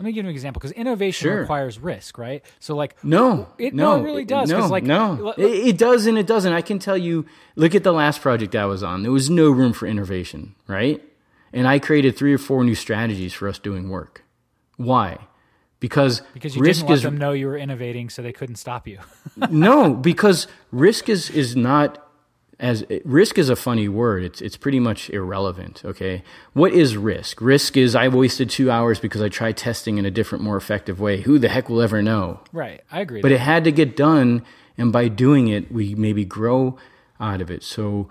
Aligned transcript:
let 0.00 0.06
me 0.06 0.12
give 0.12 0.24
you 0.24 0.30
an 0.30 0.34
example 0.34 0.60
because 0.60 0.72
innovation 0.72 1.28
Sure. 1.28 1.40
requires 1.40 1.78
risk, 1.78 2.16
right? 2.16 2.42
So 2.58 2.74
like 2.74 2.96
No, 3.04 3.48
It- 3.58 3.74
no, 3.74 3.96
no, 3.96 4.00
it 4.00 4.04
really 4.04 4.24
does, 4.24 4.48
No, 4.48 4.66
like, 4.66 4.82
no, 4.82 5.26
l- 5.26 5.34
it, 5.36 5.44
it 5.68 5.78
does 5.78 6.06
and 6.06 6.16
it 6.16 6.26
doesn't. 6.26 6.54
I 6.54 6.62
can 6.62 6.78
tell 6.78 6.96
you. 6.96 7.26
Look 7.54 7.74
at 7.74 7.84
the 7.84 7.92
last 7.92 8.22
project 8.22 8.56
I 8.56 8.64
was 8.64 8.82
on. 8.82 9.02
There 9.02 9.12
was 9.12 9.28
no 9.28 9.50
room 9.50 9.74
for 9.74 9.86
innovation, 9.86 10.54
right? 10.66 11.02
And 11.52 11.68
I 11.68 11.78
created 11.78 12.16
three 12.16 12.32
or 12.32 12.38
four 12.38 12.64
new 12.64 12.74
strategies 12.74 13.34
for 13.34 13.46
us 13.46 13.58
doing 13.58 13.90
work. 13.90 14.24
Why? 14.78 15.18
Because 15.80 16.22
because 16.32 16.56
you 16.56 16.62
risk 16.62 16.80
didn't 16.80 16.88
let 16.90 16.94
is 16.96 17.02
them 17.02 17.18
know 17.18 17.32
you 17.32 17.46
were 17.46 17.58
innovating, 17.58 18.08
so 18.08 18.22
they 18.22 18.32
couldn't 18.32 18.56
stop 18.56 18.88
you. 18.88 19.00
no, 19.50 19.92
because 19.92 20.46
risk 20.72 21.10
is 21.10 21.28
is 21.28 21.54
not 21.54 22.09
as 22.60 22.84
risk 23.04 23.38
is 23.38 23.48
a 23.48 23.56
funny 23.56 23.88
word. 23.88 24.22
It's 24.22 24.40
it's 24.40 24.56
pretty 24.56 24.78
much 24.78 25.10
irrelevant. 25.10 25.82
Okay, 25.84 26.22
what 26.52 26.72
is 26.72 26.96
risk? 26.96 27.40
Risk 27.40 27.76
is 27.76 27.96
I 27.96 28.08
wasted 28.08 28.50
two 28.50 28.70
hours 28.70 29.00
because 29.00 29.22
I 29.22 29.28
tried 29.30 29.56
testing 29.56 29.96
in 29.98 30.04
a 30.04 30.10
different, 30.10 30.44
more 30.44 30.56
effective 30.56 31.00
way. 31.00 31.22
Who 31.22 31.38
the 31.38 31.48
heck 31.48 31.68
will 31.68 31.80
ever 31.80 32.02
know? 32.02 32.40
right, 32.52 32.82
I 32.92 33.00
agree. 33.00 33.22
But 33.22 33.32
it 33.32 33.40
had 33.40 33.64
to 33.64 33.72
get 33.72 33.96
done, 33.96 34.44
and 34.76 34.92
by 34.92 35.08
doing 35.08 35.48
it, 35.48 35.72
we 35.72 35.94
maybe 35.94 36.24
grow 36.24 36.78
out 37.18 37.40
of 37.40 37.50
it. 37.50 37.62
So, 37.62 38.08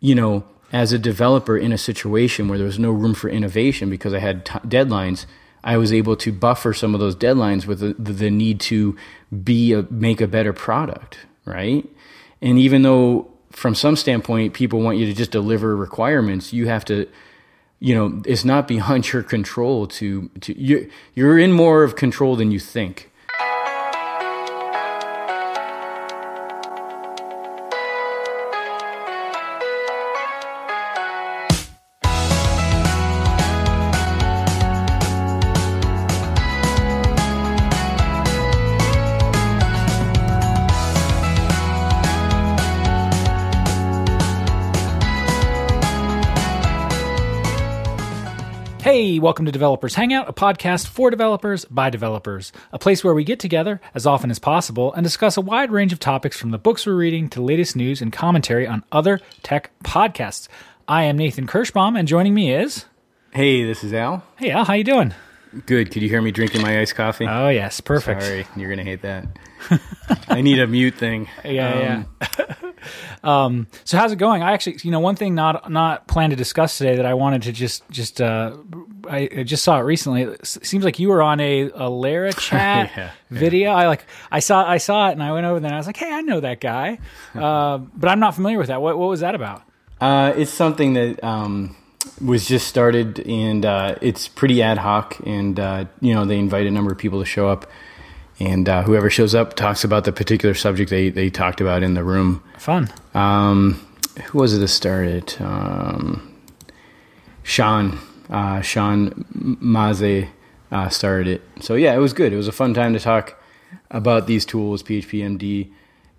you 0.00 0.14
know, 0.14 0.44
as 0.72 0.92
a 0.92 0.98
developer 0.98 1.56
in 1.56 1.72
a 1.72 1.78
situation 1.78 2.48
where 2.48 2.58
there 2.58 2.66
was 2.66 2.78
no 2.78 2.90
room 2.90 3.14
for 3.14 3.30
innovation 3.30 3.88
because 3.88 4.12
I 4.12 4.18
had 4.18 4.44
t- 4.44 4.58
deadlines, 4.60 5.26
I 5.62 5.76
was 5.76 5.92
able 5.92 6.16
to 6.16 6.32
buffer 6.32 6.72
some 6.74 6.92
of 6.92 7.00
those 7.00 7.14
deadlines 7.14 7.66
with 7.66 7.80
the, 7.80 7.94
the, 7.98 8.12
the 8.12 8.30
need 8.30 8.60
to 8.62 8.96
be 9.44 9.72
a, 9.72 9.82
make 9.90 10.20
a 10.20 10.26
better 10.26 10.52
product, 10.52 11.18
right? 11.44 11.88
And 12.42 12.58
even 12.58 12.82
though 12.82 13.30
from 13.56 13.74
some 13.74 13.96
standpoint 13.96 14.52
people 14.52 14.82
want 14.82 14.98
you 14.98 15.06
to 15.06 15.14
just 15.14 15.30
deliver 15.30 15.74
requirements, 15.74 16.52
you 16.52 16.68
have 16.68 16.84
to 16.84 17.08
you 17.80 17.94
know 17.94 18.22
it's 18.26 18.44
not 18.44 18.68
beyond 18.68 19.10
your 19.12 19.22
control 19.22 19.86
to 19.86 20.28
to 20.40 20.58
you 20.58 20.90
you're 21.14 21.38
in 21.38 21.52
more 21.52 21.82
of 21.82 21.96
control 21.96 22.36
than 22.36 22.50
you 22.50 22.60
think. 22.60 23.10
Hey, 48.96 49.18
welcome 49.18 49.44
to 49.44 49.52
Developers 49.52 49.94
Hangout, 49.94 50.26
a 50.26 50.32
podcast 50.32 50.86
for 50.86 51.10
developers 51.10 51.66
by 51.66 51.90
developers, 51.90 52.50
a 52.72 52.78
place 52.78 53.04
where 53.04 53.12
we 53.12 53.24
get 53.24 53.38
together 53.38 53.78
as 53.94 54.06
often 54.06 54.30
as 54.30 54.38
possible 54.38 54.90
and 54.94 55.04
discuss 55.04 55.36
a 55.36 55.42
wide 55.42 55.70
range 55.70 55.92
of 55.92 56.00
topics 56.00 56.38
from 56.40 56.50
the 56.50 56.56
books 56.56 56.86
we're 56.86 56.94
reading 56.94 57.28
to 57.28 57.40
the 57.40 57.44
latest 57.44 57.76
news 57.76 58.00
and 58.00 58.10
commentary 58.10 58.66
on 58.66 58.84
other 58.90 59.20
tech 59.42 59.70
podcasts. 59.84 60.48
I 60.88 61.02
am 61.02 61.18
Nathan 61.18 61.46
Kirschbaum, 61.46 61.98
and 61.98 62.08
joining 62.08 62.32
me 62.32 62.54
is 62.54 62.86
Hey, 63.32 63.64
this 63.64 63.84
is 63.84 63.92
Al. 63.92 64.24
Hey 64.38 64.50
Al, 64.50 64.64
how 64.64 64.72
you 64.72 64.84
doing? 64.84 65.12
Good. 65.64 65.90
Could 65.90 66.02
you 66.02 66.08
hear 66.08 66.20
me 66.20 66.30
drinking 66.32 66.62
my 66.62 66.80
iced 66.80 66.94
coffee? 66.94 67.26
Oh 67.26 67.48
yes, 67.48 67.80
perfect. 67.80 68.22
Sorry, 68.22 68.46
you're 68.56 68.68
gonna 68.68 68.84
hate 68.84 69.02
that. 69.02 69.26
I 70.28 70.42
need 70.42 70.58
a 70.58 70.66
mute 70.66 70.94
thing. 70.94 71.28
Yeah, 71.44 72.04
yeah. 72.20 72.54
um, 73.24 73.66
so 73.84 73.96
how's 73.96 74.12
it 74.12 74.16
going? 74.16 74.42
I 74.42 74.52
actually, 74.52 74.76
you 74.82 74.90
know, 74.90 75.00
one 75.00 75.16
thing 75.16 75.34
not 75.34 75.70
not 75.70 76.06
planned 76.08 76.30
to 76.32 76.36
discuss 76.36 76.76
today 76.78 76.96
that 76.96 77.06
I 77.06 77.14
wanted 77.14 77.42
to 77.42 77.52
just 77.52 77.88
just 77.90 78.20
uh, 78.20 78.56
I, 79.08 79.28
I 79.38 79.42
just 79.44 79.64
saw 79.64 79.78
it 79.78 79.82
recently. 79.82 80.22
It 80.22 80.46
seems 80.46 80.84
like 80.84 80.98
you 80.98 81.08
were 81.08 81.22
on 81.22 81.40
a, 81.40 81.70
a 81.74 81.88
Lara 81.88 82.32
chat 82.34 82.90
Yeah, 82.96 83.04
yeah. 83.04 83.10
video. 83.30 83.70
I 83.70 83.86
like 83.88 84.04
I 84.30 84.40
saw 84.40 84.68
I 84.68 84.78
saw 84.78 85.08
it 85.08 85.12
and 85.12 85.22
I 85.22 85.32
went 85.32 85.46
over 85.46 85.58
there 85.60 85.68
and 85.68 85.74
I 85.74 85.78
was 85.78 85.86
like, 85.86 85.96
hey, 85.96 86.12
I 86.12 86.20
know 86.20 86.40
that 86.40 86.60
guy, 86.60 86.98
uh, 87.34 87.78
but 87.78 88.08
I'm 88.08 88.20
not 88.20 88.34
familiar 88.34 88.58
with 88.58 88.68
that. 88.68 88.82
What 88.82 88.98
what 88.98 89.08
was 89.08 89.20
that 89.20 89.34
about? 89.34 89.62
Uh, 90.00 90.34
it's 90.36 90.50
something 90.52 90.92
that 90.92 91.24
um, 91.24 91.74
was 92.24 92.46
just 92.46 92.66
started, 92.66 93.20
and 93.20 93.64
uh, 93.64 93.96
it's 94.00 94.28
pretty 94.28 94.62
ad 94.62 94.78
hoc. 94.78 95.18
And 95.24 95.58
uh, 95.58 95.86
you 96.00 96.14
know, 96.14 96.24
they 96.24 96.38
invite 96.38 96.66
a 96.66 96.70
number 96.70 96.92
of 96.92 96.98
people 96.98 97.20
to 97.20 97.24
show 97.24 97.48
up, 97.48 97.66
and 98.38 98.68
uh, 98.68 98.82
whoever 98.82 99.10
shows 99.10 99.34
up 99.34 99.54
talks 99.54 99.84
about 99.84 100.04
the 100.04 100.12
particular 100.12 100.54
subject 100.54 100.90
they 100.90 101.10
they 101.10 101.30
talked 101.30 101.60
about 101.60 101.82
in 101.82 101.94
the 101.94 102.04
room. 102.04 102.42
Fun. 102.58 102.92
Um, 103.14 103.86
who 104.24 104.38
was 104.38 104.54
it 104.54 104.58
that 104.58 104.68
started? 104.68 105.34
Um, 105.40 106.32
Sean, 107.42 107.98
uh, 108.28 108.60
Sean 108.60 109.24
Maze 109.60 110.26
uh, 110.72 110.88
started 110.88 111.28
it. 111.28 111.42
So 111.60 111.74
yeah, 111.74 111.94
it 111.94 111.98
was 111.98 112.12
good. 112.12 112.32
It 112.32 112.36
was 112.36 112.48
a 112.48 112.52
fun 112.52 112.74
time 112.74 112.92
to 112.92 112.98
talk 113.00 113.40
about 113.90 114.26
these 114.26 114.44
tools, 114.44 114.82
PHP 114.82 115.20
MD, 115.38 115.70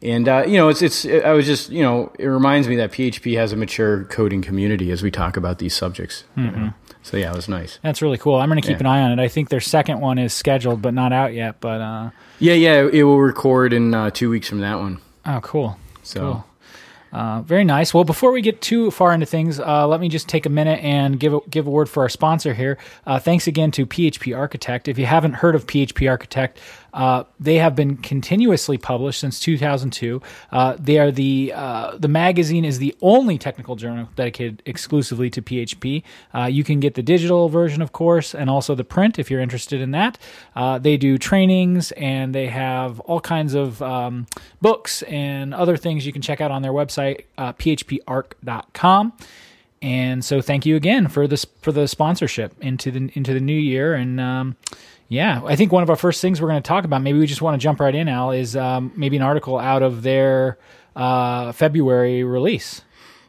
and 0.01 0.27
uh, 0.27 0.43
you 0.47 0.57
know, 0.57 0.69
it's 0.69 0.81
it's. 0.81 1.05
I 1.05 1.31
was 1.31 1.45
just 1.45 1.69
you 1.69 1.81
know, 1.83 2.11
it 2.19 2.25
reminds 2.27 2.67
me 2.67 2.75
that 2.77 2.91
PHP 2.91 3.35
has 3.37 3.51
a 3.51 3.55
mature 3.55 4.03
coding 4.05 4.41
community 4.41 4.91
as 4.91 5.01
we 5.01 5.09
talk 5.11 5.37
about 5.37 5.59
these 5.59 5.75
subjects. 5.75 6.23
you 6.35 6.51
know. 6.51 6.73
So 7.03 7.15
yeah, 7.17 7.31
it 7.31 7.35
was 7.35 7.47
nice. 7.47 7.79
That's 7.83 8.01
really 8.01 8.17
cool. 8.17 8.35
I'm 8.35 8.49
going 8.49 8.61
to 8.61 8.67
keep 8.67 8.77
Yeah. 8.81 8.81
an 8.81 8.85
eye 8.87 9.01
on 9.01 9.17
it. 9.17 9.23
I 9.23 9.27
think 9.29 9.47
their 9.49 9.61
second 9.61 10.01
one 10.01 10.17
is 10.17 10.33
scheduled 10.33 10.81
but 10.81 10.93
not 10.93 11.13
out 11.13 11.33
yet. 11.33 11.61
But 11.61 11.79
uh, 11.81 12.09
Yeah, 12.39 12.53
yeah, 12.55 12.87
it 12.91 13.03
will 13.03 13.19
record 13.21 13.71
in 13.71 13.93
uh, 13.93 14.09
two 14.11 14.29
weeks 14.29 14.49
from 14.49 14.59
that 14.59 14.77
one. 14.79 14.99
oh, 15.25 15.39
cool. 15.41 15.77
So. 16.03 16.19
Cool. 16.19 16.43
Uh, 17.13 17.41
very 17.43 17.63
nice. 17.63 17.93
Well, 17.93 18.03
before 18.03 18.33
we 18.33 18.41
get 18.41 18.61
too 18.61 18.91
far 18.91 19.13
into 19.13 19.25
things, 19.25 19.61
uh, 19.61 19.87
let 19.87 20.01
me 20.01 20.09
just 20.09 20.27
take 20.27 20.45
a 20.45 20.49
minute 20.49 20.83
and 20.83 21.17
give 21.17 21.33
a, 21.33 21.39
give 21.49 21.65
a 21.65 21.69
word 21.69 21.87
for 21.89 22.03
our 22.03 22.09
sponsor 22.09 22.53
here. 22.53 22.77
Uh, 23.05 23.17
thanks 23.17 23.47
again 23.47 23.71
to 23.71 23.85
PHP 23.85 24.37
Architect. 24.37 24.89
If 24.89 24.99
you 24.99 25.05
haven't 25.05 25.35
heard 25.35 25.55
of 25.55 25.65
PHP 25.65 26.09
Architect, 26.09 26.59
uh, 26.97 27.23
they 27.39 27.57
have 27.57 27.75
been 27.75 27.95
continuously 27.95 28.75
published 28.75 29.19
since 29.19 29.39
2002. 29.39 30.19
Uh, 30.51 30.75
they 30.79 30.97
are 30.97 31.11
the 31.11 31.53
uh, 31.55 31.95
the 31.95 32.07
magazine 32.07 32.65
is 32.65 32.79
the 32.79 32.95
only 33.03 33.37
technical 33.37 33.75
journal 33.75 34.09
dedicated 34.15 34.63
exclusively 34.65 35.29
to 35.29 35.39
PHP. 35.39 36.01
Uh, 36.33 36.45
you 36.45 36.63
can 36.63 36.79
get 36.79 36.95
the 36.95 37.03
digital 37.03 37.49
version, 37.49 37.83
of 37.83 37.91
course, 37.91 38.33
and 38.33 38.49
also 38.49 38.73
the 38.73 38.83
print 38.83 39.19
if 39.19 39.29
you're 39.29 39.41
interested 39.41 39.79
in 39.79 39.91
that. 39.91 40.17
Uh, 40.55 40.79
they 40.79 40.97
do 40.97 41.19
trainings 41.19 41.91
and 41.91 42.33
they 42.33 42.47
have 42.47 42.99
all 43.01 43.21
kinds 43.21 43.53
of 43.53 43.79
um, 43.83 44.25
books 44.59 45.03
and 45.03 45.53
other 45.53 45.77
things 45.77 46.03
you 46.03 46.11
can 46.11 46.23
check 46.23 46.41
out 46.41 46.49
on 46.49 46.63
their 46.63 46.73
website, 46.73 47.25
phparch.com. 47.37 49.13
And 49.83 50.25
so, 50.25 50.41
thank 50.41 50.65
you 50.65 50.75
again 50.75 51.07
for 51.07 51.27
this 51.27 51.45
for 51.61 51.71
the 51.71 51.87
sponsorship 51.87 52.55
into 52.59 52.89
the 52.89 53.11
into 53.13 53.35
the 53.35 53.39
new 53.39 53.53
year. 53.53 53.93
And 53.93 54.19
um, 54.19 54.55
yeah, 55.09 55.41
I 55.45 55.55
think 55.55 55.71
one 55.71 55.83
of 55.83 55.89
our 55.89 55.95
first 55.95 56.21
things 56.21 56.41
we're 56.41 56.49
going 56.49 56.61
to 56.61 56.67
talk 56.67 56.83
about, 56.83 57.01
maybe 57.01 57.17
we 57.19 57.27
just 57.27 57.41
want 57.41 57.59
to 57.59 57.63
jump 57.63 57.79
right 57.79 57.95
in, 57.95 58.09
Al, 58.09 58.31
is 58.31 58.55
um, 58.55 58.91
maybe 58.95 59.15
an 59.15 59.21
article 59.21 59.57
out 59.57 59.81
of 59.81 60.03
their 60.03 60.57
uh, 60.95 61.53
February 61.53 62.23
release. 62.23 62.81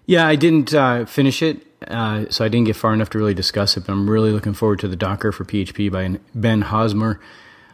Yeah, 0.07 0.27
I 0.27 0.37
didn't 0.37 0.75
uh, 0.75 1.05
finish 1.05 1.43
it, 1.43 1.65
uh, 1.87 2.25
so 2.31 2.45
I 2.45 2.49
didn't 2.49 2.67
get 2.67 2.77
far 2.77 2.95
enough 2.95 3.11
to 3.11 3.19
really 3.19 3.35
discuss 3.35 3.77
it. 3.77 3.87
But 3.87 3.93
I'm 3.93 4.09
really 4.11 4.33
looking 4.33 4.55
forward 4.55 4.81
to 4.81 4.89
the 4.89 4.97
Docker 4.97 5.31
for 5.31 5.45
PHP 5.45 5.93
by 5.93 6.19
Ben 6.35 6.63
Hosmer. 6.63 7.21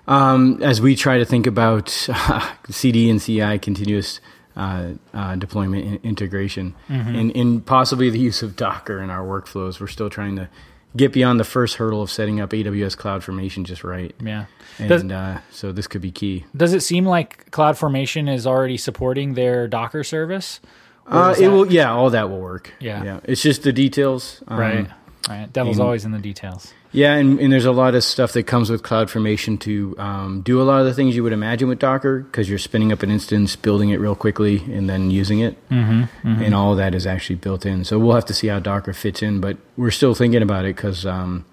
Um, 0.06 0.62
as 0.62 0.82
we 0.82 0.96
try 0.96 1.16
to 1.16 1.24
think 1.24 1.46
about 1.46 1.88
CD 2.68 3.08
and 3.08 3.22
CI 3.22 3.58
continuous 3.58 4.20
uh, 4.54 4.92
uh, 5.14 5.36
deployment 5.36 5.84
in- 5.86 6.00
integration, 6.02 6.74
and, 6.88 7.34
and 7.34 7.64
possibly 7.64 8.10
the 8.10 8.18
use 8.18 8.42
of 8.42 8.54
Docker 8.54 9.00
in 9.00 9.08
our 9.08 9.24
workflows, 9.24 9.80
we're 9.80 9.86
still 9.86 10.10
trying 10.10 10.36
to 10.36 10.50
get 10.96 11.12
beyond 11.12 11.40
the 11.40 11.44
first 11.44 11.76
hurdle 11.76 12.02
of 12.02 12.10
setting 12.10 12.40
up 12.40 12.50
AWS 12.50 12.96
CloudFormation 12.96 13.64
just 13.64 13.82
right. 13.84 14.14
Yeah. 14.22 14.46
Does, 14.78 15.02
And 15.02 15.12
uh, 15.12 15.38
so 15.50 15.72
this 15.72 15.86
could 15.86 16.00
be 16.02 16.10
key. 16.10 16.44
does 16.56 16.72
it 16.72 16.80
seem 16.80 17.04
like 17.06 17.50
CloudFormation 17.50 18.32
is 18.32 18.46
already 18.46 18.76
supporting 18.76 19.34
their 19.34 19.66
Docker 19.68 20.04
service? 20.04 20.60
Uh, 21.06 21.34
it 21.36 21.42
that- 21.42 21.50
will, 21.50 21.70
yeah, 21.70 21.92
all 21.92 22.10
that 22.10 22.30
will 22.30 22.40
work. 22.40 22.72
Yeah. 22.80 23.04
yeah. 23.04 23.20
It's 23.24 23.42
just 23.42 23.62
the 23.62 23.72
details, 23.72 24.42
um, 24.48 24.58
Right. 24.58 24.86
Right. 25.28 25.50
Devil's 25.52 25.78
and- 25.78 25.84
always 25.84 26.04
in 26.04 26.12
the 26.12 26.18
details. 26.18 26.72
Yeah, 26.92 27.14
and, 27.14 27.40
and 27.40 27.52
there's 27.52 27.64
a 27.64 27.72
lot 27.72 27.96
of 27.96 28.04
stuff 28.04 28.34
that 28.34 28.44
comes 28.44 28.70
with 28.70 28.82
CloudFormation 28.84 29.58
to 29.60 29.96
um, 29.98 30.42
do 30.42 30.62
a 30.62 30.64
lot 30.64 30.78
of 30.80 30.86
the 30.86 30.94
things 30.94 31.16
you 31.16 31.24
would 31.24 31.32
imagine 31.32 31.68
with 31.68 31.80
Docker 31.80 32.20
because 32.20 32.48
you're 32.48 32.58
spinning 32.58 32.92
up 32.92 33.02
an 33.02 33.10
instance, 33.10 33.56
building 33.56 33.90
it 33.90 33.98
real 33.98 34.14
quickly, 34.14 34.58
and 34.72 34.88
then 34.88 35.10
using 35.10 35.40
it. 35.40 35.56
Mm-hmm, 35.70 36.28
And 36.42 36.54
all 36.54 36.70
of 36.70 36.78
that 36.78 36.94
is 36.94 37.04
actually 37.04 37.34
built 37.36 37.66
in. 37.66 37.82
So 37.84 37.98
we'll 37.98 38.14
have 38.14 38.26
to 38.26 38.34
see 38.34 38.46
how 38.46 38.60
Docker 38.60 38.92
fits 38.92 39.22
in, 39.22 39.40
but 39.40 39.56
we're 39.76 39.90
still 39.90 40.14
thinking 40.14 40.40
about 40.40 40.66
it 40.66 40.76
because 40.76 41.04
um, 41.04 41.44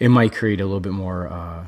it 0.00 0.08
might 0.08 0.32
create 0.34 0.60
a 0.60 0.64
little 0.64 0.80
bit 0.80 0.92
more 0.92 1.28
uh, 1.28 1.66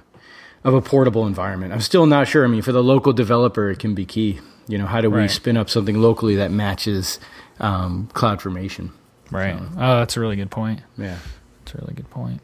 of 0.65 0.75
a 0.75 0.83
portable 0.83 1.29
environment. 1.29 1.73
I'm 1.73 1.81
still 1.83 2.07
not 2.07 2.27
sure. 2.27 2.45
I 2.45 2.49
mean, 2.49 2.63
for 2.63 2.73
the 2.73 2.83
local 2.83 3.13
developer, 3.13 3.71
it 3.71 3.79
can 3.79 3.95
be 3.95 4.05
key. 4.05 4.41
You 4.67 4.79
know, 4.79 4.87
how 4.87 5.01
do 5.01 5.11
we 5.11 5.19
Right. 5.21 5.31
spin 5.31 5.57
up 5.57 5.71
something 5.71 6.01
locally 6.01 6.35
that 6.37 6.51
matches 6.51 7.21
um, 7.61 8.09
CloudFormation? 8.15 8.91
Right. 9.31 9.59
Oh, 9.77 9.99
that's 9.99 10.17
a 10.17 10.21
really 10.21 10.37
good 10.37 10.51
point. 10.51 10.81
Yeah. 10.97 11.19
That's 11.65 11.75
a 11.75 11.79
really 11.79 11.95
good 11.95 12.09
point. 12.11 12.41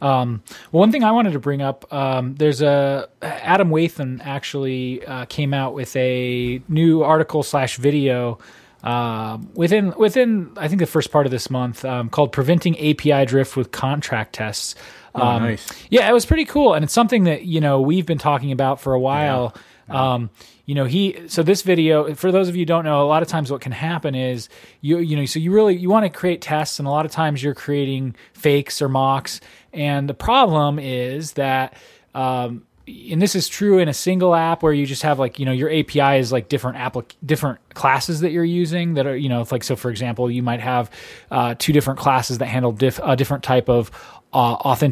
Um, 0.00 0.42
well, 0.72 0.80
one 0.80 0.90
thing 0.90 1.04
I 1.04 1.12
wanted 1.12 1.34
to 1.34 1.38
bring 1.38 1.60
up, 1.60 1.92
um, 1.92 2.34
there's 2.36 2.62
a 2.62 3.08
Adam 3.20 3.70
Wathan 3.70 4.20
actually 4.24 5.04
uh, 5.04 5.26
came 5.26 5.52
out 5.52 5.74
with 5.74 5.94
a 5.94 6.62
new 6.68 7.02
article 7.02 7.42
slash 7.42 7.76
video 7.76 8.38
uh, 8.82 9.38
within 9.54 9.94
within 9.96 10.50
I 10.56 10.68
think 10.68 10.80
the 10.80 10.86
first 10.86 11.12
part 11.12 11.26
of 11.26 11.30
this 11.30 11.50
month 11.50 11.84
um, 11.84 12.08
called 12.08 12.32
"Preventing 12.32 12.76
API 12.78 13.26
Drift 13.26 13.56
with 13.56 13.70
Contract 13.70 14.34
Tests." 14.34 14.74
Oh, 15.14 15.38
nice. 15.38 15.68
Yeah, 15.90 16.08
it 16.08 16.12
was 16.12 16.24
pretty 16.24 16.46
cool, 16.46 16.72
and 16.72 16.82
it's 16.82 16.94
something 16.94 17.24
that 17.24 17.44
you 17.44 17.60
know 17.60 17.80
we've 17.80 18.06
been 18.06 18.18
talking 18.18 18.50
about 18.50 18.80
for 18.80 18.94
a 18.94 19.00
while. 19.00 19.54
Um, 19.94 20.30
you 20.64 20.74
know, 20.74 20.84
he 20.84 21.28
so 21.28 21.42
this 21.42 21.62
video 21.62 22.14
for 22.14 22.32
those 22.32 22.48
of 22.48 22.56
you 22.56 22.64
don't 22.64 22.84
know, 22.84 23.02
a 23.02 23.08
lot 23.08 23.22
of 23.22 23.28
times 23.28 23.50
what 23.50 23.60
can 23.60 23.72
happen 23.72 24.14
is 24.14 24.48
you 24.80 24.98
you 24.98 25.16
know 25.16 25.24
so 25.24 25.38
you 25.38 25.52
really 25.52 25.76
you 25.76 25.90
want 25.90 26.04
to 26.04 26.10
create 26.10 26.40
tests, 26.40 26.78
and 26.78 26.86
a 26.86 26.90
lot 26.90 27.04
of 27.04 27.12
times 27.12 27.42
you're 27.42 27.54
creating 27.54 28.14
fakes 28.32 28.80
or 28.80 28.88
mocks, 28.88 29.40
and 29.72 30.08
the 30.08 30.14
problem 30.14 30.78
is 30.78 31.32
that. 31.32 31.74
Um, 32.14 32.64
and 32.86 33.22
this 33.22 33.36
is 33.36 33.48
true 33.48 33.78
in 33.78 33.88
a 33.88 33.94
single 33.94 34.34
app 34.34 34.62
where 34.62 34.72
you 34.72 34.86
just 34.86 35.02
have 35.02 35.18
like 35.18 35.38
you 35.38 35.46
know 35.46 35.52
your 35.52 35.70
API 35.70 36.18
is 36.18 36.32
like 36.32 36.48
different 36.48 36.76
applic- 36.76 37.14
different 37.24 37.60
classes 37.74 38.20
that 38.20 38.32
you're 38.32 38.44
using 38.44 38.94
that 38.94 39.06
are 39.06 39.16
you 39.16 39.28
know 39.28 39.46
like 39.52 39.62
so 39.62 39.76
for 39.76 39.88
example 39.90 40.28
you 40.30 40.42
might 40.42 40.60
have 40.60 40.90
uh, 41.30 41.54
two 41.58 41.72
different 41.72 42.00
classes 42.00 42.38
that 42.38 42.46
handle 42.46 42.72
diff- 42.72 43.00
a 43.02 43.14
different 43.14 43.44
type 43.44 43.68
of 43.68 43.90
uh, 44.34 44.36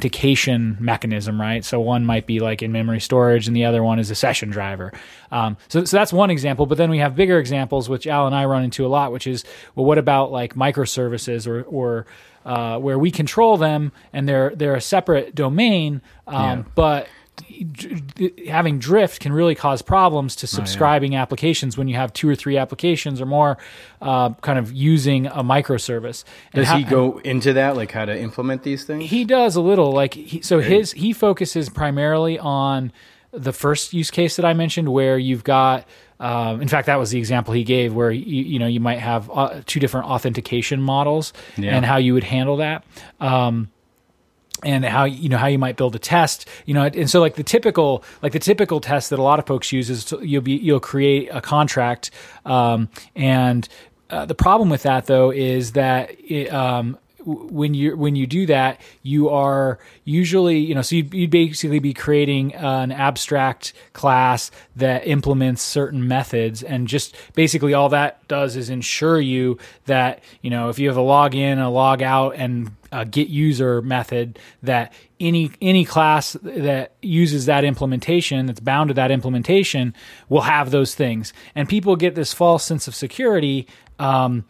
authentication 0.04 0.76
mechanism, 0.80 1.40
right? 1.40 1.64
So 1.64 1.80
one 1.80 2.04
might 2.04 2.26
be 2.26 2.40
like 2.40 2.62
in 2.62 2.72
memory 2.72 3.00
storage, 3.00 3.46
and 3.46 3.56
the 3.56 3.64
other 3.64 3.82
one 3.82 3.98
is 3.98 4.10
a 4.10 4.14
session 4.14 4.50
driver. 4.50 4.92
Um, 5.32 5.56
so, 5.68 5.84
so 5.84 5.96
that's 5.96 6.12
one 6.12 6.30
example. 6.30 6.66
But 6.66 6.78
then 6.78 6.90
we 6.90 6.98
have 6.98 7.16
bigger 7.16 7.38
examples, 7.38 7.88
which 7.88 8.06
Al 8.06 8.26
and 8.26 8.34
I 8.34 8.44
run 8.44 8.64
into 8.64 8.84
a 8.84 8.88
lot, 8.88 9.12
which 9.12 9.26
is 9.26 9.44
well, 9.74 9.86
what 9.86 9.98
about 9.98 10.30
like 10.30 10.54
microservices 10.54 11.46
or 11.46 11.62
or 11.62 12.06
uh, 12.44 12.78
where 12.78 12.98
we 12.98 13.10
control 13.10 13.56
them 13.56 13.92
and 14.12 14.28
they're 14.28 14.54
they're 14.54 14.74
a 14.74 14.80
separate 14.80 15.34
domain, 15.34 16.00
um, 16.26 16.34
Yeah. 16.60 16.62
but 16.74 17.08
having 18.48 18.78
drift 18.78 19.20
can 19.20 19.32
really 19.32 19.54
cause 19.54 19.82
problems 19.82 20.36
to 20.36 20.46
subscribing 20.46 21.14
applications 21.16 21.76
when 21.76 21.88
you 21.88 21.96
have 21.96 22.12
two 22.12 22.28
or 22.28 22.34
three 22.34 22.56
applications 22.56 23.20
or 23.20 23.26
more 23.26 23.58
uh, 24.00 24.30
kind 24.34 24.58
of 24.58 24.72
using 24.72 25.26
a 25.26 25.42
microservice. 25.44 26.24
And 26.52 26.60
Does 26.60 26.68
how- 26.68 26.78
he 26.78 26.84
go 26.84 27.18
into 27.24 27.52
that, 27.54 27.76
like 27.76 27.92
how 27.92 28.04
to 28.04 28.18
implement 28.18 28.62
these 28.62 28.84
things? 28.84 29.10
he 29.10 29.24
does 29.24 29.56
a 29.56 29.60
little 29.60 29.92
like 29.92 30.14
he, 30.14 30.40
so 30.42 30.60
his 30.60 30.92
he 30.92 31.12
focuses 31.12 31.68
primarily 31.68 32.38
on 32.38 32.92
the 33.32 33.52
first 33.52 33.92
use 33.92 34.10
case 34.10 34.36
that 34.36 34.44
I 34.44 34.54
mentioned 34.54 34.88
where 34.88 35.16
you've 35.18 35.44
got 35.44 35.86
um, 36.18 36.60
in 36.60 36.68
fact 36.68 36.86
that 36.86 36.96
was 36.98 37.10
the 37.10 37.18
example 37.18 37.54
he 37.54 37.64
gave 37.64 37.94
where 37.94 38.10
you, 38.10 38.42
you 38.44 38.58
know 38.58 38.66
you 38.66 38.80
might 38.80 38.98
have 38.98 39.30
uh, 39.30 39.62
two 39.66 39.78
different 39.80 40.06
authentication 40.08 40.80
models 40.82 41.32
Yeah. 41.56 41.76
and 41.76 41.84
how 41.84 41.96
you 41.96 42.12
would 42.14 42.24
handle 42.24 42.56
that 42.58 42.84
um, 43.20 43.70
and 44.64 44.84
how 44.84 45.04
you 45.04 45.28
know 45.28 45.38
how 45.38 45.46
you 45.46 45.58
might 45.58 45.76
build 45.76 45.94
a 45.94 45.98
test 45.98 46.46
you 46.66 46.74
know 46.74 46.84
and 46.84 47.08
so 47.08 47.20
like 47.20 47.34
the 47.34 47.42
typical 47.42 48.04
like 48.22 48.32
the 48.32 48.38
typical 48.38 48.80
test 48.80 49.10
that 49.10 49.18
a 49.18 49.22
lot 49.22 49.38
of 49.38 49.46
folks 49.46 49.72
use 49.72 49.90
is 49.90 50.04
to, 50.04 50.20
you'll 50.24 50.42
be 50.42 50.52
you'll 50.52 50.80
create 50.80 51.28
a 51.32 51.40
contract 51.40 52.10
um, 52.44 52.88
and 53.14 53.68
uh, 54.10 54.26
the 54.26 54.34
problem 54.34 54.68
with 54.68 54.82
that 54.82 55.06
though 55.06 55.30
is 55.30 55.72
that 55.72 56.10
it, 56.20 56.52
um, 56.52 56.98
when 57.24 57.74
you 57.74 57.96
when 57.96 58.16
you 58.16 58.26
do 58.26 58.46
that 58.46 58.80
you 59.02 59.28
are 59.28 59.78
usually 60.04 60.58
you 60.58 60.74
know 60.74 60.82
so 60.82 60.96
you'd, 60.96 61.12
you'd 61.12 61.30
basically 61.30 61.78
be 61.78 61.92
creating 61.92 62.54
an 62.54 62.92
abstract 62.92 63.72
class 63.92 64.50
that 64.76 65.06
implements 65.06 65.62
certain 65.62 66.06
methods. 66.06 66.62
And 66.62 66.88
just 66.88 67.14
basically 67.34 67.74
all 67.74 67.88
that 67.90 68.26
does 68.28 68.56
is 68.56 68.70
ensure 68.70 69.20
you 69.20 69.58
that 69.86 70.22
you 70.42 70.50
know 70.50 70.68
if 70.68 70.78
you 70.78 70.88
have 70.88 70.96
a 70.96 71.02
log 71.02 71.34
in 71.34 71.58
a 71.58 71.70
log 71.70 72.02
out 72.02 72.34
and 72.36 72.72
a 72.92 73.04
get 73.04 73.28
user 73.28 73.80
method 73.82 74.38
that 74.62 74.92
any 75.20 75.52
any 75.60 75.84
class 75.84 76.32
that 76.42 76.92
uses 77.02 77.46
that 77.46 77.64
implementation 77.64 78.46
that's 78.46 78.60
bound 78.60 78.88
to 78.88 78.94
that 78.94 79.10
implementation 79.10 79.94
will 80.28 80.42
have 80.42 80.70
those 80.70 80.94
things. 80.94 81.32
And 81.54 81.68
people 81.68 81.96
get 81.96 82.14
this 82.14 82.32
false 82.32 82.64
sense 82.64 82.88
of 82.88 82.94
security 82.94 83.66
um, 83.98 84.44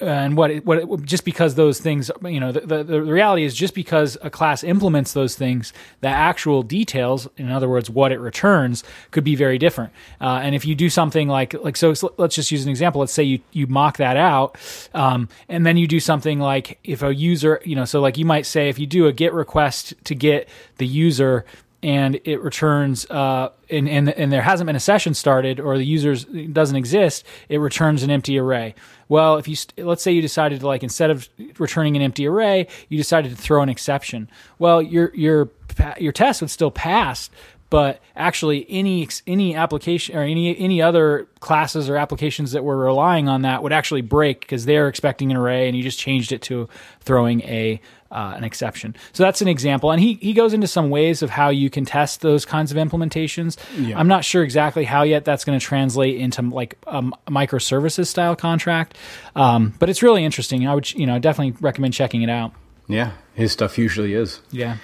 and 0.00 0.36
what 0.36 0.50
it, 0.50 0.66
what 0.66 0.78
it, 0.78 1.02
just 1.02 1.24
because 1.24 1.54
those 1.54 1.78
things 1.78 2.10
you 2.24 2.40
know 2.40 2.50
the, 2.50 2.60
the, 2.60 2.82
the 2.84 3.02
reality 3.02 3.44
is 3.44 3.54
just 3.54 3.74
because 3.74 4.16
a 4.22 4.30
class 4.30 4.64
implements 4.64 5.12
those 5.12 5.36
things 5.36 5.72
the 6.00 6.08
actual 6.08 6.62
details 6.62 7.28
in 7.36 7.50
other 7.50 7.68
words 7.68 7.88
what 7.88 8.10
it 8.10 8.18
returns 8.18 8.84
could 9.10 9.24
be 9.24 9.34
very 9.34 9.58
different. 9.58 9.92
Uh, 10.20 10.40
and 10.42 10.54
if 10.54 10.64
you 10.64 10.74
do 10.74 10.90
something 10.90 11.28
like 11.28 11.54
like 11.54 11.76
so 11.76 11.94
let's 12.16 12.34
just 12.34 12.50
use 12.50 12.64
an 12.64 12.70
example. 12.70 13.00
Let's 13.00 13.12
say 13.12 13.22
you 13.22 13.40
you 13.52 13.66
mock 13.66 13.96
that 13.98 14.16
out 14.16 14.56
um, 14.94 15.28
and 15.48 15.64
then 15.64 15.76
you 15.76 15.86
do 15.86 16.00
something 16.00 16.38
like 16.38 16.78
if 16.84 17.02
a 17.02 17.14
user 17.14 17.60
you 17.64 17.76
know 17.76 17.84
so 17.84 18.00
like 18.00 18.18
you 18.18 18.24
might 18.24 18.46
say 18.46 18.68
if 18.68 18.78
you 18.78 18.86
do 18.86 19.06
a 19.06 19.12
get 19.12 19.32
request 19.32 19.94
to 20.04 20.14
get 20.14 20.48
the 20.76 20.86
user 20.86 21.44
and 21.82 22.20
it 22.24 22.40
returns 22.42 23.08
uh, 23.10 23.50
and, 23.70 23.88
and 23.88 24.08
and 24.08 24.32
there 24.32 24.42
hasn't 24.42 24.66
been 24.66 24.76
a 24.76 24.80
session 24.80 25.14
started 25.14 25.60
or 25.60 25.78
the 25.78 25.84
user 25.84 26.14
doesn't 26.16 26.76
exist, 26.76 27.24
it 27.48 27.58
returns 27.58 28.02
an 28.02 28.10
empty 28.10 28.38
array. 28.38 28.74
Well, 29.08 29.36
if 29.36 29.46
you 29.46 29.56
st- 29.56 29.86
let's 29.86 30.02
say 30.02 30.12
you 30.12 30.20
decided 30.20 30.60
to 30.60 30.66
like 30.66 30.82
instead 30.82 31.10
of 31.10 31.28
returning 31.58 31.96
an 31.96 32.02
empty 32.02 32.26
array, 32.26 32.66
you 32.88 32.98
decided 32.98 33.30
to 33.30 33.36
throw 33.36 33.62
an 33.62 33.68
exception. 33.68 34.28
Well, 34.58 34.82
your 34.82 35.14
your 35.14 35.50
your 35.98 36.12
test 36.12 36.40
would 36.40 36.50
still 36.50 36.70
pass, 36.72 37.30
but 37.70 38.00
actually 38.16 38.66
any 38.68 39.06
any 39.26 39.54
application 39.54 40.16
or 40.16 40.22
any 40.22 40.56
any 40.58 40.80
other 40.80 41.28
classes 41.40 41.88
or 41.88 41.96
applications 41.96 42.52
that 42.52 42.64
were 42.64 42.76
relying 42.76 43.28
on 43.28 43.42
that 43.42 43.62
would 43.62 43.72
actually 43.72 44.00
break 44.00 44.40
because 44.40 44.64
they're 44.64 44.88
expecting 44.88 45.30
an 45.30 45.36
array 45.36 45.68
and 45.68 45.76
you 45.76 45.82
just 45.82 45.98
changed 45.98 46.32
it 46.32 46.42
to 46.42 46.68
throwing 47.00 47.42
a 47.42 47.80
uh, 48.10 48.32
an 48.36 48.42
exception. 48.42 48.96
So 49.12 49.22
that's 49.22 49.42
an 49.42 49.48
example, 49.48 49.90
and 49.90 50.00
he 50.00 50.14
he 50.14 50.32
goes 50.32 50.54
into 50.54 50.66
some 50.66 50.88
ways 50.88 51.22
of 51.22 51.28
how 51.28 51.50
you 51.50 51.68
can 51.68 51.84
test 51.84 52.22
those 52.22 52.46
kinds 52.46 52.72
of 52.72 52.78
implementations. 52.78 53.58
I'm 53.98 54.08
not 54.08 54.24
sure 54.24 54.42
exactly 54.42 54.84
how 54.84 55.02
yet 55.02 55.26
that's 55.26 55.44
going 55.44 55.58
to 55.58 55.64
translate 55.64 56.16
into 56.16 56.40
like 56.42 56.78
a 56.86 57.02
microservices 57.02 58.06
style 58.06 58.34
contract, 58.34 58.96
um, 59.36 59.74
but 59.78 59.90
it's 59.90 60.02
really 60.02 60.24
interesting. 60.24 60.66
I 60.66 60.74
would 60.74 60.90
you 60.94 61.06
know 61.06 61.18
definitely 61.18 61.58
recommend 61.60 61.92
checking 61.92 62.22
it 62.22 62.30
out. 62.30 62.52
Yeah, 62.86 63.12
his 63.34 63.52
stuff 63.52 63.76
usually 63.76 64.14
is. 64.14 64.40
Yeah. 64.50 64.78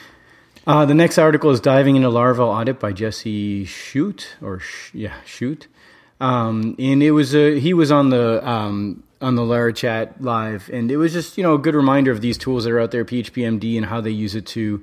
Uh, 0.67 0.87
the 0.87 0.95
next 0.95 1.19
article 1.19 1.51
is 1.51 1.61
Diving 1.61 1.97
into 1.97 2.09
Laravel 2.09 2.47
Audit 2.47 2.81
by 2.81 2.93
Jesse 2.93 3.67
Schutt, 3.67 4.27
or 4.41 4.61
sh- 4.61 4.95
yeah, 4.95 5.15
Schutt. 5.27 5.67
Um, 6.21 6.75
and 6.79 7.03
it 7.03 7.11
was 7.11 7.35
a, 7.35 7.59
he 7.61 7.75
was 7.75 7.93
on 7.93 8.09
the 8.09 8.47
um, 8.49 9.03
on 9.21 9.35
the 9.35 9.45
Lara 9.45 9.75
chat 9.75 10.23
live, 10.23 10.71
and 10.73 10.91
it 10.91 10.97
was 10.97 11.13
just 11.13 11.37
you 11.37 11.43
know 11.43 11.55
a 11.55 11.59
good 11.59 11.75
reminder 11.75 12.11
of 12.11 12.23
these 12.23 12.39
tools 12.39 12.65
that 12.65 12.73
are 12.73 12.81
out 12.81 12.93
there, 12.93 13.05
PHPMD, 13.05 13.77
and 13.77 13.85
how 13.85 14.01
they 14.01 14.11
use 14.11 14.35
it 14.35 14.47
to 14.47 14.83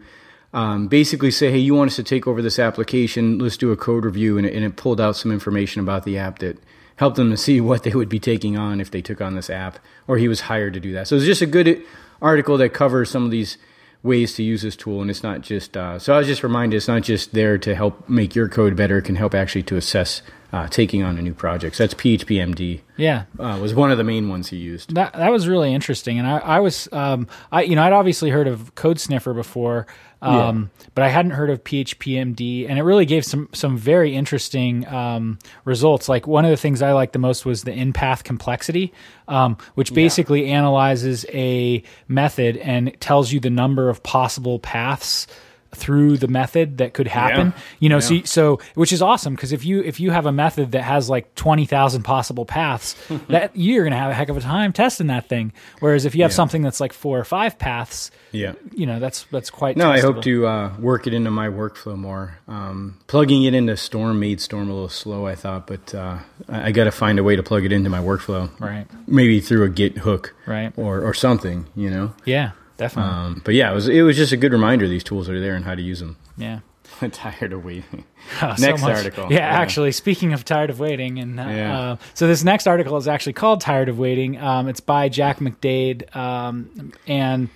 um, 0.54 0.88
basically 0.88 1.31
say, 1.31 1.50
hey, 1.50 1.57
you 1.57 1.74
want 1.74 1.89
us 1.89 1.95
to 1.95 2.04
take 2.04 2.27
over 2.27 2.44
this 2.44 2.60
application? 2.60 3.39
Let's 3.39 3.57
do 3.57 3.72
a 3.72 3.77
code 3.77 4.06
review, 4.06 4.38
and 4.38 4.45
it, 4.45 4.54
and 4.54 4.63
it 4.63 4.75
pulled 4.75 5.01
out 5.01 5.16
some 5.16 5.31
information 5.31 5.81
about 5.81 6.04
the 6.04 6.19
app 6.19 6.39
that 6.39 6.60
helped 6.98 7.16
them 7.16 7.31
to 7.31 7.38
see 7.38 7.60
what 7.62 7.81
they 7.81 7.92
would 7.92 8.10
be 8.10 8.19
taking 8.19 8.56
on 8.56 8.80
if 8.80 8.92
they 8.92 9.01
took 9.01 9.19
on 9.19 9.34
this 9.34 9.50
app, 9.50 9.80
or 10.07 10.19
he 10.19 10.27
was 10.27 10.42
hired 10.42 10.75
to 10.75 10.80
do 10.80 10.94
that. 10.94 11.07
So 11.07 11.16
it's 11.16 11.25
just 11.25 11.42
a 11.42 11.48
good 11.48 11.84
article 12.22 12.57
that 12.57 12.69
covers 12.69 13.10
some 13.10 13.25
of 13.25 13.31
these 13.31 13.57
ways 14.03 14.33
to 14.36 14.44
use 14.44 14.62
this 14.62 14.75
tool, 14.75 15.01
and 15.01 15.09
it's 15.09 15.24
not 15.24 15.42
just. 15.42 15.77
Uh, 15.77 16.00
so 16.00 16.13
I 16.13 16.18
was 16.18 16.27
just 16.27 16.44
reminded, 16.44 16.77
it's 16.77 16.88
not 16.88 17.03
just 17.03 17.33
there 17.33 17.57
to 17.59 17.75
help 17.75 18.09
make 18.09 18.36
your 18.36 18.50
code 18.50 18.75
better; 18.75 18.98
it 18.98 19.03
can 19.03 19.15
help 19.15 19.34
actually 19.34 19.63
to 19.63 19.77
assess 19.77 20.22
uh, 20.53 20.67
taking 20.67 21.03
on 21.03 21.17
a 21.17 21.22
new 21.22 21.34
project. 21.34 21.75
So 21.75 21.84
that's 21.84 21.93
PHPMD. 21.93 22.81
Yeah. 22.98 23.25
Uh, 23.39 23.58
was 23.62 23.74
one 23.74 23.91
of 23.91 23.98
the 23.98 24.03
main 24.03 24.27
ones 24.29 24.50
he 24.50 24.58
used. 24.58 24.96
That 24.96 25.13
that 25.13 25.31
was 25.31 25.48
really 25.48 25.74
interesting, 25.74 26.20
and 26.20 26.27
I, 26.27 26.38
I 26.39 26.60
was 26.60 26.89
um, 26.91 27.27
I 27.51 27.63
you 27.63 27.75
know 27.75 27.84
I'd 27.84 27.93
obviously 27.93 28.29
heard 28.29 28.48
of 28.48 28.75
Code 28.75 29.00
Sniffer 29.00 29.34
before, 29.34 29.88
um, 30.22 30.70
but 30.94 31.04
I 31.04 31.10
hadn't 31.10 31.32
heard 31.32 31.50
of 31.50 31.63
PHPMD, 31.63 32.70
and 32.70 32.78
it 32.78 32.84
really 32.84 33.06
gave 33.06 33.25
some 33.25 33.50
some 33.54 33.78
very 33.78 34.16
interesting 34.16 34.88
um, 34.88 35.40
results. 35.66 36.08
Like 36.08 36.28
one 36.28 36.46
of 36.46 36.51
the 36.51 36.58
things 36.58 36.82
I 36.82 36.92
liked 36.92 37.13
the 37.13 37.20
most 37.20 37.46
was 37.46 37.63
the 37.63 37.72
NPath 37.72 38.24
complexity, 38.24 38.94
um, 39.28 39.58
which 39.75 39.94
basically 39.94 40.48
analyzes 40.48 41.25
a 41.30 41.84
method 42.08 42.58
and 42.58 42.96
tells 43.00 43.32
you 43.32 43.40
the 43.40 43.50
number 43.50 43.90
of 43.90 44.04
possible 44.04 44.60
paths 44.60 45.28
through 45.74 46.18
the 46.18 46.28
method 46.28 46.78
that 46.80 46.94
could 46.94 47.08
happen 47.08 47.48
Yeah. 47.56 47.62
you 47.80 47.90
know 47.90 48.00
so 48.00 48.13
Yeah. 48.16 48.22
so 48.25 48.60
which 48.75 48.92
is 48.92 49.01
awesome 49.01 49.36
because 49.36 49.51
if 49.51 49.63
you 49.66 49.82
if 49.84 50.00
you 50.00 50.12
have 50.12 50.25
a 50.25 50.32
method 50.32 50.74
that 50.74 50.82
has 50.84 51.10
like 51.10 51.34
20,000 51.36 52.04
possible 52.04 52.46
paths 52.46 52.96
that 53.30 53.51
you're 53.56 53.84
going 53.84 53.94
to 53.94 53.98
have 53.98 54.12
a 54.12 54.13
heck 54.13 54.30
of 54.30 54.38
a 54.38 54.42
time 54.42 54.74
testing 54.74 55.08
that 55.08 55.30
thing 55.30 55.54
whereas 55.80 56.06
if 56.06 56.13
you 56.16 56.24
have 56.24 56.32
Yeah. 56.32 56.36
something 56.36 56.62
that's 56.62 56.80
like 56.82 56.92
four 56.94 57.18
or 57.20 57.24
five 57.24 57.58
paths 57.58 58.12
Yeah. 58.32 58.54
you 58.74 58.86
know 58.86 59.00
that's 59.00 59.24
that's 59.32 59.50
quite 59.50 59.78
No, 59.78 59.90
I 59.90 60.00
hope 60.01 60.22
to 60.24 60.46
uh, 60.46 60.74
work 60.80 61.08
it 61.08 61.13
into 61.13 61.32
my 61.32 61.48
workflow 61.48 61.98
more. 61.98 62.38
Um, 62.48 62.98
plugging 63.08 63.44
it 63.44 63.54
into 63.54 63.78
Storm 63.78 64.20
made 64.20 64.42
Storm 64.42 64.70
a 64.70 64.74
little 64.74 64.90
slow, 64.90 65.25
I 65.25 65.36
thought, 65.36 65.68
but 65.68 65.96
uh, 65.96 66.18
I, 66.50 66.68
I 66.68 66.72
got 66.72 66.84
to 66.86 66.92
find 66.92 67.18
a 67.20 67.24
way 67.24 67.36
to 67.36 67.44
plug 67.44 67.63
it 67.66 67.72
into 67.72 67.90
my 67.90 68.00
workflow. 68.00 68.50
right 68.60 68.86
Maybe 69.08 69.40
through 69.40 69.63
a 69.63 69.70
Git 69.70 70.00
hook, 70.00 70.34
Right. 70.46 70.74
or 70.78 71.01
or 71.01 71.13
something, 71.13 71.66
you 71.75 71.90
know. 71.90 72.13
yeah 72.25 72.51
definitely 72.81 73.11
Um, 73.13 73.41
but 73.45 73.53
yeah, 73.53 73.71
it 73.71 73.75
was 73.75 73.88
it 73.88 74.01
was 74.01 74.17
just 74.17 74.31
a 74.33 74.38
good 74.38 74.51
reminder 74.51 74.88
these 74.88 75.03
tools 75.03 75.29
are 75.29 75.39
there 75.39 75.55
and 75.55 75.63
how 75.65 75.75
to 75.75 75.81
use 75.81 76.00
them. 76.00 76.17
yeah 76.38 76.59
I'm 77.01 77.09
tired 77.25 77.53
of 77.53 77.63
waiting. 77.65 78.03
Oh, 78.41 78.55
Next 78.59 78.81
much. 78.81 78.95
article. 78.97 79.27
Yeah, 79.31 79.39
Yeah. 79.39 79.59
actually, 79.61 79.91
speaking 79.91 80.33
of 80.33 80.45
tired 80.45 80.69
of 80.69 80.79
waiting, 80.79 81.17
and 81.19 81.39
uh, 81.39 81.43
Yeah. 81.43 81.79
uh, 81.79 81.95
so 82.13 82.27
this 82.27 82.43
next 82.43 82.67
article 82.67 82.95
is 82.97 83.07
actually 83.07 83.33
called 83.33 83.59
"Tired 83.61 83.89
of 83.89 83.97
Waiting." 83.97 84.38
Um, 84.39 84.67
it's 84.69 84.79
by 84.79 85.09
Jack 85.09 85.39
McDade, 85.39 86.15
um, 86.15 86.91
and 87.07 87.50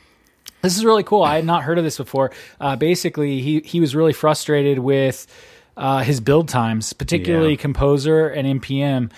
this 0.64 0.76
is 0.78 0.84
really 0.84 1.04
cool. 1.04 1.22
I 1.24 1.36
had 1.36 1.46
not 1.46 1.62
heard 1.64 1.78
of 1.78 1.84
this 1.84 1.98
before. 1.98 2.32
Uh, 2.60 2.76
basically, 2.76 3.42
he 3.42 3.62
he 3.64 3.80
was 3.80 3.96
really 3.96 4.14
frustrated 4.14 4.80
with 4.80 5.28
uh, 5.78 6.00
his 6.00 6.20
build 6.20 6.50
times, 6.50 6.94
particularly 6.94 7.52
Yeah. 7.52 7.58
Composer 7.68 8.28
and 8.30 8.62
npm. 8.62 9.12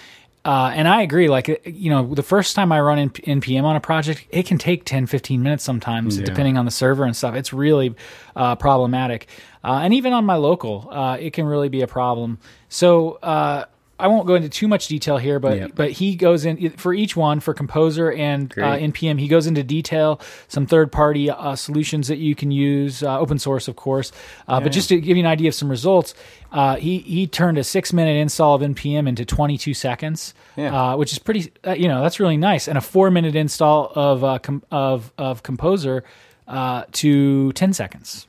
Uh, 0.48 0.72
and 0.74 0.88
I 0.88 1.02
agree. 1.02 1.28
Like, 1.28 1.62
you 1.66 1.90
know, 1.90 2.16
the 2.16 2.24
first 2.24 2.56
time 2.56 2.72
I 2.72 2.80
run 2.80 3.10
NPM 3.10 3.66
on 3.66 3.76
a 3.76 3.82
project, 3.82 4.26
it 4.30 4.46
can 4.46 4.58
take 4.58 4.86
10, 4.86 5.06
15 5.06 5.44
minutes 5.44 5.62
sometimes, 5.64 6.18
Yeah. 6.18 6.24
depending 6.24 6.58
on 6.58 6.64
the 6.64 6.72
server 6.72 7.04
and 7.04 7.14
stuff. 7.14 7.36
It's 7.36 7.52
really 7.52 7.94
uh, 8.34 8.56
problematic. 8.56 9.28
Uh, 9.62 9.82
and 9.84 9.94
even 9.94 10.14
on 10.14 10.24
my 10.24 10.36
local, 10.36 10.88
uh, 10.90 11.18
it 11.20 11.34
can 11.34 11.46
really 11.46 11.68
be 11.68 11.82
a 11.82 11.88
problem. 11.88 12.40
So, 12.70 13.20
uh, 13.22 13.66
I 14.00 14.08
won't 14.08 14.28
go 14.28 14.36
into 14.36 14.48
too 14.50 14.68
much 14.68 14.88
detail 14.88 15.18
here, 15.18 15.40
but 15.40 15.58
Yeah. 15.58 15.68
but 15.74 15.92
he 15.92 16.16
goes 16.16 16.46
in 16.46 16.70
for 16.72 16.94
each 16.94 17.16
one 17.16 17.40
for 17.40 17.54
Composer 17.54 18.12
and 18.12 18.52
uh, 18.58 18.78
NPM. 18.78 19.20
He 19.20 19.28
goes 19.28 19.48
into 19.48 19.64
detail 19.64 20.22
some 20.48 20.68
third 20.68 20.92
party 20.92 21.32
uh, 21.32 21.56
solutions 21.56 22.08
that 22.08 22.18
you 22.18 22.36
can 22.36 22.52
use, 22.52 23.02
uh, 23.02 23.20
open 23.20 23.40
source, 23.40 23.68
of 23.68 23.76
course. 23.76 24.12
Uh, 24.48 24.60
But 24.60 24.72
just 24.72 24.90
to 24.90 25.00
give 25.02 25.18
you 25.18 25.24
an 25.24 25.28
idea 25.30 25.48
of 25.48 25.56
some 25.56 25.70
results, 25.70 26.14
uh, 26.52 26.76
he 26.76 27.00
he 27.00 27.26
turned 27.26 27.58
a 27.58 27.64
six 27.64 27.92
minute 27.92 28.16
install 28.18 28.54
of 28.56 28.62
NPM 28.62 29.08
into 29.08 29.26
22 29.26 29.74
seconds, 29.74 30.36
Yeah. 30.56 30.92
uh, 30.92 30.96
which 30.98 31.12
is 31.12 31.18
pretty. 31.20 31.52
Uh, 31.66 31.72
you 31.74 31.88
know, 31.88 32.02
that's 32.04 32.20
really 32.20 32.38
nice. 32.38 32.68
And 32.68 32.78
a 32.78 32.82
four 32.82 33.10
minute 33.10 33.36
install 33.36 33.92
of 33.96 34.24
uh, 34.24 34.38
com- 34.40 34.64
of 34.70 35.12
of 35.18 35.42
Composer 35.42 36.04
uh, 36.48 36.84
to 36.92 37.52
10 37.54 37.74
seconds. 37.74 38.28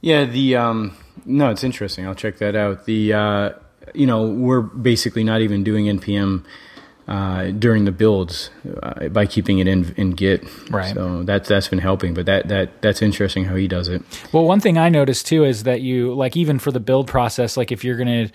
Yeah, 0.00 0.24
the 0.24 0.56
um, 0.56 0.96
no, 1.26 1.50
it's 1.50 1.64
interesting. 1.64 2.06
I'll 2.06 2.14
check 2.14 2.38
that 2.38 2.54
out. 2.56 2.86
The 2.86 3.12
uh, 3.12 3.50
you 3.94 4.06
know 4.06 4.26
we're 4.28 4.60
basically 4.62 5.24
not 5.24 5.40
even 5.40 5.62
doing 5.64 5.86
npm 5.98 6.44
uh, 7.08 7.50
during 7.50 7.84
the 7.84 7.90
builds 7.92 8.48
uh, 8.82 9.08
by 9.08 9.26
keeping 9.26 9.58
it 9.58 9.66
in 9.66 9.92
in 9.96 10.10
Git. 10.12 10.44
Right. 10.70 10.94
So 10.94 11.24
that's 11.24 11.48
that's 11.48 11.66
been 11.66 11.80
helping. 11.80 12.14
But 12.14 12.26
that 12.26 12.46
that 12.48 12.80
that's 12.80 13.02
interesting 13.02 13.44
how 13.44 13.56
he 13.56 13.66
does 13.66 13.88
it. 13.88 14.02
Well, 14.32 14.44
one 14.44 14.60
thing 14.60 14.78
I 14.78 14.88
noticed 14.88 15.26
too 15.26 15.42
is 15.44 15.64
that 15.64 15.80
you 15.80 16.14
like 16.14 16.36
even 16.36 16.60
for 16.60 16.70
the 16.70 16.78
build 16.78 17.08
process, 17.08 17.56
like 17.56 17.72
if 17.72 17.82
you're 17.82 17.96
gonna 17.96 18.30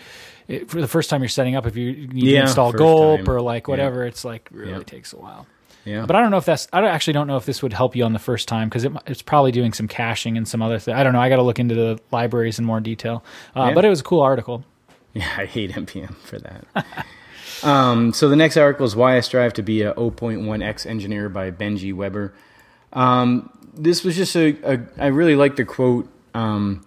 it- 0.49 0.69
for 0.69 0.81
the 0.81 0.87
first 0.87 1.09
time 1.09 1.21
you're 1.21 1.29
setting 1.29 1.55
up, 1.55 1.65
if 1.65 1.77
you 1.77 2.07
need 2.07 2.23
Yeah, 2.25 2.39
to 2.39 2.47
install 2.47 2.73
Gulp 2.73 3.19
time. 3.21 3.29
or 3.29 3.39
like 3.41 3.67
Yeah. 3.67 3.71
whatever, 3.71 4.05
it's 4.05 4.25
like 4.25 4.49
really 4.51 4.71
Yeah. 4.73 4.83
takes 4.83 5.13
a 5.13 5.17
while. 5.17 5.47
Yeah. 5.85 6.05
But 6.05 6.17
I 6.17 6.21
don't 6.21 6.29
know 6.31 6.37
if 6.37 6.45
that's 6.45 6.67
I 6.73 6.81
don't, 6.81 6.89
actually 6.89 7.13
don't 7.13 7.27
know 7.27 7.37
if 7.37 7.45
this 7.45 7.63
would 7.63 7.71
help 7.73 7.95
you 7.95 8.03
on 8.03 8.11
the 8.11 8.19
first 8.19 8.49
time 8.49 8.67
because 8.67 8.83
it, 8.83 8.91
it's 9.07 9.21
probably 9.21 9.53
doing 9.53 9.71
some 9.71 9.87
caching 9.87 10.35
and 10.35 10.45
some 10.45 10.61
other 10.61 10.77
thing. 10.77 10.93
I 10.93 11.03
don't 11.03 11.13
know. 11.13 11.21
I 11.21 11.29
got 11.29 11.37
to 11.37 11.41
look 11.43 11.57
into 11.59 11.73
the 11.75 11.99
libraries 12.11 12.59
in 12.59 12.65
more 12.65 12.81
detail. 12.81 13.23
Uh, 13.55 13.67
Yeah. 13.69 13.73
But 13.75 13.85
it 13.85 13.89
was 13.89 14.01
a 14.01 14.03
cool 14.03 14.21
article. 14.21 14.65
Yeah, 15.13 15.33
I 15.35 15.45
hate 15.45 15.71
npm 15.71 16.15
for 16.17 16.37
that. 16.37 16.65
um, 17.63 18.13
so 18.13 18.29
the 18.29 18.35
next 18.35 18.55
article 18.55 18.85
is 18.85 18.95
why 18.95 19.17
I 19.17 19.21
strive 19.21 19.53
to 19.53 19.63
be 19.63 19.81
a 19.81 19.93
0.1x 19.93 20.85
engineer 20.85 21.27
by 21.27 21.49
Benji 21.49 21.91
Weber. 21.93 22.33
Um, 22.93 23.49
this 23.73 24.03
was 24.03 24.15
just 24.15 24.35
a, 24.35 24.57
a 24.63 24.79
I 24.99 25.07
really 25.07 25.35
like 25.35 25.55
the 25.55 25.65
quote. 25.65 26.07
Um, 26.33 26.85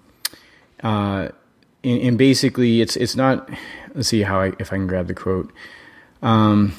uh, 0.83 1.29
and, 1.83 2.19
basically, 2.19 2.81
it's 2.83 2.97
it's 2.97 3.17
not. 3.17 3.49
Let's 3.95 4.09
see 4.09 4.23
how 4.23 4.41
I 4.41 4.53
if 4.59 4.73
I 4.73 4.77
can 4.77 4.87
grab 4.87 5.07
the 5.07 5.15
quote. 5.15 5.53
Um, 6.23 6.75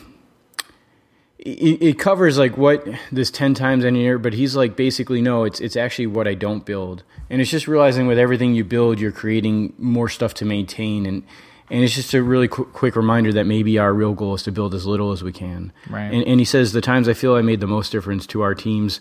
it, 1.43 1.97
covers 1.99 2.37
like 2.37 2.55
what 2.57 2.87
this 3.11 3.31
10 3.31 3.53
times 3.53 3.83
engineer 3.83 4.17
but 4.19 4.33
he's 4.33 4.55
like 4.55 4.75
basically 4.75 5.21
no 5.21 5.43
it's 5.43 5.59
it's 5.59 5.75
actually 5.75 6.07
what 6.07 6.27
i 6.27 6.33
don't 6.33 6.65
build 6.65 7.03
and 7.29 7.41
it's 7.41 7.49
just 7.49 7.67
realizing 7.67 8.05
with 8.07 8.19
everything 8.19 8.53
you 8.53 8.63
build 8.63 8.99
you're 8.99 9.11
creating 9.11 9.73
more 9.77 10.07
stuff 10.09 10.33
to 10.35 10.45
maintain 10.45 11.05
and 11.05 11.23
and 11.71 11.83
it's 11.83 11.95
just 11.95 12.13
a 12.13 12.21
really 12.21 12.47
qu- 12.49 12.65
quick 12.65 12.95
reminder 12.95 13.31
that 13.33 13.45
maybe 13.45 13.79
our 13.79 13.93
real 13.93 14.13
goal 14.13 14.35
is 14.35 14.43
to 14.43 14.51
build 14.51 14.75
as 14.75 14.85
little 14.85 15.11
as 15.11 15.23
we 15.23 15.31
can 15.31 15.71
Right. 15.89 16.13
and, 16.13 16.23
and 16.27 16.39
he 16.39 16.45
says 16.45 16.73
the 16.73 16.81
times 16.81 17.07
i 17.09 17.13
feel 17.13 17.33
i 17.35 17.41
made 17.41 17.59
the 17.59 17.67
most 17.67 17.91
difference 17.91 18.27
to 18.27 18.41
our 18.41 18.53
team's 18.53 18.99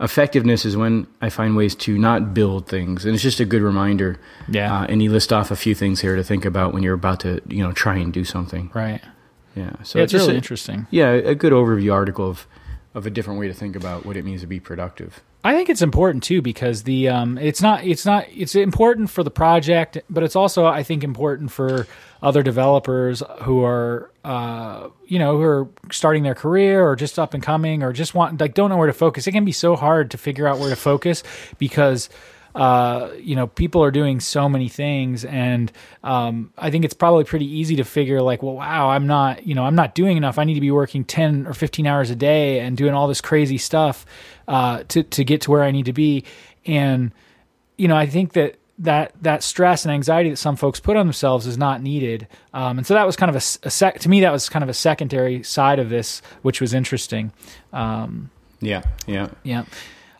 effectiveness 0.00 0.64
is 0.64 0.76
when 0.76 1.06
i 1.20 1.28
find 1.28 1.56
ways 1.56 1.74
to 1.74 1.96
not 1.98 2.34
build 2.34 2.66
things 2.68 3.04
and 3.04 3.14
it's 3.14 3.22
just 3.22 3.40
a 3.40 3.44
good 3.44 3.62
reminder 3.62 4.18
Yeah. 4.48 4.82
uh, 4.82 4.86
and 4.88 5.00
he 5.00 5.08
lists 5.08 5.32
off 5.32 5.50
a 5.50 5.56
few 5.56 5.74
things 5.74 6.00
here 6.00 6.16
to 6.16 6.24
think 6.24 6.44
about 6.44 6.72
when 6.72 6.82
you're 6.82 6.94
about 6.94 7.20
to 7.20 7.40
you 7.48 7.62
know 7.62 7.72
try 7.72 7.96
and 7.96 8.12
do 8.12 8.24
something 8.24 8.70
Right. 8.74 9.00
Yeah 9.54 9.82
so 9.82 9.98
Yeah, 9.98 10.04
it's 10.04 10.14
really 10.14 10.32
a- 10.34 10.36
interesting. 10.36 10.86
yeah, 10.90 11.10
a 11.10 11.34
good 11.34 11.52
overview 11.52 11.92
article 11.92 12.28
of 12.28 12.46
of 12.94 13.06
a 13.06 13.10
different 13.10 13.40
way 13.40 13.48
to 13.48 13.54
think 13.54 13.74
about 13.74 14.04
what 14.04 14.16
it 14.18 14.24
means 14.24 14.42
to 14.42 14.46
be 14.46 14.60
productive. 14.60 15.22
I 15.44 15.54
think 15.54 15.70
it's 15.70 15.80
important 15.82 16.22
too 16.22 16.42
because 16.42 16.82
the 16.84 17.08
um, 17.08 17.38
it's 17.38 17.62
not 17.62 17.84
it's 17.84 18.04
not 18.06 18.26
it's 18.30 18.54
important 18.54 19.10
for 19.10 19.22
the 19.24 19.30
project, 19.30 19.98
but 20.10 20.22
it's 20.22 20.36
also 20.36 20.66
I 20.66 20.82
think 20.82 21.02
important 21.02 21.50
for 21.50 21.86
other 22.22 22.42
developers 22.44 23.22
who 23.42 23.64
are 23.64 24.10
uh, 24.24 24.88
you 25.06 25.18
know 25.18 25.36
who 25.38 25.42
are 25.42 25.68
starting 25.90 26.22
their 26.22 26.34
career 26.36 26.86
or 26.86 26.94
just 26.94 27.18
up 27.18 27.34
and 27.34 27.42
coming 27.42 27.82
or 27.82 27.92
just 27.92 28.14
want 28.14 28.40
like 28.40 28.54
don't 28.54 28.68
know 28.70 28.76
where 28.76 28.86
to 28.86 28.92
focus. 28.92 29.26
It 29.26 29.32
can 29.32 29.44
be 29.44 29.52
so 29.52 29.74
hard 29.74 30.10
to 30.12 30.18
figure 30.18 30.46
out 30.46 30.58
where 30.60 30.70
to 30.70 30.76
focus 30.76 31.22
because 31.58 32.08
uh, 32.54 33.10
you 33.18 33.34
know 33.34 33.46
people 33.46 33.82
are 33.82 33.90
doing 33.90 34.20
so 34.20 34.48
many 34.48 34.68
things 34.68 35.24
and 35.24 35.72
um, 36.04 36.52
i 36.58 36.70
think 36.70 36.84
it's 36.84 36.94
probably 36.94 37.24
pretty 37.24 37.46
easy 37.46 37.76
to 37.76 37.84
figure 37.84 38.20
like 38.20 38.42
well 38.42 38.54
wow 38.54 38.90
i'm 38.90 39.06
not 39.06 39.46
you 39.46 39.54
know 39.54 39.64
i'm 39.64 39.74
not 39.74 39.94
doing 39.94 40.16
enough. 40.16 40.38
I 40.38 40.44
need 40.44 40.54
to 40.54 40.60
be 40.60 40.70
working 40.70 41.04
10 41.04 41.46
or 41.46 41.54
15 41.54 41.86
hours 41.86 42.10
a 42.10 42.16
day 42.16 42.60
and 42.60 42.76
doing 42.76 42.94
all 42.94 43.08
this 43.08 43.20
crazy 43.20 43.58
stuff 43.58 44.04
uh, 44.48 44.84
to, 44.88 45.02
to 45.02 45.24
get 45.24 45.42
to 45.42 45.50
where 45.50 45.62
i 45.62 45.70
need 45.70 45.86
to 45.86 45.92
be. 45.92 46.24
And 46.66 47.12
you 47.76 47.88
know 47.88 47.96
i 47.96 48.06
think 48.06 48.32
that 48.34 48.56
that 48.78 49.12
that 49.22 49.42
stress 49.42 49.84
and 49.84 49.92
anxiety 49.92 50.30
that 50.30 50.36
some 50.36 50.56
folks 50.56 50.80
put 50.80 50.96
on 50.96 51.06
themselves 51.06 51.46
is 51.46 51.56
not 51.56 51.82
needed. 51.82 52.26
Um, 52.52 52.78
and 52.78 52.86
so 52.86 52.94
that 52.94 53.06
was 53.06 53.16
kind 53.16 53.30
of 53.30 53.36
a, 53.36 53.66
a 53.66 53.70
sec 53.70 54.00
to 54.00 54.08
me 54.08 54.22
that 54.22 54.32
was 54.32 54.48
kind 54.48 54.62
of 54.62 54.68
a 54.68 54.74
secondary 54.74 55.42
side 55.42 55.78
of 55.78 55.88
this 55.88 56.20
which 56.42 56.60
was 56.60 56.74
interesting. 56.74 57.32
Um, 57.72 58.30
Yeah, 58.60 58.82
yeah, 59.06 59.28
yeah. 59.42 59.64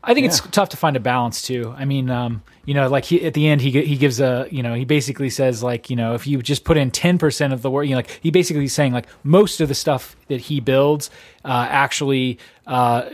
I 0.04 0.14
think 0.14 0.26
it's 0.26 0.40
tough 0.50 0.70
to 0.70 0.76
find 0.76 0.96
a 0.96 1.00
balance 1.00 1.42
too. 1.42 1.72
I 1.76 1.84
mean, 1.84 2.10
um, 2.10 2.42
you 2.64 2.74
know, 2.74 2.88
like 2.88 3.04
he, 3.04 3.24
at 3.24 3.34
the 3.34 3.46
end, 3.48 3.60
he 3.60 3.70
he 3.84 3.96
gives 3.96 4.20
a, 4.20 4.48
you 4.50 4.62
know, 4.62 4.74
he 4.74 4.84
basically 4.84 5.30
says 5.30 5.62
like, 5.62 5.90
you 5.90 5.96
know, 5.96 6.14
if 6.14 6.26
you 6.26 6.42
just 6.42 6.64
put 6.64 6.76
in 6.76 6.90
ten 6.90 7.18
percent 7.18 7.52
of 7.52 7.62
the 7.62 7.70
work, 7.70 7.84
you 7.84 7.90
know, 7.92 7.98
like 7.98 8.18
he 8.20 8.30
basically 8.30 8.64
is 8.64 8.72
saying 8.72 8.92
like 8.92 9.06
most 9.22 9.60
of 9.60 9.68
the 9.68 9.74
stuff 9.74 10.16
that 10.28 10.40
he 10.40 10.58
builds 10.60 11.08
uh, 11.44 11.66
actually 11.70 12.38
uh, 12.66 13.08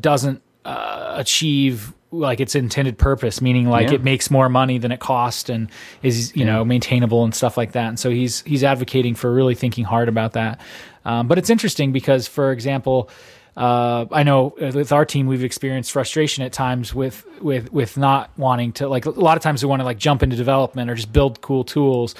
doesn't 0.00 0.42
uh, 0.66 1.14
achieve 1.16 1.92
like 2.10 2.38
its 2.40 2.54
intended 2.54 2.96
purpose, 2.96 3.40
meaning 3.40 3.68
like 3.68 3.88
Yeah. 3.88 3.94
it 3.94 4.04
makes 4.04 4.30
more 4.30 4.48
money 4.48 4.78
than 4.78 4.92
it 4.92 5.00
costs 5.00 5.48
and 5.48 5.68
is 6.02 6.34
you 6.36 6.44
know 6.44 6.64
maintainable 6.64 7.24
and 7.24 7.34
stuff 7.34 7.56
like 7.56 7.72
that. 7.72 7.88
And 7.88 7.98
so 7.98 8.10
he's 8.10 8.42
he's 8.42 8.62
advocating 8.62 9.14
for 9.14 9.32
really 9.32 9.54
thinking 9.54 9.84
hard 9.84 10.08
about 10.08 10.34
that. 10.34 10.60
Um, 11.06 11.26
but 11.28 11.36
it's 11.38 11.50
interesting 11.50 11.92
because, 11.92 12.26
for 12.26 12.50
example, 12.52 13.10
uh, 13.56 14.06
I 14.10 14.22
know 14.22 14.54
with 14.58 14.92
our 14.92 15.04
team 15.04 15.26
we've 15.26 15.44
experienced 15.44 15.92
frustration 15.92 16.44
at 16.44 16.52
times 16.52 16.94
with 16.94 17.24
with 17.40 17.72
with 17.72 17.96
not 17.96 18.30
wanting 18.36 18.72
to 18.74 18.88
like 18.88 19.06
a 19.06 19.10
lot 19.10 19.36
of 19.36 19.42
times 19.42 19.62
we 19.62 19.68
want 19.68 19.80
to 19.80 19.84
like 19.84 19.98
jump 19.98 20.22
into 20.22 20.36
development 20.36 20.90
or 20.90 20.94
just 20.94 21.12
build 21.12 21.40
cool 21.40 21.64
tools, 21.64 22.14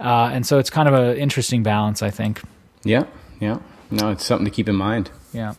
uh, 0.00 0.30
and 0.32 0.46
so 0.46 0.58
it's 0.58 0.70
kind 0.70 0.88
of 0.88 0.94
an 0.94 1.16
interesting 1.16 1.62
balance. 1.62 2.02
I 2.02 2.10
think. 2.10 2.40
yeah, 2.82 3.04
yeah. 3.38 3.58
No, 3.90 4.10
it's 4.10 4.24
something 4.24 4.44
to 4.44 4.50
keep 4.50 4.68
in 4.68 4.76
mind. 4.76 5.10
Yeah. 5.32 5.54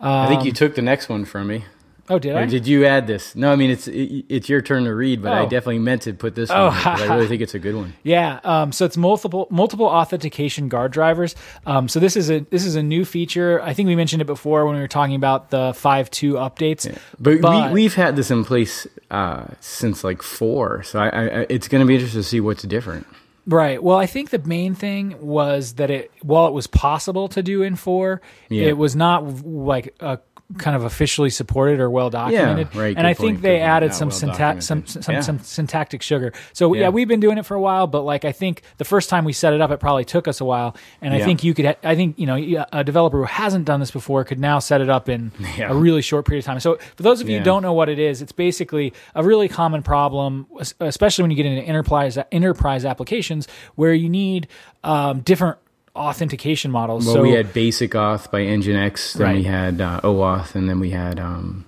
I 0.00 0.28
think 0.28 0.44
you 0.44 0.52
took 0.52 0.74
the 0.74 0.82
next 0.82 1.08
one 1.08 1.24
from 1.24 1.48
me. 1.48 1.64
Oh, 2.10 2.18
did 2.18 2.34
Or 2.34 2.38
I? 2.38 2.46
did 2.46 2.66
you 2.66 2.86
add 2.86 3.06
this? 3.06 3.34
No, 3.36 3.52
I 3.52 3.56
mean 3.56 3.70
it's 3.70 3.86
it, 3.88 4.24
it's 4.28 4.48
your 4.48 4.62
turn 4.62 4.84
to 4.84 4.94
read, 4.94 5.22
but 5.22 5.32
I 5.32 5.40
Oh. 5.40 5.48
definitely 5.48 5.80
meant 5.80 6.02
to 6.02 6.12
put 6.14 6.34
this 6.34 6.50
Oh, 6.50 6.66
one 6.68 6.74
I 6.74 7.14
really 7.14 7.26
think 7.26 7.42
it's 7.42 7.54
a 7.54 7.58
good 7.58 7.74
one. 7.74 7.92
Yeah, 8.02 8.40
um, 8.44 8.72
so 8.72 8.84
it's 8.84 8.96
multiple 8.96 9.46
multiple 9.50 9.86
authentication 9.86 10.68
guard 10.68 10.92
drivers. 10.92 11.34
Um, 11.66 11.88
so 11.88 12.00
this 12.00 12.16
is 12.16 12.30
a 12.30 12.40
this 12.50 12.64
is 12.64 12.74
a 12.76 12.82
new 12.82 13.04
feature. 13.04 13.60
I 13.62 13.74
think 13.74 13.86
we 13.88 13.96
mentioned 13.96 14.22
it 14.22 14.26
before 14.26 14.64
when 14.66 14.74
we 14.76 14.80
were 14.80 14.88
talking 14.88 15.14
about 15.16 15.50
the 15.50 15.72
five 15.74 16.10
two 16.10 16.34
updates. 16.34 16.86
But, 17.20 17.40
But- 17.40 17.68
we 17.72 17.82
we've 17.82 17.94
had 17.94 18.16
this 18.16 18.30
in 18.30 18.44
place 18.44 18.86
uh, 19.10 19.44
since 19.60 20.02
like 20.04 20.22
four, 20.22 20.82
so 20.82 20.98
I, 21.00 21.08
I, 21.08 21.22
I 21.40 21.46
it's 21.48 21.68
going 21.68 21.80
to 21.80 21.86
be 21.86 21.94
interesting 21.94 22.20
to 22.22 22.26
see 22.28 22.40
what's 22.40 22.62
different. 22.62 23.06
Right. 23.50 23.82
Well, 23.82 23.96
I 23.96 24.04
think 24.04 24.28
the 24.28 24.40
main 24.40 24.74
thing 24.74 25.16
was 25.20 25.74
that 25.76 25.90
it, 25.90 26.10
while 26.20 26.48
it 26.48 26.52
was 26.52 26.66
possible 26.66 27.28
to 27.28 27.42
do 27.42 27.62
in 27.62 27.76
four, 27.76 28.20
Yeah. 28.50 28.66
it 28.66 28.76
was 28.76 28.94
not 28.94 29.46
like 29.46 29.94
a 30.00 30.18
kind 30.56 30.74
of 30.74 30.82
officially 30.84 31.28
supported 31.28 31.78
or 31.78 31.90
well 31.90 32.08
documented. 32.08 32.74
right, 32.74 32.96
And 32.96 33.06
I 33.06 33.12
think 33.12 33.42
they 33.42 33.60
added 33.60 33.92
some 33.92 34.08
well 34.08 34.16
syntax, 34.18 34.64
some 34.66 34.86
some, 34.86 35.02
Yeah. 35.14 35.20
some 35.20 35.40
syntactic 35.40 36.00
sugar. 36.00 36.32
So 36.54 36.72
yeah. 36.72 36.82
Yeah. 36.82 36.88
we've 36.88 37.06
been 37.06 37.20
doing 37.20 37.36
it 37.36 37.44
for 37.44 37.54
a 37.54 37.60
while, 37.60 37.86
but 37.86 38.00
like 38.02 38.24
I 38.24 38.32
think 38.32 38.62
the 38.78 38.86
first 38.86 39.10
time 39.10 39.26
we 39.26 39.34
set 39.34 39.52
it 39.52 39.60
up, 39.60 39.70
it 39.70 39.78
probably 39.78 40.06
took 40.06 40.26
us 40.26 40.40
a 40.40 40.46
while. 40.46 40.74
And 41.02 41.12
I 41.12 41.20
think 41.22 41.44
you 41.44 41.52
could, 41.52 41.66
ha- 41.66 41.74
I 41.84 41.94
think 41.94 42.18
you 42.18 42.24
know, 42.24 42.64
a 42.72 42.82
developer 42.82 43.18
who 43.18 43.24
hasn't 43.24 43.66
done 43.66 43.78
this 43.80 43.90
before 43.90 44.24
could 44.24 44.38
now 44.40 44.58
set 44.58 44.80
it 44.80 44.88
up 44.88 45.10
in 45.10 45.32
Yeah. 45.58 45.70
a 45.70 45.74
really 45.74 46.00
short 46.00 46.24
period 46.26 46.44
of 46.44 46.46
time. 46.46 46.60
So 46.60 46.78
for 46.96 47.02
those 47.02 47.20
of 47.20 47.28
you 47.28 47.38
who 47.38 47.44
don't 47.44 47.62
know 47.62 47.74
what 47.74 47.90
it 47.90 47.98
is, 47.98 48.22
it's 48.22 48.32
basically 48.32 48.94
a 49.14 49.22
really 49.22 49.48
common 49.48 49.82
problem, 49.82 50.46
especially 50.80 51.22
when 51.24 51.30
you 51.30 51.36
get 51.36 51.44
into 51.46 51.62
enterprise 51.62 52.16
enterprise 52.32 52.86
applications 52.86 53.48
where 53.74 53.92
you 53.92 54.08
need 54.08 54.48
um, 54.82 55.20
different 55.20 55.58
authentication 55.98 56.70
models. 56.70 57.04
Well, 57.06 57.16
so 57.16 57.22
we 57.22 57.32
had 57.32 57.52
Basic 57.52 57.90
Auth 57.92 58.30
by 58.30 58.40
Nginx, 58.42 59.14
then 59.14 59.36
we 59.36 59.42
had 59.42 59.80
uh, 59.80 60.00
OAuth, 60.02 60.54
and 60.54 60.68
then 60.68 60.80
we 60.80 60.90
had 60.90 61.18
um, 61.18 61.64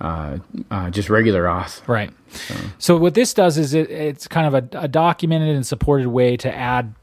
uh, 0.00 0.38
uh, 0.70 0.90
just 0.90 1.08
regular 1.10 1.44
Auth. 1.44 1.86
right. 1.88 2.10
So 2.78 2.96
what 2.98 3.14
this 3.14 3.32
does 3.32 3.56
is 3.56 3.72
it, 3.72 3.90
it's 3.90 4.28
kind 4.28 4.46
of 4.46 4.54
a, 4.74 4.82
a 4.84 4.88
documented 4.88 5.54
and 5.56 5.66
supported 5.66 6.08
way 6.08 6.36
to 6.38 6.54
add. 6.54 6.94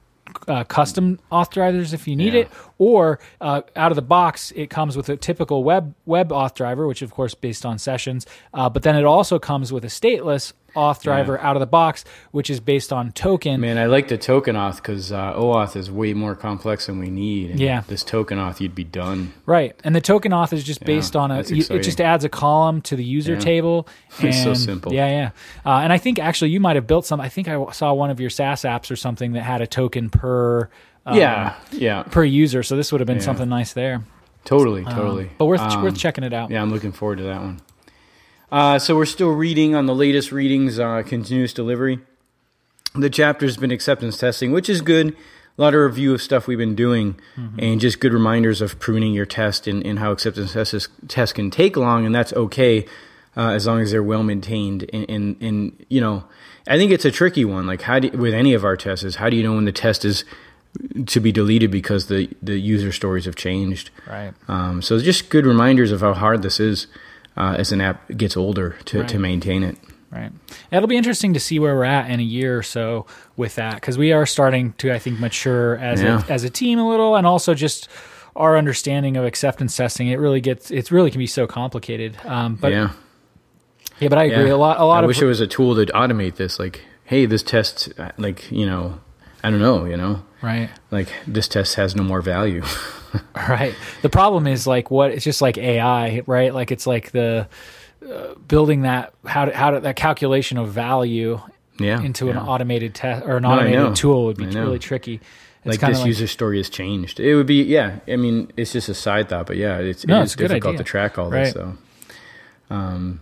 Uh, 0.47 0.63
custom 0.63 1.19
auth 1.31 1.51
drivers 1.51 1.93
if 1.93 2.07
you 2.07 2.15
need 2.15 2.33
Yeah. 2.33 2.41
it, 2.41 2.49
or 2.79 3.19
uh, 3.39 3.61
out 3.75 3.91
of 3.91 3.95
the 3.95 4.01
box, 4.01 4.51
it 4.55 4.69
comes 4.69 4.97
with 4.97 5.07
a 5.09 5.15
typical 5.15 5.63
web 5.63 5.93
web 6.07 6.29
auth 6.29 6.55
driver, 6.55 6.87
which 6.87 7.01
of 7.03 7.11
course 7.11 7.35
based 7.35 7.65
on 7.65 7.77
sessions. 7.77 8.25
Uh, 8.53 8.67
but 8.67 8.81
then 8.81 8.95
it 8.95 9.05
also 9.05 9.37
comes 9.37 9.71
with 9.71 9.83
a 9.83 9.89
stateless 9.89 10.53
auth 10.75 11.01
driver 11.03 11.39
out 11.39 11.55
of 11.55 11.59
the 11.59 11.65
box, 11.67 12.03
which 12.31 12.49
is 12.49 12.59
based 12.59 12.91
on 12.93 13.11
token. 13.11 13.61
Man, 13.61 13.77
I 13.77 13.85
like 13.85 14.07
the 14.07 14.17
token 14.17 14.55
auth 14.55 14.77
because 14.77 15.11
uh, 15.11 15.33
OAuth 15.33 15.75
is 15.75 15.89
way 15.91 16.13
more 16.13 16.35
complex 16.35 16.87
than 16.87 16.99
we 16.99 17.09
need. 17.09 17.51
And 17.51 17.59
Yeah. 17.59 17.83
This 17.87 18.03
token 18.03 18.37
auth, 18.37 18.59
you'd 18.59 18.75
be 18.75 18.83
done. 18.83 19.33
Right, 19.45 19.75
and 19.83 19.95
the 19.95 20.01
token 20.01 20.31
auth 20.31 20.53
is 20.53 20.63
just 20.63 20.83
based 20.83 21.15
on 21.15 21.31
a. 21.31 21.41
you- 21.43 21.63
It 21.69 21.83
just 21.83 22.01
adds 22.01 22.23
a 22.23 22.29
column 22.29 22.81
to 22.81 22.95
the 22.95 23.03
user 23.03 23.33
Yeah. 23.33 23.39
table. 23.39 23.87
And, 24.19 24.27
It's 24.29 24.43
so 24.43 24.53
simple. 24.53 24.93
Yeah, 24.93 25.07
yeah. 25.07 25.29
Uh, 25.65 25.79
and 25.79 25.93
I 25.93 25.97
think 25.97 26.19
actually 26.19 26.51
you 26.51 26.59
might 26.59 26.75
have 26.75 26.87
built 26.87 27.05
some. 27.05 27.19
I 27.21 27.29
think 27.29 27.47
I 27.47 27.71
saw 27.71 27.93
one 27.93 28.09
of 28.09 28.19
your 28.19 28.29
SaaS 28.29 28.63
apps 28.63 28.89
or 28.91 28.95
something 28.95 29.33
that 29.33 29.43
had 29.43 29.61
a 29.61 29.67
token 29.67 30.09
per. 30.09 30.69
Um, 31.05 31.17
yeah, 31.17 31.55
yeah, 31.71 32.03
Per 32.03 32.23
user, 32.23 32.63
so 32.63 32.77
this 32.77 32.91
would 32.93 33.01
have 33.01 33.07
been 33.07 33.17
Yeah. 33.17 33.23
something 33.23 33.49
nice 33.49 33.73
there. 33.73 34.03
totally, 34.45 34.85
Um, 34.85 34.93
totally. 34.95 35.29
but 35.37 35.45
worth 35.45 35.61
Um, 35.61 35.83
worth 35.83 35.97
checking 35.97 36.23
it 36.23 36.33
out. 36.33 36.49
Yeah, 36.51 36.61
I'm 36.61 36.69
looking 36.71 36.91
forward 36.93 37.17
to 37.19 37.23
that 37.25 37.41
one. 37.41 37.59
Uh, 38.53 38.77
so 38.77 38.95
we're 38.95 39.03
still 39.05 39.31
reading 39.31 39.73
on 39.73 39.87
the 39.87 39.95
latest 39.95 40.31
readings, 40.31 40.77
uh, 40.77 41.01
continuous 41.03 41.53
delivery. 41.53 41.97
The 42.93 43.09
chapter's 43.09 43.57
been 43.57 43.71
acceptance 43.71 44.15
testing, 44.15 44.51
which 44.51 44.69
is 44.69 44.81
good. 44.81 45.15
A 45.57 45.61
lot 45.61 45.73
of 45.73 45.81
review 45.81 46.13
of 46.13 46.21
stuff 46.21 46.45
we've 46.45 46.59
been 46.59 46.75
doing, 46.75 47.15
Mm-hmm. 47.35 47.59
and 47.59 47.81
just 47.81 47.99
good 47.99 48.13
reminders 48.13 48.61
of 48.61 48.79
pruning 48.79 49.11
your 49.11 49.25
test 49.25 49.65
and, 49.65 49.83
and 49.83 49.97
how 49.97 50.11
acceptance 50.11 50.53
tests 50.53 50.87
tests 51.07 51.33
can 51.33 51.49
take 51.49 51.75
long, 51.75 52.05
and 52.05 52.13
that's 52.13 52.31
okay 52.33 52.85
uh, 53.35 53.49
as 53.49 53.65
long 53.65 53.81
as 53.81 53.89
they're 53.89 54.03
well 54.03 54.21
maintained. 54.21 54.87
And, 54.93 55.09
and 55.09 55.41
and 55.41 55.85
you 55.89 55.99
know, 55.99 56.23
I 56.67 56.77
think 56.77 56.91
it's 56.91 57.05
a 57.05 57.11
tricky 57.11 57.45
one. 57.45 57.65
Like 57.65 57.81
how 57.81 57.97
do, 57.99 58.15
with 58.15 58.35
any 58.35 58.53
of 58.53 58.63
our 58.63 58.77
tests 58.77 59.03
is 59.03 59.15
how 59.15 59.31
do 59.31 59.35
you 59.35 59.41
know 59.41 59.55
when 59.55 59.65
the 59.65 59.71
test 59.71 60.05
is 60.05 60.25
to 61.07 61.19
be 61.19 61.31
deleted 61.31 61.71
because 61.71 62.05
the 62.07 62.29
the 62.43 62.59
user 62.59 62.91
stories 62.91 63.25
have 63.25 63.35
changed. 63.35 63.89
Right. 64.07 64.33
Um, 64.47 64.83
so 64.83 64.99
just 64.99 65.29
good 65.31 65.47
reminders 65.47 65.91
of 65.91 66.01
how 66.01 66.13
hard 66.13 66.43
this 66.43 66.59
is 66.59 66.85
uh, 67.37 67.55
as 67.57 67.71
an 67.71 67.81
app 67.81 68.07
gets 68.15 68.35
older 68.37 68.75
to, 68.85 68.99
Right. 69.01 69.09
to 69.09 69.19
maintain 69.19 69.63
it. 69.63 69.77
Right. 70.11 70.31
It'll 70.71 70.87
be 70.87 70.95
interesting 70.97 71.33
to 71.33 71.39
see 71.39 71.57
where 71.57 71.75
we're 71.75 71.85
at 71.85 72.09
in 72.11 72.19
a 72.19 72.23
year 72.23 72.55
or 72.57 72.61
so 72.63 73.07
with 73.35 73.55
that 73.55 73.75
because 73.75 73.97
we 73.97 74.11
are 74.11 74.27
starting 74.27 74.73
to, 74.73 74.93
I 74.93 74.99
think, 74.99 75.19
mature 75.19 75.77
as 75.77 76.01
Yeah. 76.03 76.23
a, 76.27 76.31
as 76.31 76.43
a 76.43 76.49
team 76.51 76.77
a 76.77 76.87
little, 76.87 77.15
and 77.15 77.25
also 77.25 77.55
just 77.55 77.87
our 78.35 78.55
understanding 78.57 79.17
of 79.17 79.25
acceptance 79.25 79.75
testing. 79.75 80.07
It 80.09 80.19
really 80.19 80.39
gets 80.41 80.69
it 80.69 80.91
really 80.91 81.09
can 81.09 81.17
be 81.19 81.25
so 81.27 81.47
complicated. 81.47 82.15
Um, 82.25 82.55
but 82.55 82.71
yeah. 82.71 82.89
yeah, 83.99 84.09
but 84.09 84.17
I 84.19 84.25
agree. 84.25 84.47
yeah. 84.47 84.53
A 84.53 84.55
lot 84.55 84.79
a 84.79 84.85
lot 84.85 84.99
I 84.99 85.05
of 85.05 85.07
wish 85.07 85.21
it 85.21 85.25
was 85.25 85.39
a 85.39 85.47
tool 85.47 85.75
to 85.83 85.91
automate 85.93 86.35
this. 86.35 86.59
Like, 86.59 86.81
hey, 87.05 87.25
this 87.25 87.41
test, 87.43 87.91
uh, 87.97 88.11
like 88.17 88.51
you 88.51 88.65
know, 88.67 88.99
I 89.43 89.49
don't 89.49 89.59
know, 89.61 89.85
you 89.85 89.97
know, 89.97 90.23
right. 90.43 90.69
like 90.91 91.07
this 91.25 91.47
test 91.47 91.75
has 91.75 91.95
no 91.95 92.03
more 92.03 92.21
value. 92.21 92.63
Right. 93.35 93.75
The 94.01 94.09
problem 94.09 94.47
is 94.47 94.65
like 94.65 94.89
what 94.89 95.11
it's 95.11 95.23
just 95.23 95.39
like 95.39 95.59
AI, 95.59 96.23
right? 96.25 96.51
Like 96.51 96.71
it's 96.71 96.87
like 96.87 97.11
the 97.11 97.47
uh, 98.03 98.33
building 98.47 98.81
that 98.81 99.13
how 99.23 99.45
to, 99.45 99.55
how 99.55 99.69
to, 99.69 99.81
that 99.81 99.95
calculation 99.95 100.57
of 100.57 100.71
value 100.71 101.39
yeah, 101.79 102.01
into 102.01 102.31
an 102.31 102.37
automated 102.37 102.95
test 102.95 103.23
or 103.25 103.37
an 103.37 103.45
automated 103.45 103.95
tool 103.95 104.25
would 104.25 104.37
be 104.37 104.47
really 104.47 104.79
tricky. 104.79 105.21
It's 105.63 105.81
like 105.81 105.93
this 105.93 106.03
user 106.05 106.25
story 106.25 106.57
has 106.57 106.69
changed. 106.69 107.19
It 107.19 107.35
would 107.35 107.45
be 107.45 107.61
yeah. 107.63 107.99
I 108.07 108.15
mean, 108.15 108.51
it's 108.57 108.73
just 108.73 108.89
a 108.89 108.93
side 108.95 109.29
thought, 109.29 109.45
but 109.45 109.57
yeah, 109.57 109.77
it's, 109.77 110.05
No, 110.07 110.19
it 110.19 110.23
it's 110.23 110.31
is 110.31 110.35
a 110.35 110.37
good 110.37 110.47
difficult 110.47 110.77
to 110.77 110.83
track 110.83 111.17
all 111.19 111.29
Right. 111.29 111.45
this. 111.45 111.53
So, 111.53 111.77
um, 112.69 113.21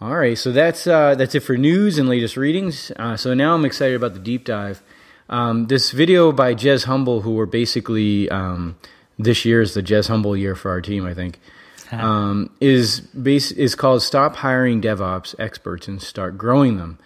all 0.00 0.16
right, 0.16 0.36
so 0.36 0.50
that's 0.50 0.86
uh, 0.86 1.14
that's 1.14 1.34
it 1.34 1.40
for 1.40 1.56
news 1.56 1.98
and 1.98 2.08
latest 2.08 2.36
readings. 2.36 2.90
Uh, 2.96 3.16
so 3.16 3.34
now 3.34 3.54
I'm 3.54 3.64
excited 3.64 3.94
about 3.94 4.14
the 4.14 4.20
deep 4.20 4.44
dive. 4.44 4.82
Um, 5.30 5.68
this 5.68 5.92
video 5.92 6.32
by 6.32 6.54
Jez 6.54 6.84
Humble, 6.84 7.22
who 7.22 7.34
were 7.34 7.46
basically 7.46 8.28
um, 8.28 8.76
this 9.18 9.44
year 9.44 9.62
is 9.62 9.72
the 9.72 9.82
Jez 9.82 10.08
Humble 10.08 10.36
year 10.36 10.54
for 10.54 10.70
our 10.70 10.82
team, 10.82 11.06
I 11.06 11.14
think, 11.14 11.40
um, 11.92 12.50
is 12.60 13.00
base 13.00 13.50
is 13.52 13.74
called 13.74 14.02
"Stop 14.02 14.36
Hiring 14.36 14.82
DevOps 14.82 15.34
Experts 15.38 15.88
and 15.88 16.02
Start 16.02 16.36
Growing 16.36 16.76
Them." 16.76 16.98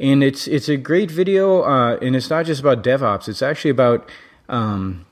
and 0.00 0.22
it's 0.22 0.46
it's 0.46 0.68
a 0.68 0.76
great 0.76 1.10
video 1.10 1.62
uh, 1.62 1.98
and 2.00 2.14
it's 2.14 2.30
not 2.30 2.46
just 2.46 2.60
about 2.60 2.82
devops 2.82 3.28
it's 3.28 3.42
actually 3.42 3.70
about 3.70 4.08
um, 4.48 5.04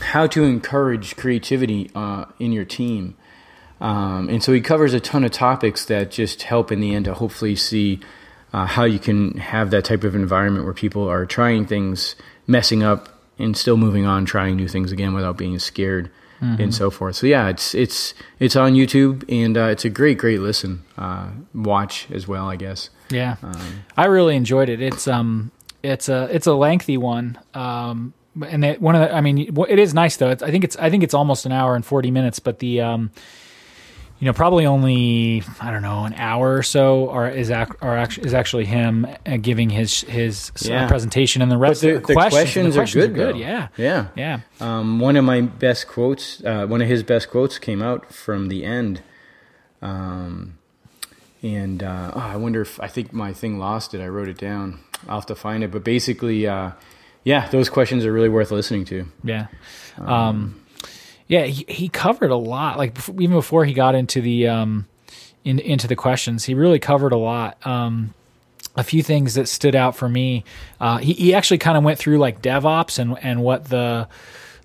how 0.00 0.26
to 0.26 0.44
encourage 0.44 1.16
creativity 1.16 1.90
uh, 1.94 2.24
in 2.38 2.52
your 2.52 2.64
team 2.64 3.16
um, 3.80 4.28
and 4.28 4.42
so 4.42 4.52
he 4.52 4.60
covers 4.60 4.94
a 4.94 5.00
ton 5.00 5.24
of 5.24 5.30
topics 5.30 5.84
that 5.84 6.10
just 6.10 6.42
help 6.42 6.72
in 6.72 6.80
the 6.80 6.94
end 6.94 7.04
to 7.04 7.14
hopefully 7.14 7.54
see 7.54 8.00
uh, 8.54 8.66
how 8.66 8.84
you 8.84 8.98
can 8.98 9.18
have 9.38 9.66
that 9.70 9.84
type 9.84 10.04
of 10.08 10.14
environment 10.14 10.64
where 10.64 10.74
people 10.84 11.04
are 11.10 11.26
trying 11.26 11.66
things 11.66 12.14
messing 12.46 12.82
up 12.82 13.08
and 13.38 13.56
still 13.56 13.76
moving 13.76 14.06
on 14.06 14.24
trying 14.24 14.54
new 14.56 14.68
things 14.68 14.92
again 14.92 15.12
without 15.14 15.36
being 15.36 15.58
scared 15.58 16.06
and 16.60 16.74
so 16.74 16.90
forth 16.90 17.16
so 17.16 17.26
yeah 17.26 17.48
it's 17.48 17.74
it's 17.74 18.12
it's 18.38 18.54
on 18.54 18.74
youtube 18.74 19.24
and 19.42 19.56
uh, 19.56 19.72
it's 19.72 19.84
a 19.86 19.88
great 19.88 20.18
great 20.18 20.40
listen 20.40 20.82
uh, 20.98 21.26
watch 21.54 22.06
as 22.12 22.28
well 22.28 22.46
i 22.50 22.56
guess 22.56 22.90
Yeah, 23.10 23.36
Um, 23.42 23.84
I 23.96 24.04
really 24.06 24.36
enjoyed 24.36 24.68
it. 24.68 24.80
It's 24.82 25.08
um, 25.08 25.50
it's 25.82 26.08
a 26.10 26.28
it's 26.30 26.46
a 26.46 26.52
lengthy 26.52 26.96
one. 26.98 27.38
Um, 27.54 28.12
and 28.46 28.64
it, 28.64 28.80
one 28.80 28.94
of 28.96 29.02
the, 29.02 29.14
I 29.14 29.20
mean, 29.22 29.38
it 29.68 29.78
is 29.78 29.94
nice 29.94 30.16
though. 30.18 30.30
It's, 30.34 30.42
I 30.42 30.50
think 30.50 30.64
it's 30.64 30.76
I 30.76 30.90
think 30.90 31.02
it's 31.02 31.14
almost 31.14 31.46
an 31.46 31.52
hour 31.52 31.74
and 31.76 31.84
forty 31.84 32.10
minutes, 32.10 32.40
but 32.40 32.58
the 32.58 32.80
um, 32.82 33.10
you 34.20 34.26
know, 34.26 34.32
probably 34.32 34.64
only 34.64 35.42
I 35.60 35.70
don't 35.70 35.82
know 35.82 36.04
an 36.04 36.14
hour 36.14 36.54
or 36.56 36.62
so, 36.62 37.06
or 37.06 37.28
is 37.28 37.50
ac- 37.50 37.72
are 37.82 37.96
actually 37.98 38.26
is 38.28 38.34
actually 38.34 38.64
him 38.64 39.06
uh, 39.26 39.36
giving 39.36 39.68
his 39.70 40.02
his 40.02 40.50
uh, 40.64 40.68
Yeah. 40.68 40.88
presentation, 40.88 41.42
and 41.42 41.50
the 41.50 41.58
rest 41.58 41.82
the, 41.82 41.94
the, 41.94 42.00
questions, 42.00 42.74
questions, 42.74 42.74
the 42.74 43.02
are 43.02 43.06
good. 43.08 43.14
though. 43.16 43.38
Yeah, 43.38 43.68
yeah, 43.76 44.06
yeah, 44.16 44.40
Um, 44.60 45.00
one 45.00 45.16
of 45.16 45.24
my 45.24 45.40
best 45.42 45.88
quotes, 45.88 46.42
uh, 46.44 46.66
one 46.66 46.80
of 46.80 46.88
his 46.88 47.02
best 47.02 47.28
quotes, 47.30 47.58
came 47.58 47.82
out 47.82 48.12
from 48.12 48.48
the 48.48 48.64
end. 48.64 49.02
Um, 49.82 50.58
and 51.42 51.82
uh, 51.82 52.12
oh, 52.14 52.20
I 52.20 52.36
wonder 52.36 52.62
if 52.62 52.80
I 52.80 52.86
think 52.88 53.12
my 53.12 53.32
thing 53.34 53.58
lost 53.58 53.92
it. 53.94 54.00
I 54.00 54.08
wrote 54.08 54.28
it 54.28 54.38
down. 54.38 54.80
I'll 55.08 55.16
have 55.16 55.26
to 55.26 55.34
find 55.34 55.62
it. 55.62 55.70
But 55.70 55.84
basically, 55.84 56.46
uh, 56.46 56.70
yeah, 57.24 57.48
those 57.48 57.68
questions 57.68 58.06
are 58.06 58.12
really 58.12 58.30
worth 58.30 58.50
listening 58.50 58.86
to. 58.86 59.06
Yeah. 59.22 59.48
Um, 59.98 60.60
yeah, 61.26 61.44
he, 61.44 61.64
he 61.68 61.88
covered 61.88 62.30
a 62.30 62.36
lot. 62.36 62.78
Like 62.78 62.96
even 63.08 63.32
before 63.32 63.64
he 63.64 63.72
got 63.72 63.94
into 63.94 64.20
the 64.20 64.48
um, 64.48 64.86
in, 65.44 65.58
into 65.58 65.86
the 65.86 65.96
questions, 65.96 66.44
he 66.44 66.54
really 66.54 66.78
covered 66.78 67.12
a 67.12 67.18
lot. 67.18 67.64
Um, 67.66 68.14
a 68.76 68.82
few 68.82 69.02
things 69.02 69.34
that 69.34 69.48
stood 69.48 69.76
out 69.76 69.94
for 69.94 70.08
me. 70.08 70.44
Uh, 70.80 70.98
he, 70.98 71.12
he 71.12 71.34
actually 71.34 71.58
kind 71.58 71.78
of 71.78 71.84
went 71.84 71.98
through 71.98 72.18
like 72.18 72.42
DevOps 72.42 72.98
and 72.98 73.16
and 73.22 73.42
what 73.42 73.66
the 73.66 74.08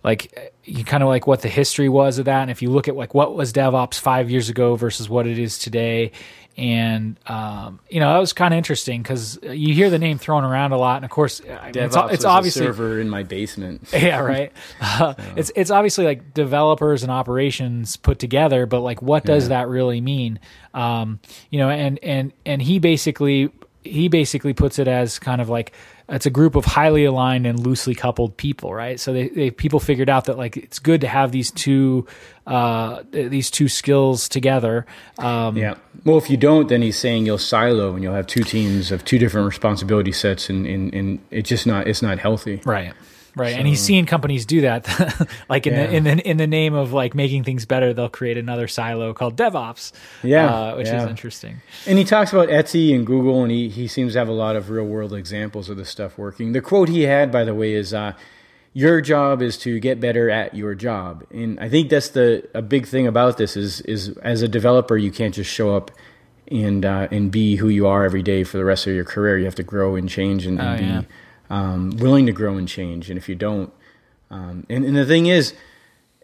like 0.04 0.54
you 0.64 0.84
kind 0.84 1.04
of 1.04 1.10
like 1.10 1.28
what 1.28 1.42
the 1.42 1.50
history 1.50 1.90
was 1.90 2.20
of 2.20 2.26
that. 2.26 2.42
And 2.42 2.52
if 2.52 2.62
you 2.62 2.70
look 2.70 2.88
at 2.88 2.96
like 2.96 3.14
what 3.14 3.36
was 3.36 3.54
DevOps 3.54 4.00
five 4.00 4.30
years 4.30 4.50
ago 4.50 4.76
versus 4.76 5.10
what 5.10 5.28
it 5.28 5.38
is 5.38 5.58
today, 5.58 6.12
and 6.58 7.18
um, 7.28 7.80
you 7.90 8.00
know 8.00 8.12
that 8.14 8.20
was 8.20 8.34
kind 8.34 8.54
of 8.54 8.58
interesting 8.58 9.02
because 9.02 9.40
you 9.44 9.74
hear 9.74 9.90
the 9.90 10.00
name 10.00 10.18
thrown 10.18 10.44
around 10.44 10.72
a 10.72 10.78
lot, 10.78 10.98
and 10.98 11.06
of 11.06 11.12
course 11.12 11.42
I 11.42 11.72
mean, 11.72 11.84
it's, 11.84 11.96
it's 11.96 12.26
obviously 12.26 12.66
server 12.66 13.00
in 13.00 13.10
my 13.10 13.24
basement. 13.24 13.88
yeah, 13.94 14.20
right. 14.20 14.52
Uh, 14.82 15.14
It's 15.36 15.52
it's 15.56 15.72
obviously 15.72 16.06
like 16.06 16.34
developers 16.34 17.04
and 17.04 17.12
operations 17.12 17.96
put 17.96 18.20
together, 18.20 18.66
but 18.66 18.82
like 18.82 19.02
what 19.02 19.24
does 19.24 19.50
that 19.50 19.68
really 19.70 20.02
mean? 20.02 20.40
Um, 20.74 21.20
you 21.50 21.60
know, 21.60 21.70
and 21.70 22.00
and 22.04 22.34
and 22.46 22.62
he 22.62 22.80
basically 22.80 23.52
he 23.84 24.10
basically 24.10 24.54
puts 24.54 24.80
it 24.80 24.88
as 24.88 25.20
kind 25.20 25.42
of 25.42 25.50
like 25.50 25.74
it's 26.10 26.26
a 26.26 26.30
group 26.30 26.56
of 26.56 26.66
highly 26.66 27.06
aligned 27.06 27.46
and 27.46 27.60
loosely 27.60 27.96
coupled 27.96 28.36
people, 28.36 28.74
right? 28.74 29.00
So 29.00 29.14
they, 29.14 29.30
they 29.30 29.52
people 29.52 29.80
figured 29.80 30.10
out 30.10 30.26
that 30.26 30.38
like 30.38 30.58
it's 30.58 30.80
good 30.80 31.02
to 31.02 31.08
have 31.08 31.32
these 31.32 31.52
two 31.52 32.08
uh, 32.48 33.04
these 33.12 33.52
two 33.52 33.68
skills 33.68 34.28
together. 34.28 34.86
Um, 35.18 35.56
Yeah. 35.56 35.76
Well, 36.06 36.18
if 36.18 36.30
you 36.30 36.38
don't, 36.38 36.68
then 36.70 36.82
he's 36.82 36.98
saying 36.98 37.26
you'll 37.26 37.38
silo 37.38 37.94
and 37.94 38.04
you'll 38.04 38.16
have 38.16 38.26
two 38.26 38.44
teams 38.44 38.92
of 38.92 39.06
two 39.06 39.20
different 39.20 39.46
responsibility 39.46 40.12
sets, 40.12 40.50
and, 40.50 40.66
and, 40.66 40.94
and 40.94 41.20
it's 41.30 41.50
just 41.50 41.68
not 41.68 41.88
it's 41.88 42.02
not 42.02 42.20
healthy. 42.20 42.62
Right. 42.66 42.94
Right. 43.36 43.54
and 43.56 43.68
he's 43.68 43.80
seeing 43.82 44.06
companies 44.06 44.46
do 44.46 44.62
that. 44.62 44.88
like 45.50 45.68
in 45.68 45.74
Yeah. 45.74 45.88
the 45.88 45.96
in 45.96 46.04
the 46.04 46.30
in 46.30 46.38
the 46.38 46.48
name 46.48 46.74
of 46.74 46.92
like 46.94 47.14
making 47.16 47.44
things 47.44 47.66
better, 47.66 47.94
they'll 47.94 48.10
create 48.10 48.38
another 48.38 48.68
silo 48.68 49.14
called 49.14 49.36
DevOps. 49.38 49.92
Yeah, 50.24 50.54
Uh, 50.54 50.76
which 50.78 50.88
is 50.88 51.04
interesting. 51.04 51.62
And 51.88 51.98
he 51.98 52.04
talks 52.04 52.34
about 52.34 52.50
Etsy 52.50 52.94
and 52.96 53.06
Google, 53.06 53.44
and 53.44 53.52
he, 53.52 53.70
he 53.70 53.88
seems 53.88 54.14
to 54.14 54.20
have 54.20 54.28
a 54.30 54.34
lot 54.34 54.56
of 54.56 54.70
real 54.70 54.86
world 54.86 55.14
examples 55.14 55.70
of 55.70 55.78
this 55.78 55.90
stuff 55.90 56.18
working. 56.18 56.54
The 56.54 56.62
quote 56.62 56.90
he 56.90 57.04
had, 57.04 57.32
by 57.32 57.44
the 57.44 57.54
way, 57.54 57.74
is 57.74 57.94
uh, 57.94 58.14
"Your 58.74 59.00
job 59.02 59.42
is 59.42 59.58
to 59.60 59.80
get 59.80 60.00
better 60.00 60.30
at 60.30 60.56
your 60.56 60.76
job." 60.76 61.24
And 61.32 61.60
I 61.60 61.70
think 61.70 61.90
that's 61.90 62.10
the 62.10 62.48
a 62.54 62.62
big 62.62 62.88
thing 62.88 63.08
about 63.08 63.38
this 63.38 63.56
is 63.56 63.82
is 63.82 64.10
as 64.24 64.42
a 64.42 64.48
developer, 64.48 64.98
you 64.98 65.12
can't 65.12 65.34
just 65.34 65.50
show 65.52 65.76
up 65.76 65.92
and 66.52 66.84
uh, 66.84 67.08
and 67.12 67.32
be 67.32 67.58
who 67.58 67.70
you 67.70 67.86
are 67.88 68.04
every 68.06 68.24
day 68.24 68.44
for 68.44 68.58
the 68.58 68.66
rest 68.66 68.88
of 68.88 68.94
your 68.94 69.06
career. 69.06 69.38
You 69.38 69.46
have 69.46 69.56
to 69.56 69.64
grow 69.64 69.96
and 69.96 70.10
change 70.10 70.46
and, 70.48 70.60
and 70.60 70.68
Oh, 70.70 70.78
be 70.78 70.84
yeah. 70.86 71.02
Um, 71.50 71.92
willing 71.98 72.26
to 72.26 72.32
grow 72.32 72.58
and 72.58 72.68
change. 72.68 73.10
And 73.10 73.18
if 73.18 73.28
you 73.30 73.36
don't, 73.36 73.72
um, 74.30 74.66
and, 74.70 74.86
and 74.86 74.96
the 74.96 75.06
thing 75.06 75.26
is, 75.26 75.54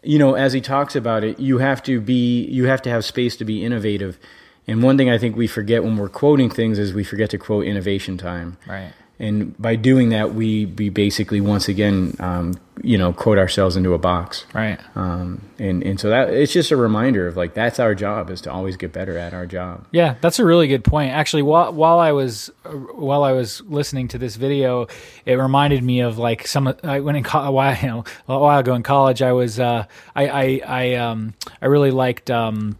you 0.03 0.19
know, 0.19 0.35
as 0.35 0.53
he 0.53 0.61
talks 0.61 0.95
about 0.95 1.23
it, 1.23 1.39
you 1.39 1.57
have 1.57 1.81
to 1.83 1.99
be, 1.99 2.45
you 2.45 2.65
have 2.65 2.81
to 2.83 2.89
have 2.89 3.03
space 3.03 3.35
to 3.37 3.45
be 3.45 3.63
innovative. 3.63 4.19
And 4.67 4.83
one 4.83 4.97
thing 4.97 5.09
I 5.09 5.17
think 5.17 5.35
we 5.35 5.47
forget 5.47 5.83
when 5.83 5.97
we're 5.97 6.09
quoting 6.09 6.49
things 6.49 6.79
is 6.79 6.93
we 6.93 7.03
forget 7.03 7.29
to 7.31 7.37
quote 7.37 7.65
innovation 7.65 8.17
time. 8.17 8.57
Right. 8.67 8.93
And 9.19 9.57
by 9.59 9.75
doing 9.75 10.09
that, 10.09 10.33
we 10.33 10.65
we 10.65 10.89
basically 10.89 11.39
once 11.41 11.67
again, 11.69 12.15
um, 12.19 12.59
you 12.83 12.97
know, 12.97 13.13
quote 13.13 13.37
ourselves 13.37 13.75
into 13.77 13.93
a 13.93 13.97
box, 13.97 14.45
Right. 14.53 14.77
um, 14.95 15.41
and 15.57 15.81
and 15.83 15.99
so 15.99 16.09
that 16.09 16.29
it's 16.29 16.51
just 16.51 16.71
a 16.71 16.75
reminder 16.77 17.25
of 17.27 17.37
like 17.37 17.53
that's 17.53 17.79
our 17.79 17.95
job 17.95 18.29
is 18.29 18.41
to 18.41 18.51
always 18.51 18.75
get 18.75 18.91
better 18.91 19.17
at 19.17 19.33
our 19.33 19.45
job. 19.45 19.85
Yeah, 19.91 20.15
that's 20.19 20.39
a 20.39 20.45
really 20.45 20.67
good 20.67 20.83
point. 20.83 21.11
Actually, 21.13 21.43
while 21.43 21.71
while 21.71 21.99
I 21.99 22.11
was 22.11 22.51
while 22.93 23.23
I 23.23 23.31
was 23.31 23.61
listening 23.61 24.09
to 24.09 24.17
this 24.17 24.35
video, 24.35 24.87
it 25.25 25.35
reminded 25.35 25.83
me 25.83 26.01
of 26.01 26.17
like 26.17 26.45
some. 26.45 26.75
I 26.83 26.99
went 26.99 27.17
in 27.17 27.23
co- 27.23 27.39
a 27.39 27.51
while 27.51 27.77
you 27.81 27.87
know 27.93 28.03
a 28.27 28.37
while 28.39 28.59
ago 28.59 28.75
in 28.75 28.83
college. 28.83 29.21
I 29.21 29.31
was 29.31 29.59
uh, 29.59 29.85
I 30.15 30.27
I 30.27 30.61
I 30.67 30.95
um 30.95 31.33
I 31.61 31.67
really 31.67 31.91
liked 31.91 32.29
um 32.29 32.77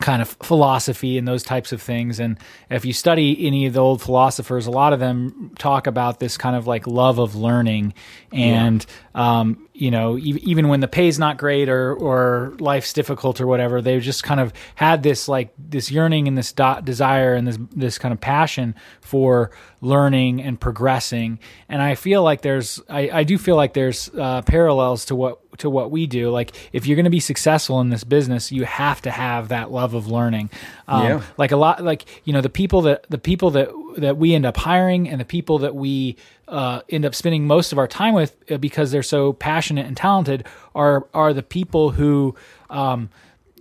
kind 0.00 0.20
of 0.20 0.36
philosophy 0.42 1.16
and 1.16 1.26
those 1.26 1.42
types 1.42 1.72
of 1.72 1.80
things. 1.80 2.20
And 2.20 2.38
if 2.68 2.84
you 2.84 2.92
study 2.92 3.46
any 3.46 3.66
of 3.66 3.72
the 3.72 3.80
old 3.80 4.02
philosophers, 4.02 4.66
a 4.66 4.70
lot 4.70 4.92
of 4.92 5.00
them 5.00 5.52
talk 5.58 5.86
about 5.86 6.20
this 6.20 6.36
kind 6.36 6.56
of 6.56 6.66
like 6.66 6.86
love 6.86 7.18
of 7.18 7.36
learning. 7.36 7.94
And, 8.32 8.84
um, 9.14 9.68
you 9.72 9.90
know, 9.90 10.18
e- 10.18 10.40
even 10.42 10.68
when 10.68 10.80
the 10.80 10.88
pay's 10.88 11.18
not 11.18 11.38
great 11.38 11.68
or, 11.68 11.94
or 11.94 12.54
life's 12.58 12.92
difficult 12.92 13.40
or 13.40 13.46
whatever, 13.46 13.80
they 13.80 13.98
just 14.00 14.24
kind 14.24 14.40
of 14.40 14.52
had 14.74 15.02
this 15.02 15.28
like 15.28 15.54
this 15.56 15.90
yearning 15.90 16.28
and 16.28 16.36
this 16.36 16.52
do- 16.52 16.82
desire 16.82 17.34
and 17.34 17.46
this, 17.46 17.58
this 17.74 17.96
kind 17.96 18.12
of 18.12 18.20
passion 18.20 18.74
for 19.00 19.52
learning 19.80 20.42
and 20.42 20.60
progressing. 20.60 21.38
And 21.68 21.80
I 21.80 21.94
feel 21.94 22.22
like 22.22 22.42
there's, 22.42 22.80
I, 22.90 23.10
I 23.10 23.24
do 23.24 23.38
feel 23.38 23.56
like 23.56 23.74
there's 23.74 24.10
uh, 24.10 24.42
parallels 24.42 25.06
to 25.06 25.14
what 25.14 25.40
to 25.58 25.70
what 25.70 25.90
we 25.90 26.06
do. 26.06 26.30
Like 26.30 26.52
if 26.72 26.86
you're 26.86 26.96
going 26.96 27.04
to 27.04 27.10
be 27.10 27.20
successful 27.20 27.80
in 27.80 27.90
this 27.90 28.04
business, 28.04 28.50
you 28.52 28.64
have 28.64 29.00
to 29.02 29.10
have 29.10 29.48
that 29.48 29.70
love 29.70 29.94
of 29.94 30.08
learning. 30.08 30.50
Um, 30.88 31.02
Yeah. 31.04 31.22
Like 31.36 31.52
a 31.52 31.56
lot, 31.56 31.82
like 31.82 32.04
you 32.24 32.32
know, 32.32 32.40
the 32.40 32.48
people 32.48 32.82
that 32.82 33.06
the 33.10 33.18
people 33.18 33.50
that 33.52 33.70
that 33.98 34.16
we 34.16 34.34
end 34.34 34.44
up 34.46 34.56
hiring 34.56 35.08
and 35.08 35.20
the 35.20 35.24
people 35.24 35.58
that 35.60 35.74
we 35.74 36.16
uh, 36.48 36.80
end 36.88 37.04
up 37.04 37.14
spending 37.14 37.46
most 37.46 37.72
of 37.72 37.78
our 37.78 37.86
time 37.88 38.14
with 38.14 38.36
uh, 38.50 38.58
because 38.58 38.90
they're 38.90 39.02
so 39.02 39.32
passionate 39.32 39.86
and 39.86 39.96
talented 39.96 40.46
are 40.74 41.06
are 41.14 41.32
the 41.32 41.42
people 41.42 41.90
who. 41.90 42.34
Um, 42.70 43.10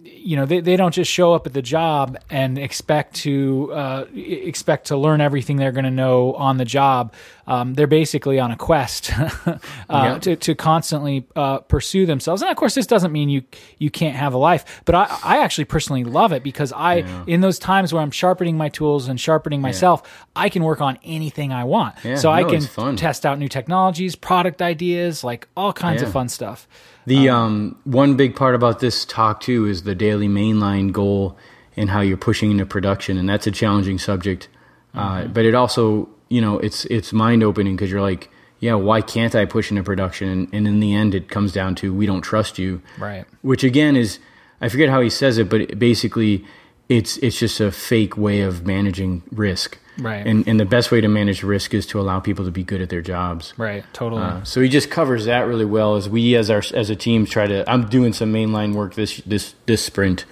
you 0.05 0.35
know 0.35 0.45
they, 0.45 0.59
they 0.59 0.75
don't 0.75 0.93
just 0.93 1.09
show 1.09 1.33
up 1.33 1.47
at 1.47 1.53
the 1.53 1.61
job 1.61 2.17
and 2.29 2.57
expect 2.57 3.15
to 3.15 3.71
uh, 3.73 4.05
expect 4.13 4.87
to 4.87 4.97
learn 4.97 5.21
everything 5.21 5.55
they're 5.57 5.71
going 5.71 5.85
to 5.85 5.91
know 5.91 6.33
on 6.33 6.57
the 6.57 6.65
job. 6.65 7.13
Um, 7.45 7.73
they're 7.73 7.87
basically 7.87 8.39
on 8.39 8.51
a 8.51 8.55
quest 8.55 9.11
uh, 9.45 9.57
Yeah. 9.89 10.17
to, 10.19 10.35
to 10.37 10.55
constantly 10.55 11.25
uh, 11.35 11.59
pursue 11.59 12.05
themselves. 12.05 12.41
And 12.41 12.49
of 12.49 12.55
course 12.57 12.73
this 12.75 12.87
doesn't 12.87 13.11
mean 13.11 13.29
you 13.29 13.43
you 13.79 13.89
can't 13.89 14.15
have 14.15 14.33
a 14.33 14.37
life 14.37 14.81
but 14.85 14.95
I, 14.95 15.19
I 15.23 15.37
actually 15.43 15.65
personally 15.65 16.03
love 16.03 16.31
it 16.31 16.43
because 16.43 16.71
I 16.73 17.03
in 17.27 17.41
those 17.41 17.59
times 17.59 17.93
where 17.93 18.01
I'm 18.01 18.11
sharpening 18.11 18.57
my 18.57 18.69
tools 18.69 19.07
and 19.07 19.19
sharpening 19.19 19.61
myself 19.61 20.25
I 20.35 20.49
can 20.49 20.63
work 20.63 20.81
on 20.81 20.97
anything 21.03 21.51
I 21.53 21.63
want. 21.65 21.95
Yeah, 22.03 22.15
so 22.15 22.31
I 22.31 22.43
can 22.43 22.95
test 22.97 23.25
out 23.25 23.39
new 23.39 23.47
technologies 23.49 24.15
product 24.15 24.61
ideas 24.61 25.23
like 25.23 25.47
all 25.55 25.73
kinds 25.73 26.01
of 26.01 26.11
fun 26.11 26.29
stuff 26.29 26.67
The 27.05 27.29
um, 27.29 27.77
one 27.83 28.15
big 28.15 28.35
part 28.35 28.55
about 28.55 28.79
this 28.79 29.05
talk 29.05 29.41
too 29.41 29.65
is 29.65 29.83
the 29.83 29.95
daily 29.95 30.27
mainline 30.27 30.91
goal 30.91 31.37
and 31.75 31.89
how 31.89 32.01
you're 32.01 32.17
pushing 32.17 32.51
into 32.51 32.65
production, 32.65 33.17
and 33.17 33.27
that's 33.27 33.47
a 33.47 33.51
challenging 33.51 33.97
subject. 33.99 34.47
Uh, 34.93 35.25
but 35.25 35.43
it 35.43 35.55
also, 35.55 36.07
you 36.29 36.39
know, 36.39 36.59
it's 36.59 36.85
it's 36.85 37.11
mind 37.11 37.43
opening 37.43 37.75
because 37.75 37.91
you're 37.91 38.01
like, 38.01 38.29
yeah, 38.59 38.75
why 38.75 39.01
can't 39.01 39.35
I 39.35 39.45
push 39.45 39.71
into 39.71 39.83
production? 39.83 40.29
And, 40.29 40.53
and 40.53 40.67
in 40.67 40.79
the 40.79 40.93
end, 40.93 41.13
it 41.15 41.27
comes 41.29 41.51
down 41.51 41.75
to 41.75 41.93
we 41.93 42.05
don't 42.05 42.21
trust 42.21 42.57
you, 42.57 42.81
Right. 42.97 43.25
Which 43.41 43.63
again 43.63 43.97
is, 43.97 44.19
I 44.61 44.69
forget 44.69 44.89
how 44.89 45.01
he 45.01 45.09
says 45.09 45.37
it, 45.37 45.49
but 45.49 45.61
it 45.61 45.79
basically, 45.79 46.45
it's 46.89 47.17
it's 47.17 47.39
just 47.39 47.59
a 47.59 47.71
fake 47.71 48.17
way 48.17 48.41
of 48.41 48.65
managing 48.65 49.23
risk, 49.31 49.79
Right. 49.97 50.25
And 50.25 50.47
and 50.47 50.59
the 50.59 50.65
best 50.65 50.91
way 50.91 51.01
to 51.01 51.07
manage 51.07 51.43
risk 51.43 51.73
is 51.73 51.85
to 51.87 51.99
allow 51.99 52.19
people 52.19 52.45
to 52.45 52.51
be 52.51 52.63
good 52.63 52.81
at 52.81 52.89
their 52.89 53.01
jobs, 53.01 53.53
right 53.57 53.85
totally 53.93 54.23
uh, 54.23 54.43
so 54.43 54.61
he 54.61 54.69
just 54.69 54.89
covers 54.89 55.25
that 55.25 55.41
really 55.41 55.65
well 55.65 55.95
as 55.95 56.09
we 56.09 56.35
as 56.35 56.49
our 56.49 56.63
as 56.73 56.89
a 56.89 56.95
team 56.95 57.25
try 57.25 57.45
to. 57.45 57.69
I'm 57.69 57.87
doing 57.87 58.13
some 58.13 58.33
mainline 58.33 58.73
work 58.73 58.95
this 58.95 59.17
this 59.25 59.53
this 59.65 59.83
sprint 59.85 60.25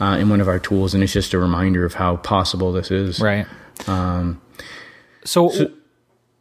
uh, 0.00 0.18
in 0.20 0.28
one 0.28 0.40
of 0.40 0.48
our 0.48 0.58
tools, 0.58 0.92
and 0.92 1.02
it's 1.02 1.12
just 1.12 1.32
a 1.32 1.38
reminder 1.38 1.84
of 1.84 1.94
how 1.94 2.16
possible 2.16 2.72
this 2.72 2.90
is. 2.90 3.20
right 3.20 3.46
Um, 3.86 4.42
so 5.24 5.72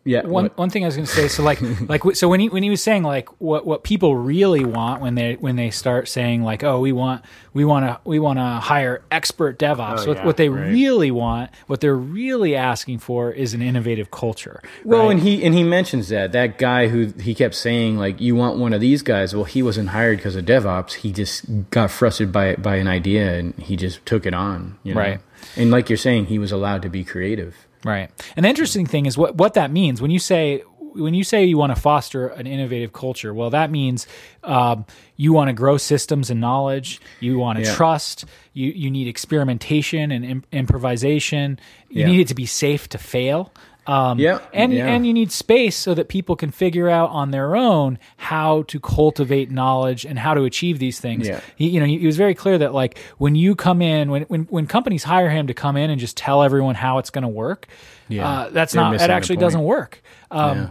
yeah. 0.08 0.22
one 0.22 0.46
what- 0.46 0.58
one 0.58 0.70
thing 0.70 0.84
I 0.84 0.88
was 0.88 0.96
going 0.96 1.06
to 1.06 1.12
say, 1.12 1.28
so 1.28 1.44
like 1.44 1.60
like 1.90 2.02
so 2.16 2.28
when 2.30 2.40
he 2.40 2.50
when 2.50 2.64
he 2.64 2.70
was 2.70 2.82
saying 2.82 3.04
like 3.04 3.30
what 3.40 3.66
what 3.66 3.84
people 3.84 4.16
really 4.16 4.66
want 4.66 5.02
when 5.02 5.16
they 5.16 5.36
when 5.36 5.56
they 5.56 5.70
start 5.70 6.08
saying 6.08 6.44
like 6.44 6.64
oh 6.64 6.80
we 6.80 6.92
want 6.92 7.24
we 7.54 7.66
want 7.66 7.86
to 7.86 8.00
we 8.04 8.18
want 8.20 8.40
to 8.40 8.44
hire 8.44 9.02
expert 9.12 9.60
DevOps, 9.60 10.00
Oh, 10.04 10.08
what, 10.08 10.18
yeah, 10.18 10.26
what 10.26 10.38
they 10.38 10.50
right. 10.50 10.70
really 10.72 11.12
want, 11.12 11.52
what 11.68 11.82
they're 11.82 11.96
really 11.96 12.56
asking 12.56 13.00
for 13.00 13.32
is 13.32 13.54
an 13.54 13.62
innovative 13.62 14.10
culture. 14.12 14.62
well, 14.86 15.04
right? 15.04 15.12
and 15.12 15.20
he 15.22 15.44
and 15.44 15.54
he 15.54 15.64
mentions 15.64 16.10
that 16.10 16.32
that 16.32 16.58
guy 16.58 16.88
who 16.88 17.08
he 17.20 17.36
kept 17.36 17.56
saying 17.56 17.98
like 17.98 18.22
you 18.22 18.36
want 18.36 18.58
one 18.58 18.74
of 18.74 18.82
these 18.82 19.02
guys. 19.02 19.36
Well, 19.36 19.44
he 19.46 19.62
wasn't 19.62 19.90
hired 19.90 20.18
because 20.20 20.36
of 20.36 20.46
DevOps. 20.46 20.94
He 20.94 21.12
just 21.12 21.46
got 21.72 21.92
frustrated 21.92 22.32
by 22.32 22.56
by 22.56 22.76
an 22.78 22.88
idea 22.88 23.38
and 23.38 23.54
he 23.56 23.76
just 23.76 24.06
took 24.06 24.26
it 24.26 24.34
on. 24.34 24.78
You 24.84 24.94
know? 24.94 25.02
Right. 25.02 25.20
And 25.56 25.70
like 25.72 25.90
you're 25.90 25.98
saying, 25.98 26.28
he 26.28 26.40
was 26.40 26.52
allowed 26.52 26.82
to 26.84 26.90
be 26.90 27.04
creative. 27.04 27.67
Right. 27.88 28.10
And 28.36 28.44
the 28.46 28.50
interesting 28.50 28.86
thing 28.86 29.06
is 29.06 29.18
what 29.18 29.36
what 29.36 29.54
that 29.56 29.72
means 29.72 30.02
when 30.02 30.12
you 30.12 30.20
say 30.20 30.64
when 30.94 31.14
you 31.14 31.24
say 31.24 31.46
you 31.46 31.58
want 31.60 31.76
to 31.76 31.80
foster 31.80 32.28
an 32.28 32.48
innovative 32.48 32.92
culture. 32.92 33.32
Well, 33.32 33.52
that 33.52 33.70
means 33.70 34.08
um, 34.44 34.84
you 35.16 35.32
want 35.32 35.48
to 35.50 35.54
grow 35.54 35.78
systems 35.78 36.32
and 36.32 36.42
knowledge. 36.42 37.00
You 37.20 37.38
want 37.38 37.60
to 37.60 37.66
Yeah. 37.66 37.76
trust. 37.76 38.26
You 38.54 38.72
you 38.72 38.90
need 38.90 39.08
experimentation 39.08 40.12
and 40.12 40.26
im- 40.26 40.44
improvisation. 40.52 41.60
You 41.90 42.02
Yeah. 42.02 42.08
need 42.08 42.20
it 42.22 42.28
to 42.30 42.36
be 42.36 42.46
safe 42.46 42.90
to 42.90 42.98
fail. 42.98 43.54
Um, 43.88 44.20
Yeah, 44.20 44.40
and 44.54 44.74
yeah. 44.74 44.88
and 44.88 45.08
you 45.08 45.14
need 45.14 45.32
space 45.32 45.76
so 45.78 45.94
that 45.94 46.10
people 46.10 46.36
can 46.36 46.52
figure 46.52 46.90
out 46.90 47.10
on 47.12 47.32
their 47.32 47.56
own 47.56 47.98
how 48.18 48.64
to 48.64 48.80
cultivate 48.80 49.50
knowledge 49.50 50.06
and 50.06 50.20
how 50.20 50.34
to 50.34 50.44
achieve 50.44 50.78
these 50.80 51.00
things. 51.00 51.28
Yeah. 51.28 51.40
He, 51.56 51.70
you 51.70 51.80
know, 51.80 51.86
he, 51.86 51.98
he 52.00 52.06
was 52.06 52.18
very 52.18 52.36
clear 52.36 52.58
that 52.58 52.74
like 52.74 52.98
when 53.18 53.36
you 53.36 53.56
come 53.56 53.82
in, 53.82 54.12
when 54.12 54.24
when 54.24 54.42
when 54.50 54.68
companies 54.68 55.04
hire 55.06 55.30
him 55.30 55.48
to 55.48 55.54
come 55.54 55.78
in 55.78 55.90
and 55.90 56.00
just 56.02 56.18
tell 56.18 56.44
everyone 56.44 56.76
how 56.76 56.98
it's 56.98 57.10
going 57.10 57.22
to 57.24 57.28
work, 57.30 57.68
Yeah. 58.10 58.28
uh, 58.30 58.50
that's 58.50 58.74
They're 58.74 58.84
not 58.84 58.98
that 59.00 59.10
actually 59.10 59.38
doesn't 59.38 59.64
work. 59.64 60.02
Um, 60.32 60.58
Yeah. 60.58 60.70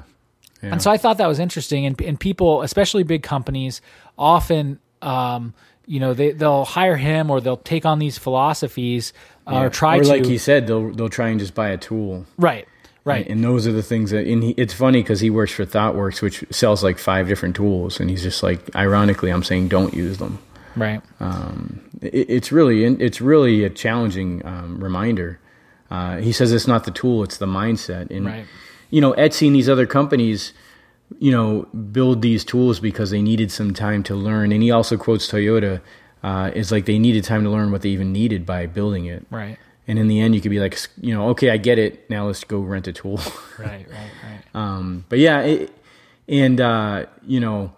Yeah. 0.63 0.73
And 0.73 0.83
so 0.83 0.91
I 0.91 0.97
thought 0.97 1.19
that 1.19 1.27
was 1.29 1.39
interesting, 1.39 1.85
and 1.87 2.01
and 2.03 2.19
people, 2.19 2.63
especially 2.63 3.03
big 3.03 3.23
companies, 3.23 3.81
often. 4.19 4.79
Um, 5.03 5.55
you 5.89 6.01
know, 6.01 6.15
they 6.15 6.33
they'll 6.33 6.65
hire 6.65 6.97
him 6.97 7.31
or 7.31 7.41
they'll 7.41 7.59
take 7.59 7.87
on 7.87 8.01
these 8.01 8.19
philosophies 8.19 9.13
uh, 9.47 9.61
or 9.61 9.71
try 9.71 9.99
or 9.99 10.03
to. 10.03 10.09
like 10.09 10.25
he 10.25 10.37
said, 10.39 10.67
they'll 10.67 10.91
they'll 10.93 11.09
try 11.09 11.29
and 11.29 11.39
just 11.39 11.55
buy 11.55 11.69
a 11.69 11.77
tool. 11.77 12.27
right, 12.39 12.67
right, 13.07 13.27
And 13.27 13.43
those 13.43 13.67
are 13.67 13.73
the 13.73 13.83
things 13.83 14.11
that, 14.11 14.27
and 14.27 14.43
he, 14.45 14.51
it's 14.59 14.75
funny 14.75 15.01
because 15.03 15.21
he 15.21 15.31
works 15.31 15.53
for 15.53 15.65
ThoughtWorks, 15.65 16.21
which 16.21 16.45
sells 16.51 16.85
like 16.85 16.99
five 16.99 17.27
different 17.29 17.57
tools, 17.57 17.99
and 18.01 18.11
he's 18.11 18.23
just 18.23 18.43
like, 18.43 18.61
ironically, 18.77 19.31
I'm 19.31 19.43
saying 19.43 19.69
don't 19.69 19.95
use 19.95 20.19
them. 20.19 20.39
right. 20.77 21.01
Um, 21.21 21.81
it, 22.03 22.29
it's 22.29 22.53
really, 22.53 22.85
it's 22.85 23.21
really 23.23 23.65
a 23.65 23.71
challenging 23.71 24.45
um, 24.45 24.79
reminder. 24.85 25.39
Uh, 25.91 26.17
he 26.19 26.33
says 26.33 26.53
it's 26.53 26.67
not 26.67 26.85
the 26.85 26.91
tool; 26.91 27.23
it's 27.23 27.39
the 27.39 27.47
mindset. 27.47 28.11
And 28.11 28.27
Right. 28.27 28.45
you 28.91 29.01
know, 29.01 29.13
Etsy 29.15 29.47
and 29.47 29.55
these 29.57 29.69
other 29.69 29.87
companies, 29.87 30.53
you 31.21 31.31
know, 31.31 31.63
build 31.93 32.21
these 32.23 32.45
tools 32.45 32.81
because 32.81 33.11
they 33.11 33.23
needed 33.23 33.51
some 33.53 33.73
time 33.73 34.03
to 34.03 34.15
learn. 34.17 34.51
And 34.53 34.63
he 34.63 34.71
also 34.73 34.97
quotes 34.97 35.31
Toyota. 35.31 35.81
Uh, 36.25 36.51
is 36.57 36.73
like 36.73 36.87
they 36.87 36.99
needed 36.99 37.23
time 37.23 37.45
to 37.45 37.51
learn 37.51 37.71
what 37.71 37.83
they 37.83 37.91
even 37.91 38.13
needed 38.13 38.45
by 38.45 38.67
building 38.67 39.05
it. 39.07 39.25
Right. 39.31 39.59
And 39.89 39.99
in 39.99 40.09
the 40.09 40.21
end, 40.21 40.35
you 40.35 40.41
could 40.41 40.51
be 40.51 40.59
like, 40.59 40.79
you 41.01 41.15
know, 41.15 41.29
okay, 41.29 41.51
I 41.51 41.59
get 41.59 41.79
it. 41.79 42.11
Now 42.11 42.27
let's 42.27 42.43
go 42.45 42.59
rent 42.61 42.87
a 42.89 42.93
tool. 42.93 43.21
Right. 43.59 43.87
Right. 43.89 44.11
Right. 44.23 44.41
Um, 44.55 45.05
but 45.11 45.19
yeah, 45.19 45.41
it, 45.43 45.71
and 46.29 46.61
uh, 46.61 47.07
you 47.27 47.41
know, 47.41 47.73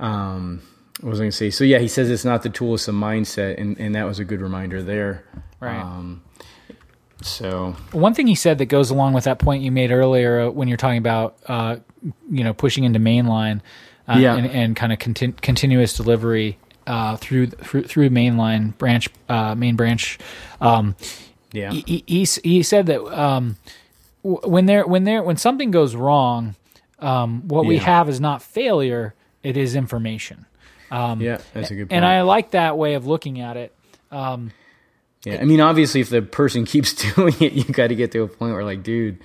um, 0.00 0.62
what 1.00 1.10
was 1.10 1.18
I 1.20 1.24
going 1.24 1.30
to 1.32 1.36
say? 1.36 1.50
So 1.50 1.64
yeah, 1.64 1.78
he 1.78 1.88
says 1.88 2.10
it's 2.10 2.24
not 2.24 2.42
the 2.44 2.48
tool, 2.48 2.74
it's 2.74 2.86
the 2.86 2.92
mindset, 2.92 3.60
and, 3.60 3.78
and 3.80 3.94
that 3.96 4.04
was 4.04 4.18
a 4.20 4.24
good 4.24 4.40
reminder 4.40 4.82
there. 4.82 5.24
Right. 5.60 5.80
Um, 5.80 6.22
so 7.22 7.76
One 7.92 8.14
thing 8.14 8.26
he 8.26 8.34
said 8.34 8.58
that 8.58 8.66
goes 8.66 8.90
along 8.90 9.12
with 9.14 9.24
that 9.24 9.38
point 9.38 9.62
you 9.62 9.70
made 9.70 9.90
earlier 9.90 10.40
uh, 10.42 10.50
when 10.50 10.68
you're 10.68 10.76
talking 10.76 10.98
about, 10.98 11.36
uh, 11.46 11.76
you 12.30 12.42
know, 12.44 12.52
pushing 12.54 12.84
into 12.84 12.98
mainline, 12.98 13.60
uh, 14.08 14.16
Yeah. 14.18 14.34
and, 14.36 14.46
and 14.46 14.76
kind 14.76 14.92
of 14.92 14.98
contin- 14.98 15.40
continuous 15.40 15.96
delivery 15.96 16.58
uh, 16.86 17.16
through 17.16 17.46
through 17.48 17.84
through 17.84 18.10
mainline 18.10 18.76
branch, 18.78 19.08
uh, 19.28 19.54
main 19.54 19.76
branch. 19.76 20.18
Um, 20.60 20.96
yeah, 21.52 21.70
he, 21.70 22.04
he, 22.06 22.24
he 22.24 22.62
said 22.62 22.86
that 22.86 23.02
um, 23.04 23.56
when 24.22 24.66
there 24.66 24.86
when 24.86 25.04
there 25.04 25.22
when 25.22 25.36
something 25.36 25.70
goes 25.70 25.94
wrong, 25.94 26.54
um, 26.98 27.46
what 27.48 27.66
we 27.66 27.78
have 27.78 28.08
is 28.08 28.20
not 28.20 28.42
failure; 28.42 29.14
it 29.42 29.56
is 29.56 29.74
information. 29.74 30.46
yeah, 31.20 31.38
that's 31.54 31.70
a 31.70 31.74
good 31.74 31.88
point. 31.88 31.92
And 31.92 32.04
I 32.04 32.22
like 32.22 32.52
that 32.52 32.76
way 32.76 32.94
of 32.94 33.06
looking 33.06 33.40
at 33.40 33.56
it. 33.56 33.74
yeah, 35.24 35.38
I 35.40 35.44
mean, 35.44 35.60
obviously, 35.60 36.00
if 36.00 36.10
the 36.10 36.22
person 36.22 36.64
keeps 36.66 36.94
doing 37.14 37.34
it, 37.40 37.52
you 37.52 37.64
got 37.64 37.88
to 37.88 37.94
get 37.94 38.12
to 38.12 38.22
a 38.22 38.28
point 38.28 38.54
where 38.54 38.64
like, 38.64 38.82
dude, 38.82 39.18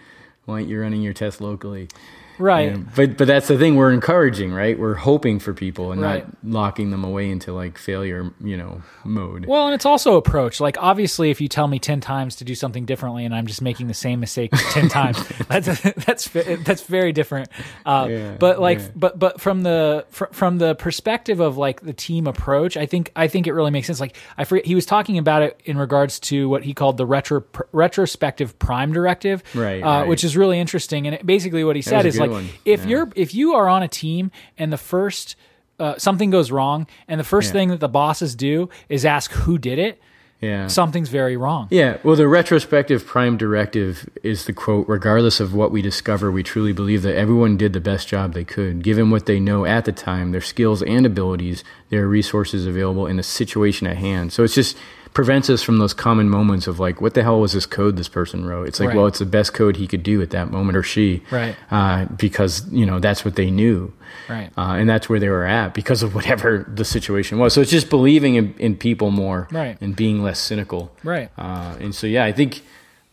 why 0.46 0.56
aren't 0.56 0.70
you 0.70 0.80
running 0.80 1.02
your 1.02 1.13
test 1.13 1.42
locally? 1.42 1.90
Right. 2.39 2.71
You 2.71 2.78
know, 2.78 2.86
but 2.95 3.17
but 3.17 3.28
that's 3.28 3.47
the 3.47 3.58
thing 3.58 3.76
we're 3.76 3.91
encouraging, 3.91 4.54
right? 4.54 4.78
We're 4.78 4.93
hoping 4.95 5.39
for 5.39 5.54
people 5.54 5.91
and 5.91 6.02
Right. 6.02 6.26
not 6.43 6.54
locking 6.54 6.91
them 6.91 7.04
away 7.04 7.30
into 7.30 7.54
like 7.54 7.78
failure, 7.78 8.32
you 8.41 8.58
know, 8.58 8.82
mode. 9.04 9.45
Well, 9.47 9.65
and 9.67 9.73
it's 9.76 9.86
also 9.86 10.15
approach. 10.17 10.60
Like 10.60 10.78
obviously, 10.80 11.30
if 11.32 11.41
you 11.41 11.47
tell 11.47 11.67
me 11.67 11.80
ten 11.80 12.00
times 12.02 12.36
to 12.38 12.43
do 12.45 12.56
something 12.56 12.86
differently, 12.86 13.26
and 13.26 13.34
I'm 13.34 13.47
just 13.47 13.62
making 13.62 13.88
the 13.88 13.93
same 13.93 14.19
mistake 14.19 14.52
ten 14.71 14.88
times, 14.89 15.17
that's 15.47 15.82
that's 16.06 16.28
that's 16.30 16.82
very 16.84 17.12
different. 17.12 17.50
Uh, 17.86 18.08
Yeah, 18.10 18.36
but 18.39 18.60
like, 18.60 18.80
yeah. 18.80 18.88
but 18.95 19.17
but 19.19 19.41
from 19.41 19.63
the 19.63 20.06
fr- 20.10 20.26
from 20.32 20.58
the 20.60 20.76
perspective 20.76 21.39
of 21.39 21.58
like 21.58 21.82
the 21.82 21.93
team 21.93 22.28
approach, 22.28 22.78
I 22.78 22.86
think 22.86 23.12
I 23.15 23.28
think 23.28 23.47
it 23.47 23.54
really 23.54 23.71
makes 23.71 23.88
sense. 23.88 24.00
Like 24.00 24.15
I 24.38 24.43
forget 24.43 24.65
he 24.65 24.76
was 24.76 24.86
talking 24.86 25.17
about 25.17 25.41
it 25.41 25.60
in 25.65 25.78
regards 25.78 26.19
to 26.19 26.47
what 26.50 26.63
he 26.63 26.73
called 26.73 26.97
the 26.97 27.06
retro 27.06 27.41
pr- 27.41 27.63
retrospective 27.71 28.58
prime 28.60 28.93
directive, 28.93 29.43
Right, 29.56 29.82
uh, 29.82 29.86
right. 29.86 30.08
which 30.08 30.23
is 30.23 30.38
really 30.38 30.60
interesting. 30.60 31.08
And 31.08 31.15
it, 31.15 31.26
basically, 31.26 31.63
what 31.63 31.76
he 31.76 31.82
said 31.82 32.06
is 32.06 32.17
good 32.17 32.27
like 32.28 32.44
one. 32.44 32.50
if 32.66 32.82
Yeah. 32.84 32.88
you're 32.90 33.10
if 33.16 33.34
you 33.34 33.54
are 33.56 33.68
on 33.68 33.84
a 33.84 33.88
team 33.88 34.32
and 34.58 34.72
the 34.72 34.78
first 34.78 35.36
uh, 35.80 35.96
something 35.98 36.30
goes 36.32 36.50
wrong, 36.52 36.88
and 37.08 37.20
the 37.20 37.24
first 37.24 37.50
Yeah. 37.50 37.54
thing 37.54 37.70
that 37.70 37.80
the 37.80 37.88
bosses 37.88 38.36
do 38.36 38.70
is 38.90 39.06
ask 39.06 39.32
who 39.32 39.60
did 39.60 39.78
it, 39.78 40.02
yeah. 40.42 40.66
something's 40.66 41.10
very 41.10 41.38
wrong. 41.38 41.68
Yeah, 41.70 41.98
well, 42.04 42.16
the 42.16 42.28
retrospective 42.28 43.06
prime 43.06 43.38
directive 43.38 44.10
is 44.24 44.46
the 44.46 44.54
quote 44.54 44.90
regardless 44.90 45.40
of 45.40 45.54
what 45.54 45.72
we 45.72 45.84
discover, 45.84 46.32
we 46.32 46.42
truly 46.42 46.74
believe 46.74 47.04
that 47.04 47.16
everyone 47.16 47.58
did 47.58 47.74
the 47.74 47.80
best 47.80 48.08
job 48.08 48.34
they 48.34 48.44
could, 48.44 48.82
given 48.84 49.12
what 49.12 49.28
they 49.28 49.40
know 49.40 49.66
at 49.66 49.86
the 49.86 49.92
time, 49.92 50.32
their 50.32 50.42
skills 50.42 50.82
and 50.82 51.06
abilities, 51.06 51.63
their 51.90 52.08
resources 52.08 52.66
available, 52.66 53.06
and 53.06 53.20
the 53.20 53.24
situation 53.24 53.86
at 53.86 53.98
hand. 53.98 54.34
So 54.34 54.44
it's 54.44 54.56
just 54.56 54.76
prevents 55.13 55.50
us 55.50 55.62
from 55.63 55.78
those 55.78 55.93
common 55.93 56.30
moments 56.30 56.67
of 56.67 56.80
like, 56.80 57.02
what 57.02 57.13
the 57.13 57.24
hell 57.24 57.39
was 57.39 57.54
this 57.54 57.65
code 57.65 57.98
this 57.98 58.08
person 58.10 58.46
wrote? 58.46 58.67
It's 58.67 58.80
like, 58.80 58.89
Right. 58.89 58.98
well, 58.98 59.06
it's 59.08 59.20
the 59.20 59.26
best 59.26 59.54
code 59.54 59.76
he 59.78 59.88
could 59.88 60.04
do 60.04 60.22
at 60.22 60.30
that 60.32 60.52
moment 60.52 60.78
or 60.78 60.84
she. 60.84 61.24
Right. 61.32 61.56
Uh, 61.72 62.06
because, 62.06 62.67
you 62.72 62.86
know, 62.86 63.00
that's 63.00 63.24
what 63.26 63.36
they 63.36 63.50
knew. 63.52 63.93
Right. 64.30 64.50
Uh, 64.58 64.76
and 64.78 64.89
that's 64.89 65.08
where 65.10 65.20
they 65.20 65.30
were 65.30 65.46
at 65.46 65.74
because 65.74 66.04
of 66.04 66.15
whatever 66.15 66.65
the 66.74 66.86
situation 66.86 67.38
was. 67.39 67.54
So 67.54 67.62
it's 67.62 67.72
just 67.72 67.89
believing 67.89 68.36
in, 68.36 68.54
in 68.58 68.76
people 68.78 69.12
more 69.12 69.48
Right. 69.52 69.78
and 69.82 69.96
being 69.96 70.24
less 70.24 70.39
cynical. 70.39 70.91
Right. 71.04 71.30
Uh, 71.38 71.76
and 71.80 71.93
so, 71.96 72.08
yeah, 72.08 72.24
I 72.26 72.32
think 72.32 72.62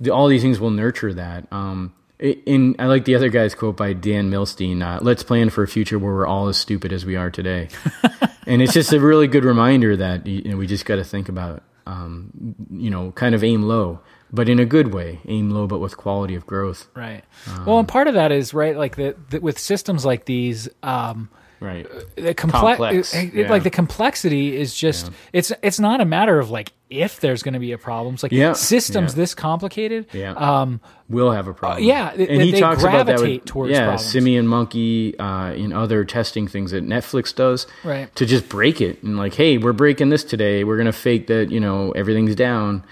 the, 0.01 0.11
all 0.11 0.29
these 0.29 0.43
things 0.43 0.59
will 0.61 0.71
nurture 0.71 1.13
that. 1.15 1.47
Um, 1.53 1.93
i- 2.21 2.39
in 2.47 2.77
I 2.79 2.87
like 2.87 3.05
the 3.05 3.15
other 3.15 3.29
guy's 3.29 3.55
quote 3.55 3.77
by 3.77 3.93
Dan 3.93 4.31
Milstein. 4.31 4.83
Uh, 4.83 4.99
Let's 5.03 5.23
plan 5.23 5.51
for 5.51 5.63
a 5.63 5.69
future 5.69 5.99
where 5.99 6.13
we're 6.13 6.27
all 6.27 6.49
as 6.49 6.57
stupid 6.57 6.93
as 6.93 7.05
we 7.05 7.17
are 7.17 7.31
today. 7.31 7.69
and 8.47 8.61
it's 8.63 8.73
just 8.73 8.93
a 8.93 9.01
really 9.01 9.27
good 9.29 9.45
reminder 9.45 9.97
that 9.97 10.27
you 10.27 10.51
know, 10.51 10.57
we 10.57 10.67
just 10.67 10.85
got 10.85 10.97
to 10.97 11.05
think 11.05 11.29
about, 11.29 11.63
um, 11.87 12.55
you 12.71 12.91
know, 12.91 13.13
kind 13.13 13.35
of 13.35 13.45
aim 13.45 13.63
low, 13.63 14.01
but 14.33 14.49
in 14.49 14.59
a 14.59 14.65
good 14.65 14.93
way. 14.93 15.21
Aim 15.27 15.51
low, 15.51 15.67
but 15.67 15.79
with 15.79 15.97
quality 15.97 16.35
of 16.35 16.47
growth. 16.47 16.89
Right. 16.95 17.25
Um, 17.47 17.67
well, 17.67 17.79
and 17.79 17.89
part 17.89 18.09
of 18.09 18.15
that 18.15 18.33
is 18.33 18.55
right, 18.55 18.77
like 18.77 18.97
the, 18.97 19.17
the 19.31 19.41
with 19.41 19.59
systems 19.59 20.05
like 20.05 20.25
these, 20.25 20.69
um, 20.83 21.29
Right. 21.65 21.87
the 22.17 22.35
comple- 22.35 22.51
Complex, 22.77 23.15
it- 23.15 23.25
it- 23.29 23.35
yeah. 23.35 23.51
like 23.51 23.63
the 23.63 23.71
complexity 23.71 24.57
is 24.57 24.75
just 24.75 25.11
it's 25.33 25.51
it's 25.63 25.81
not 25.81 26.01
a 26.01 26.05
matter 26.05 26.39
of 26.39 26.51
like 26.51 26.73
if 26.91 27.19
there's 27.21 27.43
going 27.43 27.55
to 27.55 27.61
be 27.61 27.73
a 27.73 27.79
problem. 27.79 28.15
It's 28.15 28.23
like 28.23 28.31
Yeah, 28.31 28.53
systems 28.53 29.13
yeah. 29.13 29.17
this 29.17 29.35
complicated. 29.35 30.07
Yeah. 30.13 30.33
Um, 30.35 30.81
will 31.09 31.33
have 31.33 31.49
a 31.49 31.55
problem. 31.55 31.83
yeah, 31.85 32.11
and 32.13 32.21
that 32.21 32.41
he 32.45 32.53
they 32.53 32.61
talks 32.61 32.83
about 32.85 33.07
that 33.07 33.21
with 33.21 33.45
towards 33.47 33.73
yeah, 33.73 33.81
problems. 33.87 34.05
Simian 34.05 34.47
Monkey 34.47 35.19
uh, 35.19 35.53
in 35.55 35.73
other 35.73 36.05
testing 36.05 36.47
things 36.47 36.71
that 36.71 36.85
Netflix 36.85 37.35
does, 37.35 37.67
Right. 37.83 38.15
To 38.17 38.27
just 38.27 38.49
break 38.49 38.81
it 38.81 39.03
and 39.03 39.17
like, 39.17 39.35
hey, 39.35 39.59
we're 39.59 39.73
breaking 39.73 40.11
this 40.11 40.23
today. 40.25 40.63
We're 40.65 40.77
gonna 40.77 40.93
fake 40.93 41.27
that 41.29 41.51
you 41.51 41.59
know 41.61 41.91
everything's 41.93 42.35
down 42.37 42.85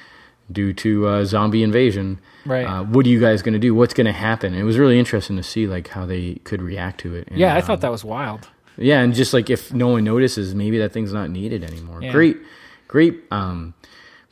due 0.50 0.72
to 0.74 1.06
uh, 1.06 1.24
zombie 1.24 1.62
invasion. 1.62 2.18
Right. 2.44 2.64
Uh, 2.66 2.82
what 2.82 3.06
are 3.06 3.08
you 3.08 3.20
guys 3.20 3.40
gonna 3.42 3.58
do? 3.60 3.72
What's 3.74 3.94
gonna 3.94 4.12
happen? 4.12 4.52
It 4.54 4.64
was 4.64 4.78
really 4.78 4.98
interesting 4.98 5.36
to 5.36 5.42
see 5.44 5.66
like 5.68 5.88
how 5.88 6.06
they 6.06 6.40
could 6.44 6.60
react 6.60 7.00
to 7.00 7.14
it. 7.14 7.28
And, 7.28 7.38
yeah, 7.38 7.54
I 7.54 7.58
um, 7.60 7.62
thought 7.62 7.80
that 7.82 7.90
was 7.92 8.04
wild. 8.04 8.48
Yeah, 8.76 9.00
and 9.00 9.14
just 9.14 9.32
like 9.32 9.50
if 9.50 9.72
no 9.72 9.88
one 9.88 10.04
notices, 10.04 10.54
maybe 10.54 10.78
that 10.78 10.92
thing's 10.92 11.12
not 11.12 11.30
needed 11.30 11.62
anymore. 11.64 12.02
Yeah. 12.02 12.12
Great, 12.12 12.36
great 12.88 13.22
um, 13.30 13.74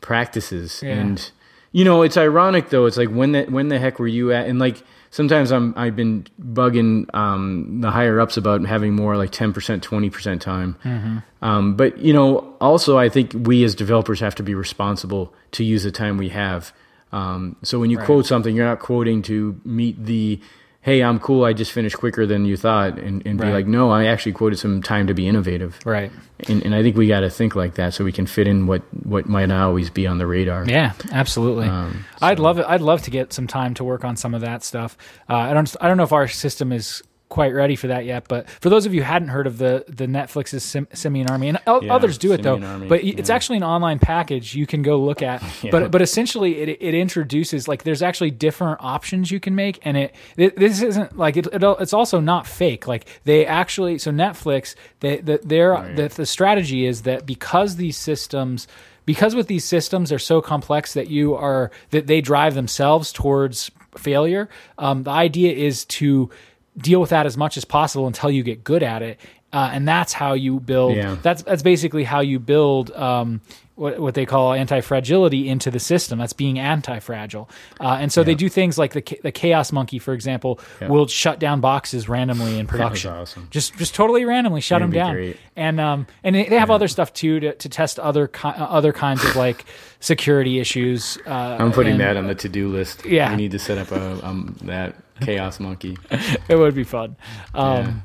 practices, 0.00 0.82
Yeah. 0.82 0.94
and 0.94 1.30
you 1.72 1.84
know 1.84 2.02
it's 2.02 2.16
ironic 2.16 2.70
though. 2.70 2.86
It's 2.86 2.96
like 2.96 3.10
when 3.10 3.32
the 3.32 3.44
when 3.44 3.68
the 3.68 3.78
heck 3.78 3.98
were 3.98 4.08
you 4.08 4.32
at? 4.32 4.46
And 4.46 4.58
like 4.58 4.82
sometimes 5.10 5.50
I'm 5.52 5.74
I've 5.76 5.94
been 5.96 6.26
bugging 6.40 7.12
um, 7.14 7.80
the 7.80 7.90
higher 7.90 8.20
ups 8.20 8.36
about 8.36 8.64
having 8.64 8.94
more 8.94 9.16
like 9.16 9.30
ten 9.30 9.52
percent, 9.52 9.82
twenty 9.82 10.10
percent 10.10 10.42
time. 10.42 10.76
Mm-hmm. 10.84 11.18
Um, 11.44 11.76
but 11.76 11.98
you 11.98 12.12
know, 12.12 12.54
also 12.60 12.98
I 12.98 13.08
think 13.08 13.32
we 13.34 13.62
as 13.64 13.74
developers 13.74 14.20
have 14.20 14.34
to 14.36 14.42
be 14.42 14.54
responsible 14.54 15.32
to 15.52 15.64
use 15.64 15.82
the 15.84 15.90
time 15.92 16.16
we 16.18 16.30
have. 16.30 16.72
Um, 17.12 17.56
so 17.62 17.80
when 17.80 17.90
you 17.90 17.98
Right. 17.98 18.06
quote 18.06 18.26
something, 18.26 18.54
you're 18.54 18.66
not 18.66 18.78
quoting 18.78 19.22
to 19.22 19.60
meet 19.64 20.04
the 20.04 20.40
hey, 20.82 21.02
I'm 21.02 21.18
cool, 21.18 21.44
I 21.44 21.52
just 21.52 21.72
finished 21.72 21.98
quicker 21.98 22.26
than 22.26 22.46
you 22.46 22.56
thought, 22.56 22.98
and, 22.98 23.24
and 23.26 23.38
be 23.38 23.46
like, 23.46 23.66
no, 23.66 23.90
I 23.90 24.06
actually 24.06 24.32
quoted 24.32 24.58
some 24.58 24.82
time 24.82 25.06
to 25.08 25.14
be 25.14 25.28
innovative. 25.28 25.78
Right. 25.84 26.10
And, 26.48 26.64
and 26.64 26.74
I 26.74 26.82
think 26.82 26.96
we 26.96 27.06
got 27.06 27.20
to 27.20 27.28
think 27.28 27.54
like 27.54 27.74
that 27.74 27.92
so 27.92 28.02
we 28.02 28.12
can 28.12 28.26
fit 28.26 28.46
in 28.46 28.66
what, 28.66 28.82
what 29.04 29.26
might 29.26 29.46
not 29.46 29.62
always 29.62 29.90
be 29.90 30.06
on 30.06 30.16
the 30.16 30.26
radar. 30.26 30.64
Yeah, 30.66 30.94
absolutely. 31.12 31.68
Um, 31.68 32.06
I'd 32.22 32.38
love 32.38 32.58
it. 32.58 32.64
I'd 32.66 32.80
love 32.80 33.02
to 33.02 33.10
get 33.10 33.34
some 33.34 33.46
time 33.46 33.74
to 33.74 33.84
work 33.84 34.06
on 34.06 34.16
some 34.16 34.34
of 34.34 34.40
that 34.40 34.62
stuff. 34.62 34.96
Uh, 35.28 35.36
I 35.36 35.52
don't. 35.52 35.76
I 35.82 35.88
don't 35.88 35.98
know 35.98 36.04
if 36.04 36.12
our 36.12 36.28
system 36.28 36.72
is 36.72 37.02
quite 37.30 37.54
ready 37.54 37.76
for 37.76 37.86
that 37.86 38.04
yet. 38.04 38.28
But 38.28 38.50
for 38.50 38.68
those 38.68 38.84
of 38.84 38.92
you 38.92 39.00
who 39.00 39.06
hadn't 39.06 39.28
heard 39.28 39.46
of 39.46 39.56
the 39.56 39.84
the 39.88 40.06
Netflix's 40.06 40.62
Sim, 40.62 40.86
Simian 40.92 41.30
Army, 41.30 41.48
and 41.48 41.58
o- 41.66 41.80
Yeah, 41.80 41.94
others 41.94 42.18
do 42.18 42.32
it 42.32 42.42
though, 42.42 42.60
Army, 42.60 42.88
but 42.88 43.02
y- 43.02 43.14
it's 43.16 43.30
actually 43.30 43.56
an 43.56 43.62
online 43.64 43.98
package 43.98 44.54
you 44.54 44.66
can 44.66 44.82
go 44.82 44.98
look 44.98 45.22
at. 45.22 45.42
Yeah. 45.62 45.70
But 45.70 45.90
but 45.90 46.02
essentially, 46.02 46.58
it 46.60 46.68
it 46.80 46.94
introduces 46.94 47.66
like 47.68 47.84
there's 47.84 48.02
actually 48.02 48.30
different 48.32 48.78
options 48.82 49.30
you 49.30 49.40
can 49.40 49.54
make, 49.54 49.78
and 49.82 49.96
it, 49.96 50.14
it 50.36 50.56
this 50.56 50.82
isn't 50.82 51.16
like 51.16 51.36
it, 51.38 51.46
it. 51.52 51.62
It's 51.80 51.92
also 51.94 52.20
not 52.20 52.46
fake. 52.46 52.86
Like 52.86 53.06
they 53.24 53.46
actually 53.46 53.98
so 53.98 54.10
Netflix 54.10 54.74
they 55.00 55.18
the, 55.18 55.40
their 55.42 55.70
Right. 55.72 55.96
the, 55.96 56.08
the 56.08 56.26
strategy 56.26 56.84
is 56.86 57.02
that 57.02 57.24
because 57.26 57.76
these 57.76 57.96
systems 57.96 58.66
because 59.06 59.34
with 59.34 59.46
these 59.48 59.64
systems 59.64 60.08
they're 60.10 60.18
so 60.18 60.40
complex 60.40 60.94
that 60.94 61.08
you 61.08 61.34
are 61.34 61.70
that 61.90 62.06
they 62.06 62.20
drive 62.20 62.54
themselves 62.54 63.12
towards 63.12 63.70
failure 63.96 64.48
um, 64.78 65.02
the 65.04 65.10
idea 65.10 65.52
is 65.52 65.84
to 65.86 66.30
deal 66.78 67.00
with 67.00 67.10
that 67.10 67.26
as 67.26 67.36
much 67.36 67.56
as 67.56 67.64
possible 67.64 68.06
until 68.06 68.30
you 68.30 68.42
get 68.42 68.62
good 68.64 68.82
at 68.82 69.02
it 69.02 69.18
uh, 69.52 69.70
and 69.72 69.86
that's 69.88 70.12
how 70.12 70.32
you 70.34 70.60
build 70.60 70.96
Yeah. 70.96 71.16
that's 71.22 71.42
that's 71.42 71.62
basically 71.62 72.04
how 72.04 72.20
you 72.20 72.38
build 72.38 72.90
um, 72.92 73.40
what, 73.80 73.98
what 73.98 74.14
they 74.14 74.26
call 74.26 74.52
anti-fragility 74.52 75.48
into 75.48 75.70
the 75.70 75.80
system 75.80 76.18
that's 76.18 76.32
being 76.32 76.58
anti-fragile 76.58 77.48
uh, 77.80 77.98
and 78.00 78.12
so 78.12 78.22
they 78.22 78.34
do 78.34 78.48
things 78.48 78.78
like 78.78 78.92
the, 78.92 79.18
the 79.22 79.32
chaos 79.32 79.72
monkey 79.72 79.98
for 79.98 80.12
example 80.14 80.60
Yeah. 80.80 80.88
will 80.88 81.06
shut 81.06 81.38
down 81.38 81.60
boxes 81.60 82.08
randomly 82.08 82.58
in 82.58 82.66
production 82.66 83.10
awesome. 83.12 83.48
just 83.50 83.76
just 83.78 83.94
totally 83.94 84.24
randomly 84.24 84.60
shut 84.60 84.80
That'd 84.80 84.92
them 84.94 84.98
down 85.00 85.14
great. 85.14 85.36
and 85.56 85.80
um 85.80 86.06
and 86.22 86.34
they 86.36 86.44
have 86.58 86.70
other 86.70 86.88
stuff 86.88 87.12
too 87.12 87.40
to, 87.40 87.54
to 87.54 87.68
test 87.68 87.98
other 87.98 88.28
ki- 88.28 88.48
uh, 88.48 88.64
other 88.64 88.92
kinds 88.92 89.24
of 89.24 89.34
like 89.36 89.64
security 90.00 90.58
issues. 90.60 91.18
Uh, 91.26 91.56
I'm 91.60 91.72
putting 91.72 91.92
and 91.92 92.00
that 92.00 92.16
on 92.16 92.26
the 92.26 92.34
to 92.36 92.48
do 92.48 92.68
list. 92.68 93.04
Yeah. 93.04 93.30
We 93.30 93.36
need 93.36 93.50
to 93.50 93.58
set 93.58 93.76
up 93.78 93.90
a, 93.92 94.26
um, 94.26 94.56
that 94.62 94.96
chaos 95.20 95.60
monkey. 95.60 95.96
It 96.48 96.56
would 96.56 96.74
be 96.74 96.84
fun. 96.84 97.16
Um, 97.54 98.04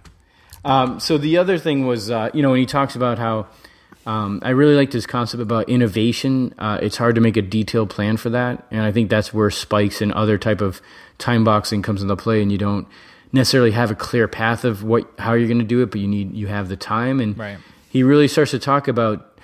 Um, 0.63 0.99
so 0.99 1.17
the 1.19 1.37
other 1.37 1.57
thing 1.59 1.85
was, 1.85 2.09
uh, 2.09 2.29
you 2.33 2.41
know, 2.41 2.49
when 2.51 2.59
he 2.59 2.65
talks 2.65 2.95
about 2.95 3.19
how 3.19 3.47
um, 4.05 4.39
I 4.43 4.49
really 4.51 4.75
liked 4.75 4.93
his 4.93 5.05
concept 5.07 5.41
about 5.41 5.67
innovation. 5.69 6.53
Uh, 6.57 6.79
it's 6.81 6.97
hard 6.97 7.15
to 7.15 7.21
make 7.21 7.37
a 7.37 7.41
detailed 7.41 7.89
plan 7.89 8.17
for 8.17 8.29
that, 8.29 8.65
and 8.71 8.81
I 8.81 8.91
think 8.91 9.09
that's 9.09 9.33
where 9.33 9.49
spikes 9.49 10.01
and 10.01 10.11
other 10.13 10.37
type 10.37 10.61
of 10.61 10.81
time 11.17 11.43
boxing 11.43 11.81
comes 11.81 12.01
into 12.01 12.15
play, 12.15 12.41
and 12.41 12.51
you 12.51 12.57
don't 12.57 12.87
necessarily 13.31 13.71
have 13.71 13.91
a 13.91 13.95
clear 13.95 14.27
path 14.27 14.63
of 14.63 14.83
what 14.83 15.09
how 15.19 15.33
you're 15.33 15.47
going 15.47 15.59
to 15.59 15.65
do 15.65 15.81
it, 15.81 15.91
but 15.91 15.99
you 15.99 16.07
need 16.07 16.33
you 16.33 16.47
have 16.47 16.69
the 16.69 16.77
time, 16.77 17.19
and 17.19 17.37
Right. 17.37 17.57
he 17.89 18.03
really 18.03 18.27
starts 18.27 18.51
to 18.51 18.59
talk 18.59 18.87
about 18.87 19.39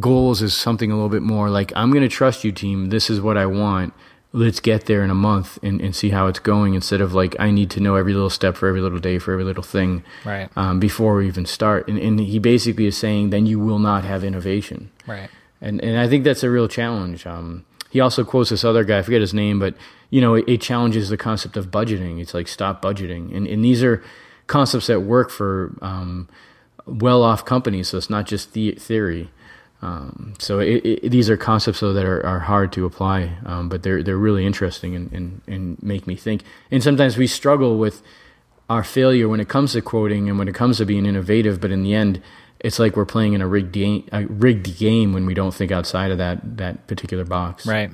goals 0.00 0.42
as 0.42 0.52
something 0.54 0.90
a 0.90 0.94
little 0.94 1.08
bit 1.08 1.22
more 1.22 1.48
like 1.50 1.72
I'm 1.76 1.90
going 1.90 2.02
to 2.02 2.08
trust 2.08 2.44
you, 2.44 2.52
team. 2.52 2.90
This 2.90 3.08
is 3.10 3.20
what 3.20 3.36
I 3.38 3.46
want. 3.46 3.94
Let's 4.32 4.60
get 4.60 4.84
there 4.84 5.02
in 5.02 5.08
a 5.10 5.14
month 5.14 5.58
and, 5.62 5.80
and 5.80 5.96
see 5.96 6.10
how 6.10 6.26
it's 6.26 6.38
going 6.38 6.74
instead 6.74 7.00
of 7.00 7.14
like 7.14 7.34
I 7.40 7.50
need 7.50 7.70
to 7.70 7.80
know 7.80 7.94
every 7.96 8.12
little 8.12 8.28
step 8.28 8.56
for 8.56 8.68
every 8.68 8.82
little 8.82 8.98
day 8.98 9.18
for 9.18 9.32
every 9.32 9.44
little 9.44 9.62
thing 9.62 10.04
Right. 10.24 10.50
um, 10.54 10.78
before 10.78 11.16
we 11.16 11.26
even 11.26 11.46
start. 11.46 11.88
And, 11.88 11.98
and 11.98 12.20
he 12.20 12.38
basically 12.38 12.84
is 12.84 12.96
saying 12.96 13.30
then 13.30 13.46
you 13.46 13.58
will 13.58 13.78
not 13.78 14.04
have 14.04 14.22
innovation. 14.24 14.90
right. 15.06 15.30
And 15.62 15.82
and 15.82 15.98
I 15.98 16.06
think 16.08 16.24
that's 16.24 16.42
a 16.44 16.50
real 16.50 16.68
challenge. 16.68 17.26
Um, 17.26 17.64
he 17.90 18.00
also 18.00 18.22
quotes 18.22 18.50
this 18.50 18.64
other 18.64 18.84
guy, 18.84 18.98
I 18.98 19.02
forget 19.02 19.20
his 19.22 19.32
name, 19.32 19.58
but 19.58 19.74
you 20.10 20.20
know, 20.20 20.34
it, 20.34 20.44
it 20.46 20.60
challenges 20.60 21.08
the 21.08 21.16
concept 21.16 21.56
of 21.56 21.70
budgeting. 21.70 22.20
It's 22.20 22.34
like 22.34 22.48
stop 22.48 22.80
budgeting, 22.82 23.34
and 23.34 23.46
and 23.46 23.64
these 23.64 23.82
are 23.82 24.02
concepts 24.46 24.86
that 24.88 25.00
work 25.00 25.30
for 25.30 25.74
um, 25.82 26.28
well-off 26.86 27.44
companies. 27.44 27.88
So 27.88 27.98
it's 27.98 28.10
not 28.10 28.26
just 28.26 28.52
the 28.52 28.72
theory. 28.72 29.30
Um, 29.80 30.34
so 30.38 30.58
it, 30.58 30.84
it, 30.84 31.10
these 31.10 31.30
are 31.30 31.36
concepts 31.36 31.80
though 31.80 31.92
that 31.92 32.04
are, 32.04 32.24
are 32.26 32.40
hard 32.40 32.72
to 32.72 32.84
apply, 32.84 33.36
um, 33.44 33.68
but 33.68 33.82
they're 33.82 34.02
they're 34.02 34.18
really 34.18 34.44
interesting 34.44 34.96
and, 34.96 35.12
and 35.12 35.40
and 35.46 35.82
make 35.82 36.06
me 36.06 36.16
think. 36.16 36.42
And 36.70 36.82
sometimes 36.82 37.16
we 37.16 37.26
struggle 37.26 37.78
with 37.78 38.02
our 38.68 38.82
failure 38.82 39.28
when 39.28 39.40
it 39.40 39.48
comes 39.48 39.72
to 39.72 39.80
quoting 39.80 40.28
and 40.28 40.38
when 40.38 40.48
it 40.48 40.54
comes 40.54 40.78
to 40.78 40.86
being 40.86 41.06
innovative. 41.06 41.60
But 41.60 41.70
in 41.70 41.82
the 41.84 41.94
end, 41.94 42.20
it's 42.60 42.78
like 42.78 42.96
we're 42.96 43.06
playing 43.06 43.34
in 43.34 43.40
a 43.40 43.46
rigged 43.46 43.72
game, 43.72 44.08
a 44.10 44.26
rigged 44.26 44.78
game 44.78 45.12
when 45.12 45.26
we 45.26 45.34
don't 45.34 45.54
think 45.54 45.70
outside 45.70 46.10
of 46.10 46.18
that 46.18 46.56
that 46.56 46.86
particular 46.88 47.24
box. 47.24 47.64
Right. 47.64 47.90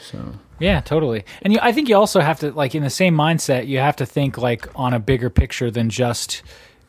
So 0.00 0.32
Yeah, 0.58 0.80
totally. 0.80 1.24
And 1.42 1.52
you, 1.52 1.58
I 1.60 1.72
think 1.72 1.90
you 1.90 1.96
also 1.96 2.20
have 2.20 2.40
to 2.40 2.52
like 2.52 2.74
in 2.74 2.82
the 2.82 2.90
same 2.90 3.14
mindset, 3.14 3.66
you 3.66 3.78
have 3.78 3.96
to 3.96 4.06
think 4.06 4.38
like 4.38 4.66
on 4.74 4.94
a 4.94 4.98
bigger 4.98 5.28
picture 5.28 5.70
than 5.70 5.90
just 5.90 6.42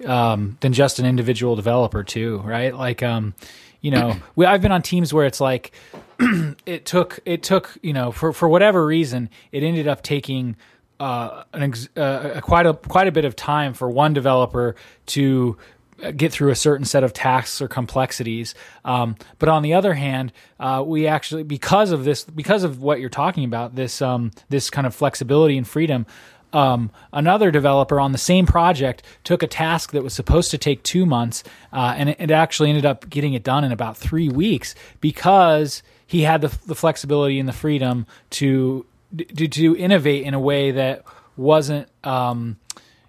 um, 0.05 0.57
than 0.61 0.73
just 0.73 0.99
an 0.99 1.05
individual 1.05 1.55
developer 1.55 2.03
too, 2.03 2.39
right? 2.39 2.73
Like, 2.73 3.03
um, 3.03 3.33
you 3.81 3.91
know, 3.91 4.15
we, 4.35 4.45
I've 4.45 4.61
been 4.61 4.71
on 4.71 4.81
teams 4.81 5.13
where 5.13 5.25
it's 5.25 5.41
like 5.41 5.71
it 6.65 6.85
took 6.85 7.19
it 7.25 7.43
took 7.43 7.77
you 7.81 7.93
know 7.93 8.11
for 8.11 8.33
for 8.33 8.49
whatever 8.49 8.85
reason 8.85 9.29
it 9.51 9.63
ended 9.63 9.87
up 9.87 10.03
taking 10.03 10.55
uh, 10.99 11.43
an 11.53 11.63
ex- 11.63 11.89
uh, 11.95 12.31
a- 12.35 12.41
quite 12.41 12.65
a 12.65 12.73
quite 12.73 13.07
a 13.07 13.11
bit 13.11 13.25
of 13.25 13.35
time 13.35 13.73
for 13.73 13.89
one 13.89 14.13
developer 14.13 14.75
to 15.07 15.57
get 16.15 16.31
through 16.31 16.49
a 16.49 16.55
certain 16.55 16.85
set 16.85 17.03
of 17.03 17.13
tasks 17.13 17.61
or 17.61 17.67
complexities. 17.67 18.55
Um, 18.85 19.15
but 19.37 19.49
on 19.49 19.63
the 19.63 19.73
other 19.73 19.93
hand, 19.93 20.31
uh, 20.59 20.83
we 20.85 21.07
actually 21.07 21.43
because 21.43 21.91
of 21.91 22.03
this 22.03 22.23
because 22.23 22.63
of 22.63 22.81
what 22.81 22.99
you're 22.99 23.09
talking 23.09 23.43
about 23.43 23.75
this 23.75 24.01
um, 24.01 24.31
this 24.49 24.69
kind 24.69 24.87
of 24.87 24.95
flexibility 24.95 25.57
and 25.57 25.67
freedom. 25.67 26.05
Um, 26.51 26.89
another 27.13 27.51
developer 27.51 27.99
on 27.99 28.11
the 28.11 28.17
same 28.17 28.45
project 28.45 29.03
took 29.23 29.43
a 29.43 29.47
task 29.47 29.91
that 29.91 30.03
was 30.03 30.13
supposed 30.13 30.51
to 30.51 30.57
take 30.57 30.81
two 30.83 31.05
months, 31.05 31.43
uh, 31.71 31.93
and 31.95 32.09
it, 32.09 32.17
it 32.19 32.31
actually 32.31 32.69
ended 32.69 32.85
up 32.85 33.09
getting 33.09 33.33
it 33.33 33.43
done 33.43 33.63
in 33.63 33.71
about 33.71 33.97
three 33.97 34.29
weeks 34.29 34.73
because 34.99 35.83
he 36.07 36.23
had 36.23 36.41
the, 36.41 36.57
the 36.65 36.75
flexibility 36.75 37.39
and 37.39 37.47
the 37.47 37.53
freedom 37.53 38.07
to 38.31 38.85
to, 39.35 39.47
to 39.47 39.75
innovate 39.75 40.23
in 40.23 40.33
a 40.33 40.39
way 40.39 40.71
that 40.71 41.03
wasn't 41.37 41.87
um, 42.03 42.57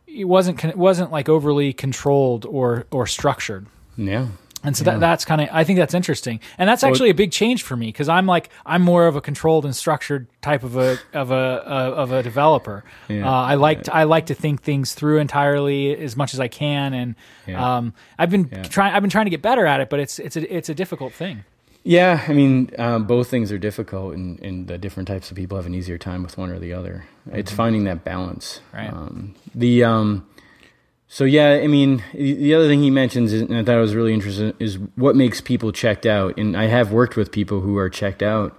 it 0.06 0.24
wasn't 0.24 0.76
wasn't 0.76 1.10
like 1.10 1.28
overly 1.28 1.72
controlled 1.72 2.44
or 2.46 2.86
or 2.90 3.06
structured. 3.06 3.66
yeah, 3.96 4.28
And 4.62 4.76
so 4.76 4.84
that, 4.84 5.00
that's 5.00 5.24
kind 5.24 5.40
of 5.40 5.48
I 5.52 5.64
think 5.64 5.78
that's 5.78 5.94
interesting, 5.94 6.38
and 6.58 6.68
that's 6.68 6.84
actually 6.84 7.08
a 7.08 7.14
big 7.14 7.32
change 7.32 7.62
for 7.62 7.76
me 7.76 7.86
because 7.86 8.10
I'm 8.10 8.26
like 8.26 8.50
I'm 8.66 8.82
more 8.82 9.06
of 9.06 9.16
a 9.16 9.20
controlled 9.22 9.64
and 9.64 9.74
structured 9.74 10.26
type 10.42 10.62
of 10.62 10.76
a 10.76 10.98
of 11.14 11.30
a 11.30 11.34
of 11.34 12.12
a 12.12 12.22
developer. 12.22 12.84
Yeah. 13.08 13.26
Uh, 13.26 13.32
I 13.32 13.54
like 13.54 13.84
to, 13.84 13.94
I 13.94 14.04
like 14.04 14.26
to 14.26 14.34
think 14.34 14.60
things 14.62 14.92
through 14.92 15.18
entirely 15.18 15.96
as 15.96 16.14
much 16.14 16.34
as 16.34 16.40
I 16.40 16.48
can, 16.48 16.92
and 16.92 17.14
Yeah. 17.46 17.76
um, 17.78 17.94
I've 18.18 18.28
been 18.30 18.50
Yeah. 18.52 18.62
trying 18.64 18.92
I've 18.94 19.02
been 19.02 19.10
trying 19.10 19.26
to 19.26 19.30
get 19.30 19.40
better 19.40 19.64
at 19.64 19.80
it, 19.80 19.88
but 19.88 19.98
it's 19.98 20.18
it's 20.18 20.36
a 20.36 20.54
it's 20.54 20.68
a 20.68 20.74
difficult 20.74 21.14
thing. 21.14 21.44
yeah. 21.82 22.22
I 22.28 22.34
mean, 22.34 22.70
um, 22.78 23.06
both 23.06 23.28
things 23.30 23.50
are 23.50 23.58
difficult, 23.58 24.12
and, 24.14 24.38
and 24.40 24.68
the 24.68 24.76
different 24.76 25.08
types 25.08 25.30
of 25.30 25.36
people 25.38 25.56
have 25.56 25.64
an 25.64 25.74
easier 25.74 25.96
time 25.96 26.22
with 26.22 26.36
one 26.36 26.50
or 26.50 26.58
the 26.58 26.74
other. 26.74 27.06
It's 27.32 27.50
finding 27.50 27.84
that 27.84 28.04
balance. 28.04 28.60
Right. 28.74 28.92
Um, 28.92 29.34
the 29.54 29.84
um, 29.84 30.26
so 31.12 31.24
yeah, 31.24 31.58
I 31.60 31.66
mean, 31.66 32.04
the 32.14 32.34
the 32.34 32.54
other 32.54 32.68
thing 32.68 32.84
he 32.84 32.90
mentions, 32.90 33.32
and 33.32 33.52
I 33.52 33.64
thought 33.64 33.76
it 33.76 33.80
was 33.80 33.96
really 33.96 34.14
interesting, 34.14 34.54
is 34.60 34.78
what 34.94 35.16
makes 35.16 35.40
people 35.40 35.72
checked 35.72 36.06
out. 36.06 36.38
And 36.38 36.56
I 36.56 36.66
have 36.66 36.92
worked 36.92 37.16
with 37.16 37.32
people 37.32 37.60
who 37.62 37.78
are 37.78 37.90
checked 37.90 38.22
out, 38.22 38.56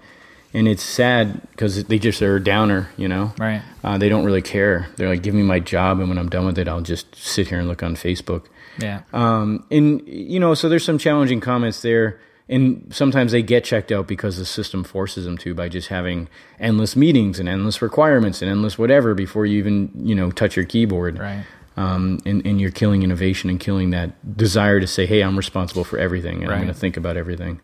and 0.53 0.67
it's 0.67 0.83
sad 0.83 1.47
because 1.51 1.85
they 1.85 1.97
just 1.97 2.21
are 2.21 2.35
a 2.35 2.43
downer, 2.43 2.89
you 2.97 3.07
know. 3.07 3.33
Right. 3.39 3.61
Uh, 3.85 3.97
they 3.97 4.09
don't 4.09 4.25
really 4.25 4.41
care. 4.41 4.89
They're 4.97 5.07
like, 5.07 5.23
give 5.23 5.33
me 5.33 5.43
my 5.43 5.61
job, 5.61 6.01
and 6.01 6.09
when 6.09 6.17
I'm 6.17 6.27
done 6.27 6.45
with 6.45 6.59
it, 6.59 6.67
I'll 6.67 6.81
just 6.81 7.15
sit 7.15 7.47
here 7.47 7.57
and 7.57 7.69
look 7.69 7.83
on 7.83 7.95
Facebook. 7.95 8.47
Yeah. 8.77 9.03
Um, 9.13 9.65
and 9.71 10.05
you 10.05 10.39
know, 10.41 10.53
so 10.53 10.67
there's 10.67 10.83
some 10.83 10.97
challenging 10.97 11.39
comments 11.39 11.81
there, 11.81 12.19
and 12.49 12.85
sometimes 12.93 13.31
they 13.31 13.41
get 13.41 13.63
checked 13.63 13.93
out 13.93 14.07
because 14.07 14.35
the 14.35 14.45
system 14.45 14.83
forces 14.83 15.23
them 15.23 15.37
to 15.37 15.53
by 15.53 15.69
just 15.69 15.87
having 15.87 16.27
endless 16.59 16.97
meetings 16.97 17.39
and 17.39 17.47
endless 17.47 17.81
requirements 17.81 18.41
and 18.41 18.51
endless 18.51 18.77
whatever 18.77 19.13
before 19.13 19.45
you 19.45 19.57
even 19.57 19.89
you 19.95 20.15
know 20.15 20.31
touch 20.31 20.57
your 20.57 20.65
keyboard. 20.65 21.17
Right. 21.17 21.45
Um, 21.77 22.19
and, 22.25 22.45
and 22.45 22.59
you're 22.59 22.71
killing 22.71 23.01
innovation 23.01 23.49
and 23.49 23.59
killing 23.59 23.91
that 23.91 24.35
desire 24.37 24.79
to 24.81 24.87
say, 24.87 25.05
"Hey, 25.05 25.21
I'm 25.21 25.37
responsible 25.37 25.83
for 25.85 25.97
everything, 25.97 26.43
and 26.43 26.51
I'm 26.51 26.57
going 26.59 26.67
to 26.73 26.79
think 26.79 26.97
about 26.97 27.15
everything." 27.15 27.61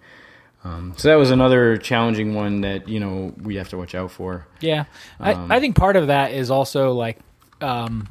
Um, 0.63 0.93
so 0.97 1.09
that 1.09 1.15
was 1.15 1.29
another 1.31 1.77
challenging 1.77 2.33
one 2.33 2.61
that 2.61 2.87
you 2.87 2.99
know 2.99 3.33
we 3.41 3.55
have 3.57 3.69
to 3.69 3.77
watch 3.77 3.95
out 3.95 4.11
for. 4.11 4.47
Yeah, 4.61 4.85
Um, 5.19 5.51
I, 5.51 5.57
I 5.57 5.59
think 5.59 5.75
part 5.75 5.95
of 5.97 6.07
that 6.07 6.31
is 6.31 6.49
also 6.49 6.93
like 6.93 7.19
um, 7.61 8.07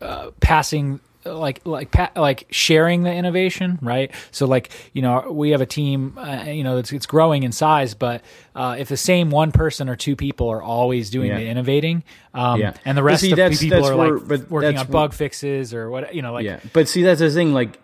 uh, 0.00 0.30
passing, 0.40 1.00
like 1.24 1.60
like 1.64 1.90
pa- 1.90 2.10
like 2.16 2.46
sharing 2.50 3.02
the 3.02 3.12
innovation, 3.12 3.78
right? 3.82 4.10
So 4.30 4.46
like 4.46 4.70
you 4.92 5.02
know 5.02 5.30
we 5.30 5.50
have 5.50 5.60
a 5.60 5.66
team, 5.66 6.18
uh, 6.18 6.44
you 6.46 6.64
know 6.64 6.78
it's 6.78 6.92
it's 6.92 7.06
growing 7.06 7.42
in 7.42 7.52
size, 7.52 7.94
but 7.94 8.22
uh, 8.54 8.76
if 8.78 8.88
the 8.88 8.96
same 8.96 9.30
one 9.30 9.52
person 9.52 9.88
or 9.88 9.96
two 9.96 10.16
people 10.16 10.48
are 10.50 10.62
always 10.62 11.10
doing 11.10 11.28
Yeah. 11.30 11.38
the 11.38 11.46
innovating, 11.46 12.04
um, 12.34 12.60
Yeah. 12.60 12.74
and 12.84 12.96
the 12.98 13.02
rest 13.02 13.22
see, 13.22 13.32
of 13.32 13.36
the 13.36 13.42
that's- 13.42 13.60
people 13.60 13.78
that's 13.78 13.90
are 13.90 13.96
where- 13.96 14.18
like 14.18 14.28
but 14.28 14.50
working 14.50 14.78
on 14.78 14.86
where- 14.86 14.92
bug 14.92 15.12
fixes 15.14 15.72
or 15.74 15.90
what 15.90 16.14
you 16.14 16.22
know, 16.22 16.32
like 16.32 16.44
yeah, 16.44 16.60
but 16.72 16.88
see, 16.88 17.02
that's 17.02 17.20
the 17.20 17.30
thing. 17.30 17.52
Like 17.54 17.80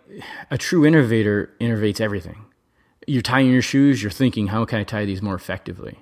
a 0.51 0.59
true 0.59 0.85
innovator 0.87 1.51
innovates 1.61 2.01
everything. 2.01 2.37
You're 3.07 3.23
tying 3.23 3.51
your 3.51 3.63
shoes. 3.63 4.03
You're 4.03 4.11
thinking, 4.13 4.49
how 4.49 4.65
can 4.65 4.79
I 4.79 4.85
tie 4.85 5.05
these 5.05 5.23
more 5.23 5.35
effectively? 5.35 5.99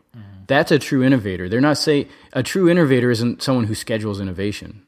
That's 0.47 0.73
a 0.73 0.79
true 0.79 1.03
innovator. 1.05 1.49
They're 1.49 1.61
not 1.61 1.77
say 1.77 2.09
a 2.33 2.43
true 2.43 2.69
innovator 2.71 3.11
isn't 3.11 3.43
someone 3.43 3.65
who 3.67 3.75
schedules 3.75 4.19
innovation. 4.19 4.83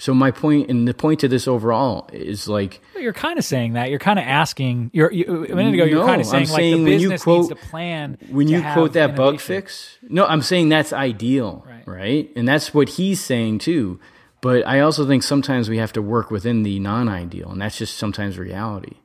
So 0.00 0.14
my 0.14 0.30
point, 0.30 0.70
and 0.70 0.86
the 0.86 0.94
point 0.94 1.20
to 1.20 1.28
this 1.28 1.48
overall 1.48 2.08
is 2.12 2.48
like 2.48 2.80
You're 2.96 3.12
kind 3.12 3.38
of 3.38 3.44
saying 3.44 3.72
that. 3.74 3.90
You're 3.90 3.98
kind 3.98 4.18
of 4.18 4.24
asking. 4.24 4.90
You're 4.94 5.12
you, 5.12 5.24
a 5.50 5.54
minute 5.54 5.74
ago. 5.74 5.84
You're 5.84 6.00
No, 6.00 6.06
kind 6.06 6.20
of 6.20 6.26
I'm 6.28 6.30
saying 6.30 6.48
like 6.48 6.56
saying 6.60 6.84
the 6.84 6.90
business 6.92 7.22
quote- 7.24 7.50
needs 7.50 7.60
to 7.60 7.68
plan. 7.68 8.16
when 8.30 8.46
to 8.46 8.52
you 8.52 8.62
quote 8.62 8.92
that 8.94 9.16
bug 9.16 9.40
fix. 9.40 9.98
No, 10.08 10.24
I'm 10.26 10.42
saying 10.42 10.68
that's 10.68 10.92
ideal, 10.92 11.64
Right. 11.68 11.86
right. 11.86 12.30
And 12.36 12.46
that's 12.46 12.72
what 12.72 12.90
he's 12.90 13.20
saying 13.20 13.58
too. 13.58 13.98
But 14.40 14.64
I 14.68 14.80
also 14.80 15.04
think 15.04 15.24
sometimes 15.24 15.68
we 15.68 15.78
have 15.78 15.92
to 15.94 16.00
work 16.02 16.30
within 16.30 16.62
the 16.62 16.78
non-ideal, 16.78 17.50
and 17.50 17.60
that's 17.60 17.76
just 17.76 17.96
sometimes 17.96 18.38
reality. 18.38 18.98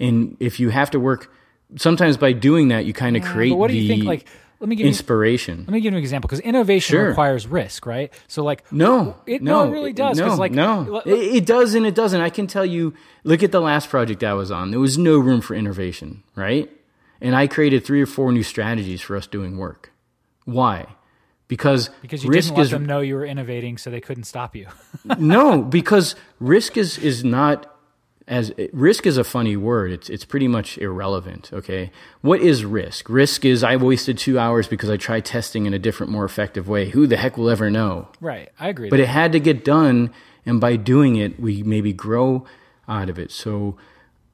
And 0.00 0.36
if 0.40 0.58
you 0.60 0.70
have 0.70 0.90
to 0.90 1.00
work, 1.00 1.32
sometimes 1.76 2.16
by 2.16 2.32
doing 2.32 2.68
that, 2.68 2.84
you 2.84 2.92
kind 2.92 3.16
of 3.16 3.22
create. 3.24 3.50
But 3.50 3.56
what 3.56 3.70
do 3.70 3.76
you 3.76 3.82
the 3.82 3.88
think? 3.94 4.04
Like, 4.04 4.26
let 4.60 4.68
me 4.68 4.76
give 4.76 4.84
you 4.84 4.88
inspiration. 4.88 5.58
Let 5.60 5.68
me 5.68 5.80
give 5.80 5.92
you 5.92 5.96
an 5.98 6.02
example 6.02 6.28
because 6.28 6.40
innovation 6.40 6.94
Sure. 6.94 7.08
requires 7.08 7.46
risk, 7.46 7.86
right? 7.86 8.12
So, 8.26 8.42
like, 8.42 8.70
No, 8.72 9.16
it, 9.26 9.42
no, 9.42 9.64
no, 9.64 9.68
it 9.68 9.72
really 9.72 9.92
does. 9.92 10.18
No, 10.18 10.34
like, 10.34 10.52
no, 10.52 10.96
l- 10.96 11.02
it, 11.06 11.36
it 11.36 11.46
does 11.46 11.74
and 11.74 11.86
it 11.86 11.94
doesn't. 11.94 12.20
I 12.20 12.30
can 12.30 12.46
tell 12.46 12.66
you. 12.66 12.94
Look 13.24 13.42
at 13.42 13.52
the 13.52 13.60
last 13.60 13.88
project 13.88 14.24
I 14.24 14.34
was 14.34 14.50
on. 14.50 14.70
There 14.70 14.80
was 14.80 14.96
no 14.98 15.18
room 15.18 15.40
for 15.40 15.54
innovation, 15.54 16.22
right? 16.34 16.70
And 17.20 17.34
I 17.36 17.46
created 17.46 17.84
three 17.84 18.00
or 18.02 18.06
four 18.06 18.32
new 18.32 18.42
strategies 18.42 19.00
for 19.00 19.16
us 19.16 19.26
doing 19.26 19.58
work. 19.58 19.92
Why? 20.44 20.86
Because 21.48 21.90
because 22.02 22.24
you 22.24 22.30
risk 22.30 22.48
didn't 22.48 22.58
let 22.58 22.62
is 22.64 22.70
them 22.70 22.84
know 22.86 23.00
you 23.00 23.14
were 23.14 23.24
innovating, 23.24 23.78
so 23.78 23.90
they 23.90 24.00
couldn't 24.00 24.24
stop 24.24 24.54
you. 24.54 24.66
no, 25.18 25.62
because 25.62 26.14
risk 26.40 26.76
is 26.76 26.98
is 26.98 27.24
not 27.24 27.74
as 28.28 28.52
risk 28.72 29.06
is 29.06 29.16
a 29.16 29.24
funny 29.24 29.56
word. 29.56 29.90
It's 29.90 30.08
it's 30.10 30.24
pretty 30.24 30.46
much 30.46 30.78
irrelevant. 30.78 31.50
Okay, 31.52 31.90
what 32.20 32.40
is 32.40 32.64
risk? 32.64 33.08
Risk 33.08 33.44
is 33.44 33.64
I 33.64 33.76
wasted 33.76 34.18
two 34.18 34.38
hours 34.38 34.68
because 34.68 34.90
I 34.90 34.96
tried 34.96 35.24
testing 35.24 35.66
in 35.66 35.74
a 35.74 35.78
different, 35.78 36.12
more 36.12 36.24
effective 36.24 36.68
way. 36.68 36.90
Who 36.90 37.06
the 37.06 37.16
heck 37.16 37.36
will 37.36 37.50
ever 37.50 37.70
know? 37.70 38.08
right. 38.20 38.50
I 38.60 38.68
agree. 38.68 38.90
But 38.90 39.00
it 39.00 39.08
had 39.08 39.32
to 39.32 39.40
get 39.40 39.64
done, 39.64 40.12
and 40.44 40.60
by 40.60 40.76
doing 40.76 41.16
it, 41.16 41.40
we 41.40 41.62
maybe 41.62 41.92
grow 41.92 42.44
out 42.86 43.08
of 43.08 43.18
it. 43.18 43.32
So, 43.32 43.76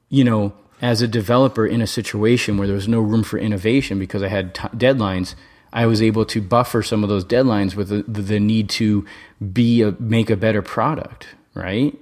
you 0.09 0.23
know, 0.23 0.53
as 0.81 1.01
a 1.01 1.07
developer 1.07 1.65
in 1.65 1.81
a 1.81 1.87
situation 1.87 2.57
where 2.57 2.67
there 2.67 2.75
was 2.75 2.87
no 2.87 2.99
room 2.99 3.23
for 3.23 3.39
innovation 3.39 3.97
because 3.97 4.21
I 4.21 4.27
had 4.27 4.53
t- 4.53 4.67
deadlines, 4.69 5.35
I 5.71 5.85
was 5.85 6.01
able 6.01 6.25
to 6.25 6.41
buffer 6.41 6.83
some 6.83 7.03
of 7.03 7.09
those 7.09 7.25
deadlines 7.25 7.75
with 7.75 7.89
the, 7.89 8.03
the, 8.07 8.21
the 8.21 8.39
need 8.39 8.69
to 8.71 9.05
be 9.53 9.81
a, 9.81 9.91
make 9.99 10.29
a 10.29 10.37
better 10.37 10.61
product, 10.61 11.27
right? 11.53 11.97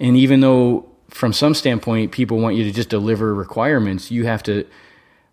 And 0.00 0.16
even 0.16 0.40
though 0.40 0.93
from 1.14 1.32
some 1.32 1.54
standpoint 1.54 2.10
people 2.10 2.38
want 2.38 2.56
you 2.56 2.64
to 2.64 2.72
just 2.72 2.88
deliver 2.88 3.32
requirements, 3.34 4.10
you 4.10 4.26
have 4.26 4.42
to 4.42 4.66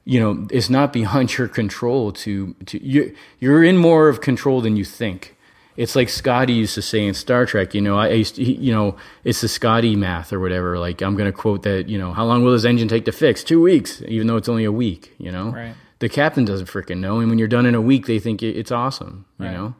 you 0.05 0.19
know 0.19 0.47
it's 0.51 0.69
not 0.69 0.93
beyond 0.93 1.27
your 1.37 1.47
control 1.47 2.11
to 2.11 2.53
to 2.65 2.75
you 2.83 3.13
you're 3.39 3.63
in 3.63 3.77
more 3.77 4.07
of 4.09 4.19
control 4.21 4.61
than 4.61 4.75
you 4.75 4.85
think 4.85 5.35
it's 5.77 5.95
like 5.95 6.09
Scotty 6.09 6.53
used 6.53 6.75
to 6.75 6.81
say 6.81 7.05
in 7.07 7.13
Star 7.13 7.45
Trek, 7.45 7.73
you 7.73 7.79
know, 7.81 7.97
I 7.97 8.09
used 8.09 8.35
to, 8.35 8.43
you 8.43 8.73
know, 8.73 8.97
it's 9.23 9.39
the 9.39 9.47
Scotty 9.47 9.95
math 9.95 10.33
or 10.33 10.39
whatever. 10.39 10.77
Like 10.77 11.01
I'm 11.01 11.15
going 11.15 11.31
to 11.31 11.37
quote 11.43 11.63
that, 11.63 11.87
you 11.87 11.97
know, 11.97 12.11
how 12.11 12.25
long 12.25 12.43
will 12.43 12.51
this 12.51 12.65
engine 12.65 12.89
take 12.89 13.05
to 13.05 13.13
fix? 13.13 13.41
Two 13.41 13.61
weeks, 13.61 14.01
even 14.05 14.27
though 14.27 14.35
it's 14.35 14.49
only 14.49 14.65
a 14.65 14.71
week, 14.71 15.15
you 15.17 15.31
know, 15.31 15.49
Right. 15.51 15.73
the 15.99 16.09
captain 16.09 16.43
doesn't 16.43 16.67
freaking 16.67 16.99
know. 16.99 17.19
And 17.21 17.29
when 17.29 17.39
you're 17.39 17.47
done 17.47 17.65
in 17.65 17.73
a 17.73 17.79
week, 17.81 18.05
they 18.05 18.19
think 18.19 18.43
it's 18.43 18.69
awesome, 18.71 19.23
you 19.39 19.45
Right. 19.45 19.53
know? 19.53 19.73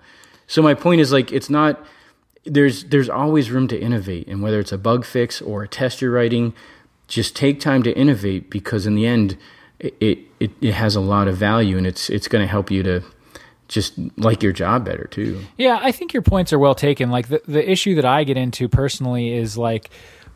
So 0.48 0.62
my 0.62 0.76
point 0.76 1.02
is 1.02 1.12
like, 1.12 1.34
it's 1.34 1.50
not, 1.50 1.86
there's, 2.46 2.86
there's 2.86 3.10
always 3.10 3.52
room 3.52 3.68
to 3.70 3.80
innovate. 3.80 4.28
And 4.28 4.42
whether 4.42 4.60
it's 4.60 4.72
a 4.72 4.78
bug 4.78 5.06
fix 5.06 5.42
or 5.42 5.64
a 5.64 5.68
test 5.68 6.02
you're 6.02 6.12
writing, 6.12 6.54
just 7.08 7.36
take 7.36 7.60
time 7.60 7.84
to 7.84 7.96
innovate 7.98 8.50
because 8.50 8.86
in 8.86 8.96
the 8.96 9.06
end, 9.06 9.38
it, 9.80 9.96
it, 10.40 10.52
it, 10.62 10.74
has 10.74 10.96
a 10.96 11.02
lot 11.02 11.28
of 11.28 11.38
value 11.38 11.78
and 11.78 11.88
it's, 11.88 12.10
it's 12.10 12.28
going 12.28 12.44
to 12.44 12.48
help 12.48 12.70
you 12.72 12.84
to 12.84 13.04
just 13.72 13.94
like 14.18 14.44
your 14.44 14.52
job 14.52 14.86
better 14.86 15.06
too. 15.06 15.42
Yeah, 15.58 15.80
I 15.82 15.92
think 15.92 16.14
your 16.14 16.22
points 16.22 16.52
are 16.52 16.60
well 16.60 16.76
taken. 16.76 17.10
Like 17.10 17.30
the 17.30 17.42
the 17.48 17.72
issue 17.72 17.96
that 17.96 18.06
I 18.06 18.26
get 18.26 18.36
into 18.36 18.68
personally 18.68 19.34
is 19.34 19.58
like, 19.58 19.90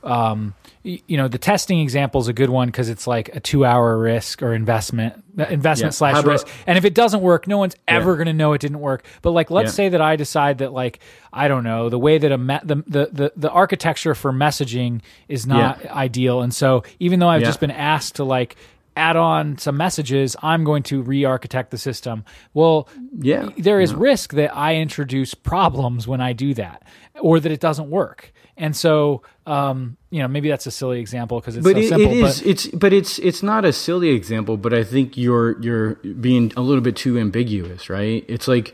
um, 0.03 0.55
you 0.85 1.17
know, 1.17 1.27
the 1.27 1.39
testing 1.39 1.79
example 1.79 2.21
is 2.21 2.27
a 2.27 2.33
good 2.33 2.49
one 2.51 2.67
because 2.67 2.89
it's 2.89 3.07
like 3.07 3.35
a 3.35 3.39
two 3.39 3.65
hour 3.65 3.97
risk 3.97 4.43
or 4.43 4.53
investment 4.53 5.15
uh, 5.39 5.45
investment 5.49 5.93
Yeah. 5.93 5.97
slash 5.97 6.19
about- 6.19 6.31
risk. 6.31 6.47
And 6.67 6.77
if 6.77 6.85
it 6.85 6.93
doesn't 6.93 7.21
work, 7.21 7.47
no 7.47 7.57
one's 7.57 7.75
ever 7.87 8.15
going 8.15 8.27
to 8.27 8.33
know 8.33 8.53
it 8.53 8.61
didn't 8.61 8.79
work. 8.79 9.03
But 9.23 9.31
like, 9.31 9.49
let's 9.49 9.69
Yeah. 9.71 9.75
say 9.75 9.89
that 9.89 10.01
I 10.01 10.15
decide 10.15 10.59
that 10.59 10.71
like 10.73 10.99
I 11.33 11.47
don't 11.47 11.63
know 11.63 11.89
the 11.89 11.97
way 11.99 12.19
that 12.19 12.31
a 12.31 12.37
me- 12.37 12.59
the, 12.63 12.75
the 12.87 13.09
the 13.11 13.31
the 13.35 13.49
architecture 13.49 14.13
for 14.13 14.31
messaging 14.31 15.01
is 15.27 15.47
not 15.47 15.83
ideal, 15.87 16.41
and 16.41 16.53
so 16.53 16.83
even 16.99 17.19
though 17.19 17.29
I've 17.29 17.41
Yeah. 17.41 17.47
just 17.47 17.59
been 17.59 17.71
asked 17.71 18.15
to 18.17 18.23
like 18.23 18.55
add 18.97 19.15
on 19.15 19.57
some 19.57 19.77
messages, 19.77 20.35
I'm 20.41 20.63
going 20.63 20.83
to 20.83 21.01
re-architect 21.01 21.71
the 21.71 21.77
system. 21.77 22.23
Well, 22.53 22.87
Yeah. 23.19 23.49
there 23.57 23.79
is 23.81 23.93
risk 23.93 24.33
that 24.33 24.55
I 24.55 24.75
introduce 24.75 25.33
problems 25.33 26.07
when 26.07 26.21
I 26.21 26.33
do 26.33 26.53
that, 26.53 26.83
or 27.19 27.39
that 27.39 27.51
it 27.51 27.59
doesn't 27.59 27.89
work. 27.89 28.31
And 28.57 28.73
so, 28.75 29.21
um, 29.45 29.97
you 30.11 30.21
know, 30.21 30.29
maybe 30.29 30.47
that's 30.47 30.65
a 30.65 30.71
silly 30.71 30.99
example 31.01 31.39
because 31.41 31.57
it's 31.57 31.63
but 31.65 31.73
so 31.73 31.79
it, 31.79 31.89
simple. 31.89 32.11
it 32.11 32.13
is 32.13 32.39
but 32.41 32.47
it's 32.49 32.67
but 32.67 32.93
it's 32.93 33.19
it's 33.19 33.43
not 33.43 33.65
a 33.65 33.73
silly 33.73 34.09
example 34.11 34.55
but 34.55 34.73
i 34.73 34.81
think 34.81 35.17
you're 35.17 35.61
you're 35.61 35.95
being 35.95 36.53
a 36.55 36.61
little 36.61 36.81
bit 36.81 36.95
too 36.95 37.19
ambiguous 37.19 37.89
right 37.89 38.23
it's 38.29 38.47
like 38.47 38.73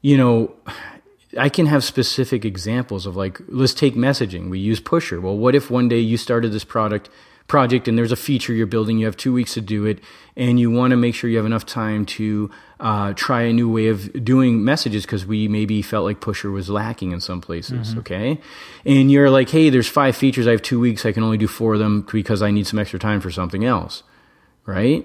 you 0.00 0.16
know 0.16 0.50
i 1.38 1.50
can 1.50 1.66
have 1.66 1.84
specific 1.84 2.46
examples 2.46 3.04
of 3.04 3.14
like 3.14 3.38
let's 3.48 3.74
take 3.74 3.94
messaging 3.94 4.48
we 4.48 4.58
use 4.58 4.80
pusher 4.80 5.20
well 5.20 5.36
what 5.36 5.54
if 5.54 5.70
one 5.70 5.86
day 5.86 5.98
you 5.98 6.16
started 6.16 6.50
this 6.50 6.64
product 6.64 7.10
project 7.50 7.88
and 7.88 7.98
there's 7.98 8.12
a 8.12 8.22
feature 8.28 8.52
you're 8.52 8.74
building 8.76 8.98
you 8.98 9.06
have 9.06 9.16
two 9.16 9.32
weeks 9.32 9.54
to 9.54 9.60
do 9.60 9.84
it 9.84 9.98
and 10.36 10.60
you 10.60 10.70
want 10.70 10.92
to 10.92 10.96
make 10.96 11.14
sure 11.16 11.28
you 11.28 11.36
have 11.36 11.50
enough 11.52 11.66
time 11.66 12.06
to 12.06 12.48
uh, 12.78 13.12
try 13.14 13.42
a 13.42 13.52
new 13.52 13.68
way 13.68 13.88
of 13.88 13.98
doing 14.24 14.64
messages 14.64 15.04
because 15.04 15.26
we 15.26 15.48
maybe 15.48 15.82
felt 15.82 16.04
like 16.04 16.20
pusher 16.20 16.50
was 16.50 16.70
lacking 16.70 17.10
in 17.10 17.20
some 17.20 17.40
places 17.40 17.96
okay? 18.00 18.38
And 18.86 19.10
you're 19.10 19.30
like 19.30 19.50
hey 19.50 19.68
there's 19.68 19.88
five 19.88 20.14
features 20.14 20.46
i 20.46 20.52
have 20.52 20.62
two 20.62 20.78
weeks 20.78 21.04
i 21.04 21.12
can 21.12 21.22
only 21.24 21.38
do 21.38 21.48
four 21.48 21.74
of 21.74 21.80
them 21.80 22.06
because 22.12 22.40
i 22.40 22.50
need 22.52 22.66
some 22.66 22.78
extra 22.78 22.98
time 23.00 23.20
for 23.20 23.30
something 23.32 23.64
else 23.64 24.04
right? 24.66 25.04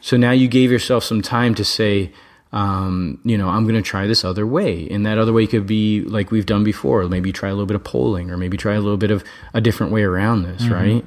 So 0.00 0.16
now 0.16 0.32
you 0.32 0.48
gave 0.48 0.72
yourself 0.72 1.04
some 1.04 1.22
time 1.22 1.54
to 1.54 1.64
say 1.64 2.10
um, 2.54 3.18
you 3.24 3.36
know, 3.36 3.48
I'm 3.48 3.64
going 3.64 3.74
to 3.74 3.82
try 3.82 4.06
this 4.06 4.24
other 4.24 4.46
way. 4.46 4.86
And 4.88 5.04
that 5.06 5.18
other 5.18 5.32
way 5.32 5.48
could 5.48 5.66
be 5.66 6.02
like 6.02 6.30
we've 6.30 6.46
done 6.46 6.62
before. 6.62 7.02
Maybe 7.08 7.32
try 7.32 7.48
a 7.48 7.52
little 7.52 7.66
bit 7.66 7.74
of 7.74 7.82
polling 7.82 8.30
or 8.30 8.36
maybe 8.36 8.56
try 8.56 8.74
a 8.74 8.80
little 8.80 8.96
bit 8.96 9.10
of 9.10 9.24
a 9.52 9.60
different 9.60 9.92
way 9.92 10.04
around 10.04 10.44
this, 10.44 10.68
right? 10.68 11.04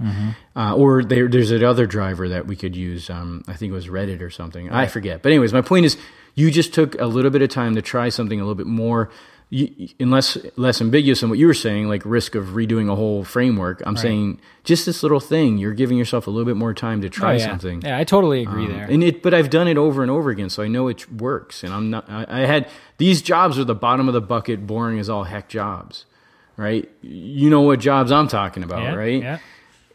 Uh, 0.58 0.76
or 0.76 1.06
there, 1.06 1.30
there's 1.30 1.52
another 1.52 1.86
driver 1.88 2.28
that 2.28 2.48
we 2.48 2.58
could 2.58 2.76
use. 2.76 3.10
Um, 3.10 3.46
I 3.48 3.54
think 3.54 3.72
it 3.72 3.74
was 3.74 3.88
Redis 3.88 4.20
or 4.22 4.30
something. 4.30 4.70
I 4.70 4.88
forget. 4.88 5.22
But, 5.22 5.32
anyways, 5.32 5.54
my 5.54 5.62
point 5.62 5.86
is 5.86 5.96
you 6.36 6.52
just 6.52 6.74
took 6.74 7.00
a 7.00 7.06
little 7.06 7.32
bit 7.32 7.42
of 7.42 7.50
time 7.50 7.76
to 7.76 7.82
try 7.82 8.10
something 8.10 8.42
a 8.42 8.44
little 8.44 8.56
bit 8.56 8.68
more. 8.68 9.10
You, 9.50 9.88
and 9.98 10.12
less 10.12 10.82
ambiguous 10.82 11.22
than 11.22 11.30
what 11.30 11.40
you 11.40 11.48
were 11.48 11.54
saying, 11.54 11.88
like 11.88 12.02
risk 12.04 12.36
of 12.36 12.48
redoing 12.48 12.92
a 12.92 12.96
whole 12.96 13.24
framework. 13.24 13.82
I'm 13.86 13.96
saying 13.96 14.42
just 14.66 14.86
this 14.86 15.04
little 15.04 15.22
thing. 15.22 15.58
You're 15.58 15.74
giving 15.74 15.98
yourself 15.98 16.28
a 16.28 16.30
little 16.30 16.46
bit 16.46 16.58
more 16.58 16.74
time 16.74 17.00
to 17.02 17.10
try 17.10 17.36
Oh, 17.36 17.38
yeah. 17.38 17.46
something. 17.46 17.82
Yeah, 17.82 17.98
I 17.98 18.04
totally 18.04 18.42
agree 18.42 18.66
Um, 18.66 18.74
there. 18.74 18.84
And 18.84 19.02
it, 19.06 19.24
but 19.24 19.34
I've 19.34 19.50
done 19.50 19.70
it 19.70 19.78
over 19.78 20.02
and 20.02 20.12
over 20.12 20.30
again, 20.32 20.50
so 20.50 20.64
I 20.64 20.68
know 20.68 20.90
it 20.90 21.10
works. 21.10 21.64
And 21.64 21.74
I'm 21.74 21.90
not. 21.90 22.10
I, 22.10 22.26
I 22.28 22.40
had 22.46 22.68
these 22.98 23.22
jobs 23.22 23.58
are 23.58 23.64
the 23.64 23.74
bottom 23.74 24.10
of 24.10 24.14
the 24.14 24.20
bucket, 24.20 24.68
boring 24.68 25.00
as 25.00 25.10
all 25.10 25.24
heck 25.24 25.48
jobs, 25.48 26.04
right? 26.58 26.90
You 27.02 27.50
know 27.50 27.62
what 27.62 27.80
jobs 27.80 28.12
I'm 28.12 28.28
talking 28.28 28.64
about, 28.64 28.82
yeah, 28.84 28.94
right? 28.96 29.22
Yeah. 29.22 29.40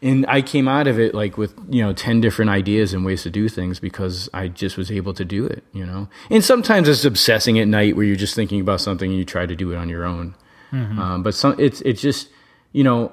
And 0.03 0.25
I 0.27 0.41
came 0.41 0.67
out 0.67 0.85
of 0.87 0.99
it 0.99 1.15
like 1.15 1.37
with 1.37 1.53
you 1.69 1.81
know 1.81 1.93
ten 1.93 2.19
different 2.21 2.51
ideas 2.51 2.93
and 2.93 3.05
ways 3.05 3.23
to 3.23 3.29
do 3.29 3.47
things 3.49 3.79
because 3.79 4.29
I 4.33 4.49
just 4.49 4.77
was 4.77 4.91
able 4.91 5.13
to 5.13 5.23
do 5.25 5.45
it, 5.45 5.63
you 5.73 5.85
know. 5.85 6.09
And 6.29 6.43
sometimes 6.43 6.87
it's 6.89 7.05
obsessing 7.05 7.57
at 7.57 7.67
night 7.67 7.95
where 7.95 8.05
you're 8.05 8.17
just 8.17 8.35
thinking 8.35 8.59
about 8.59 8.81
something 8.81 9.09
and 9.09 9.17
you 9.17 9.25
try 9.25 9.45
to 9.45 9.55
do 9.55 9.71
it 9.71 9.77
on 9.77 9.87
your 9.89 10.03
own. 10.05 10.35
Um, 10.73 11.23
but 11.23 11.33
some 11.35 11.55
it's 11.59 11.81
it's 11.81 12.01
just 12.01 12.29
you 12.73 12.83
know 12.83 13.11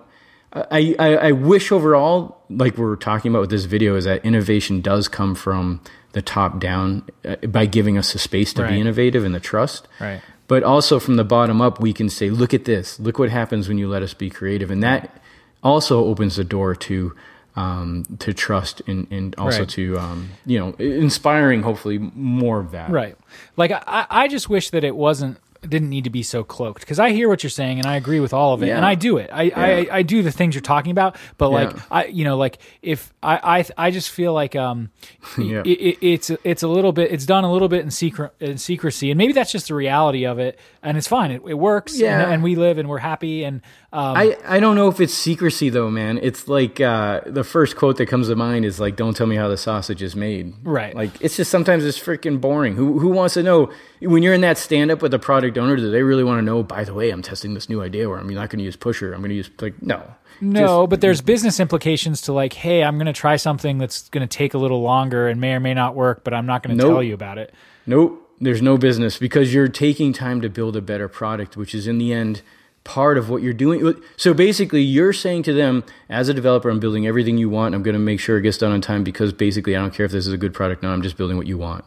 I, 0.52 0.96
I, 0.98 1.16
I 1.28 1.32
wish 1.32 1.70
overall, 1.70 2.42
like 2.50 2.76
we're 2.76 2.96
talking 2.96 3.30
about 3.30 3.42
with 3.42 3.50
this 3.50 3.66
video, 3.66 3.94
is 3.94 4.04
that 4.06 4.24
innovation 4.24 4.80
does 4.80 5.06
come 5.06 5.34
from 5.36 5.80
the 6.12 6.22
top 6.22 6.58
down 6.58 7.06
uh, 7.24 7.36
by 7.46 7.66
giving 7.66 7.96
us 7.96 8.12
the 8.12 8.18
space 8.18 8.52
to 8.54 8.62
Right. 8.62 8.70
be 8.72 8.80
innovative 8.80 9.24
and 9.24 9.32
the 9.32 9.38
trust. 9.40 9.86
Right. 10.00 10.20
But 10.48 10.64
also 10.64 10.98
from 10.98 11.14
the 11.14 11.22
bottom 11.24 11.60
up, 11.60 11.78
we 11.80 11.92
can 11.92 12.08
say, 12.08 12.30
look 12.30 12.52
at 12.52 12.64
this. 12.64 12.98
Look 12.98 13.16
what 13.20 13.30
happens 13.30 13.68
when 13.68 13.78
you 13.78 13.88
let 13.88 14.02
us 14.02 14.12
be 14.12 14.28
creative. 14.28 14.72
And 14.72 14.82
that 14.82 15.22
also 15.62 16.04
opens 16.04 16.36
the 16.36 16.44
door 16.44 16.74
to 16.74 17.14
um, 17.56 18.04
to 18.20 18.32
trust 18.32 18.80
and, 18.86 19.06
and 19.10 19.34
also 19.36 19.60
Right. 19.60 19.68
to, 19.70 19.98
um, 19.98 20.28
you 20.46 20.58
know, 20.58 20.70
inspiring, 20.78 21.62
hopefully, 21.62 21.98
more 21.98 22.60
of 22.60 22.70
that. 22.70 22.90
Right. 22.90 23.16
Like 23.56 23.72
I, 23.72 24.06
I 24.08 24.28
just 24.28 24.48
wish 24.48 24.70
that 24.70 24.84
it 24.84 24.94
wasn't 24.96 25.38
didn't 25.68 25.90
need 25.90 26.04
to 26.04 26.10
be 26.10 26.22
so 26.22 26.42
cloaked 26.42 26.80
because 26.80 26.98
I 26.98 27.10
hear 27.10 27.28
what 27.28 27.42
you're 27.42 27.50
saying 27.50 27.76
and 27.76 27.86
I 27.86 27.96
agree 27.96 28.18
with 28.18 28.32
all 28.32 28.54
of 28.54 28.62
it 28.62 28.68
Yeah. 28.68 28.76
and 28.78 28.86
I 28.86 28.94
do 28.94 29.18
it. 29.18 29.28
I, 29.30 29.52
I 29.54 29.86
I 29.98 30.02
do 30.02 30.22
the 30.22 30.30
things 30.32 30.54
you're 30.54 30.62
talking 30.62 30.90
about, 30.90 31.16
but 31.36 31.50
like 31.50 31.70
Yeah. 31.72 31.82
I 31.90 32.04
you 32.06 32.24
know 32.24 32.38
like 32.38 32.56
if 32.80 33.12
I 33.22 33.58
I 33.58 33.86
I 33.88 33.90
just 33.90 34.08
feel 34.10 34.32
like 34.32 34.56
um 34.56 34.88
Yeah. 35.38 35.60
it, 35.66 35.68
it, 35.68 35.98
it's 36.00 36.30
it's 36.44 36.62
a 36.62 36.68
little 36.68 36.92
bit 36.92 37.12
it's 37.12 37.26
done 37.26 37.44
a 37.44 37.52
little 37.52 37.68
bit 37.68 37.82
in 37.84 37.90
secret 37.90 38.32
in 38.40 38.56
secrecy 38.56 39.10
and 39.10 39.18
maybe 39.18 39.34
that's 39.34 39.52
just 39.52 39.68
the 39.68 39.74
reality 39.74 40.24
of 40.24 40.38
it 40.38 40.58
and 40.82 40.96
it's 40.96 41.06
fine 41.08 41.30
it, 41.30 41.42
it 41.46 41.54
works 41.54 41.98
Yeah. 41.98 42.22
and, 42.22 42.32
and 42.34 42.42
we 42.42 42.56
live 42.56 42.78
and 42.78 42.88
we're 42.88 42.98
happy 42.98 43.44
and 43.44 43.60
um 43.92 44.16
I, 44.16 44.36
I 44.46 44.60
don't 44.60 44.76
know 44.76 44.88
if 44.88 45.00
it's 45.00 45.12
secrecy 45.14 45.68
though, 45.68 45.90
man. 45.90 46.18
It's 46.22 46.46
like 46.48 46.80
uh, 46.80 47.22
the 47.26 47.42
first 47.44 47.76
quote 47.76 47.96
that 47.96 48.06
comes 48.06 48.28
to 48.28 48.36
mind 48.36 48.64
is 48.64 48.78
like, 48.78 48.94
"Don't 48.94 49.16
tell 49.16 49.26
me 49.26 49.34
how 49.34 49.48
the 49.48 49.56
sausage 49.56 50.00
is 50.00 50.14
made." 50.14 50.54
Right. 50.62 50.94
Like 50.94 51.10
it's 51.20 51.36
just 51.36 51.50
sometimes 51.50 51.84
it's 51.84 51.98
freaking 51.98 52.40
boring. 52.40 52.76
Who 52.76 53.00
who 53.00 53.08
wants 53.08 53.34
to 53.34 53.42
know 53.42 53.72
when 54.00 54.22
you're 54.22 54.32
in 54.34 54.42
that 54.42 54.58
stand 54.58 54.92
up 54.92 55.02
with 55.02 55.10
the 55.10 55.18
product 55.18 55.58
owner? 55.58 55.74
Do 55.74 55.90
they 55.90 56.02
really 56.04 56.22
want 56.22 56.38
to 56.38 56.42
know? 56.42 56.62
By 56.62 56.84
the 56.84 56.94
way, 56.94 57.10
I'm 57.10 57.20
testing 57.22 57.54
this 57.54 57.68
new 57.68 57.82
idea 57.82 58.08
where 58.08 58.18
I'm 58.18 58.28
not 58.28 58.48
going 58.48 58.58
to 58.58 58.64
use 58.64 58.76
pusher. 58.76 59.12
I'm 59.12 59.20
going 59.20 59.30
to 59.30 59.34
use 59.36 59.50
like 59.60 59.82
no. 59.82 60.02
No, 60.40 60.86
but 60.86 61.00
there's 61.00 61.20
business 61.20 61.58
implications 61.60 62.22
to 62.22 62.32
like, 62.32 62.52
hey, 62.52 62.82
I'm 62.84 62.96
going 62.96 63.06
to 63.06 63.12
try 63.12 63.34
something 63.36 63.76
that's 63.78 64.08
going 64.10 64.26
to 64.26 64.38
take 64.38 64.54
a 64.54 64.58
little 64.58 64.80
longer 64.82 65.26
and 65.28 65.40
may 65.40 65.52
or 65.52 65.60
may 65.60 65.74
not 65.74 65.94
work, 65.96 66.22
but 66.24 66.32
I'm 66.32 66.46
not 66.46 66.62
going 66.62 66.78
to 66.78 66.82
Nope. 66.82 66.94
tell 66.94 67.02
you 67.02 67.12
about 67.14 67.36
it. 67.38 67.52
Nope, 67.86 68.29
there's 68.40 68.62
no 68.62 68.78
business 68.78 69.18
because 69.18 69.52
you're 69.52 69.68
taking 69.68 70.12
time 70.12 70.40
to 70.40 70.48
build 70.48 70.76
a 70.76 70.80
better 70.80 71.08
product, 71.08 71.56
which 71.56 71.74
is 71.74 71.86
in 71.86 71.98
the 71.98 72.12
end 72.12 72.42
part 72.84 73.18
of 73.18 73.28
what 73.28 73.42
you're 73.42 73.52
doing. 73.52 73.94
So 74.16 74.32
basically, 74.32 74.82
you're 74.82 75.12
saying 75.12 75.42
to 75.44 75.52
them, 75.52 75.84
as 76.08 76.28
a 76.28 76.34
developer, 76.34 76.70
I'm 76.70 76.80
building 76.80 77.06
everything 77.06 77.36
you 77.36 77.50
want. 77.50 77.74
I'm 77.74 77.82
going 77.82 77.94
to 77.94 78.00
make 78.00 78.20
sure 78.20 78.38
it 78.38 78.42
gets 78.42 78.58
done 78.58 78.72
on 78.72 78.80
time 78.80 79.04
because 79.04 79.32
basically, 79.32 79.76
I 79.76 79.80
don't 79.80 79.94
care 79.94 80.06
if 80.06 80.12
this 80.12 80.26
is 80.26 80.32
a 80.32 80.38
good 80.38 80.54
product. 80.54 80.82
No, 80.82 80.90
I'm 80.90 81.02
just 81.02 81.16
building 81.16 81.36
what 81.36 81.46
you 81.46 81.58
want. 81.58 81.84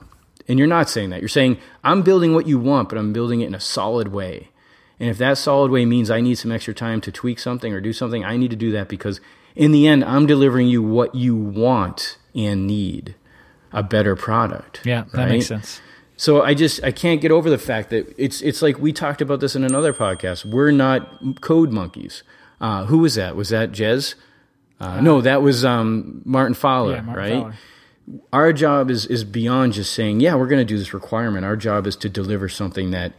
And 0.48 0.60
you're 0.60 0.68
not 0.68 0.90
saying 0.90 1.10
that. 1.10 1.22
You're 1.22 1.30
saying, 1.30 1.58
I'm 1.84 2.02
building 2.02 2.34
what 2.34 2.48
you 2.48 2.60
want, 2.60 2.90
but 2.90 2.98
I'm 2.98 3.14
building 3.14 3.42
it 3.42 3.48
in 3.48 3.56
a 3.56 3.60
solid 3.60 4.10
way. 4.10 4.50
And 5.00 5.10
if 5.10 5.18
that 5.18 5.38
solid 5.38 5.72
way 5.72 5.86
means 5.86 6.12
I 6.12 6.22
need 6.22 6.36
some 6.36 6.52
extra 6.52 6.74
time 6.74 7.02
to 7.02 7.12
tweak 7.12 7.40
something 7.40 7.74
or 7.74 7.82
do 7.82 7.94
something, 7.94 8.24
I 8.24 8.38
need 8.38 8.52
to 8.52 8.56
do 8.56 8.72
that 8.74 8.88
because 8.88 9.20
in 9.56 9.72
the 9.72 9.88
end, 9.88 10.04
I'm 10.04 10.26
delivering 10.28 10.68
you 10.68 10.84
what 10.84 11.16
you 11.16 11.36
want 11.36 12.18
and 12.36 12.68
need 12.68 13.16
a 13.72 13.84
better 13.84 14.16
product. 14.16 14.82
Yeah, 14.86 15.06
that 15.14 15.18
right? 15.18 15.30
makes 15.30 15.48
sense. 15.48 15.82
So 16.16 16.42
I 16.44 16.54
just 16.54 16.84
I 16.84 16.92
can't 16.92 17.22
get 17.22 17.32
over 17.32 17.50
the 17.50 17.58
fact 17.58 17.90
that 17.90 18.14
it's 18.18 18.42
it's 18.42 18.62
like 18.62 18.78
we 18.80 18.94
talked 18.94 19.22
about 19.22 19.40
this 19.40 19.56
in 19.56 19.64
another 19.64 19.94
podcast. 19.94 20.46
We're 20.46 20.72
not 20.72 21.42
code 21.42 21.72
monkeys. 21.72 22.24
Uh, 22.62 22.86
who 22.86 23.00
was 23.00 23.16
that? 23.16 23.36
Was 23.36 23.50
that 23.50 23.72
Jez? 23.72 24.16
Uh, 24.80 25.02
no, 25.02 25.22
that 25.22 25.42
was 25.42 25.64
um, 25.66 26.22
Martin 26.26 26.54
Fowler, 26.54 26.96
Yeah, 26.96 27.02
Martin 27.02 27.24
right? 27.24 27.42
Fowler. 27.42 27.54
Our 28.34 28.54
job 28.54 28.92
is 28.92 29.06
is 29.06 29.24
beyond 29.24 29.74
just 29.74 29.94
saying, 29.94 30.20
yeah, 30.20 30.36
we're 30.36 30.48
going 30.48 30.60
to 30.60 30.66
do 30.66 30.78
this 30.78 30.94
requirement. 30.94 31.46
Our 31.46 31.56
job 31.56 31.88
is 31.88 31.96
to 31.98 32.10
deliver 32.10 32.50
something 32.50 32.92
that 32.92 33.14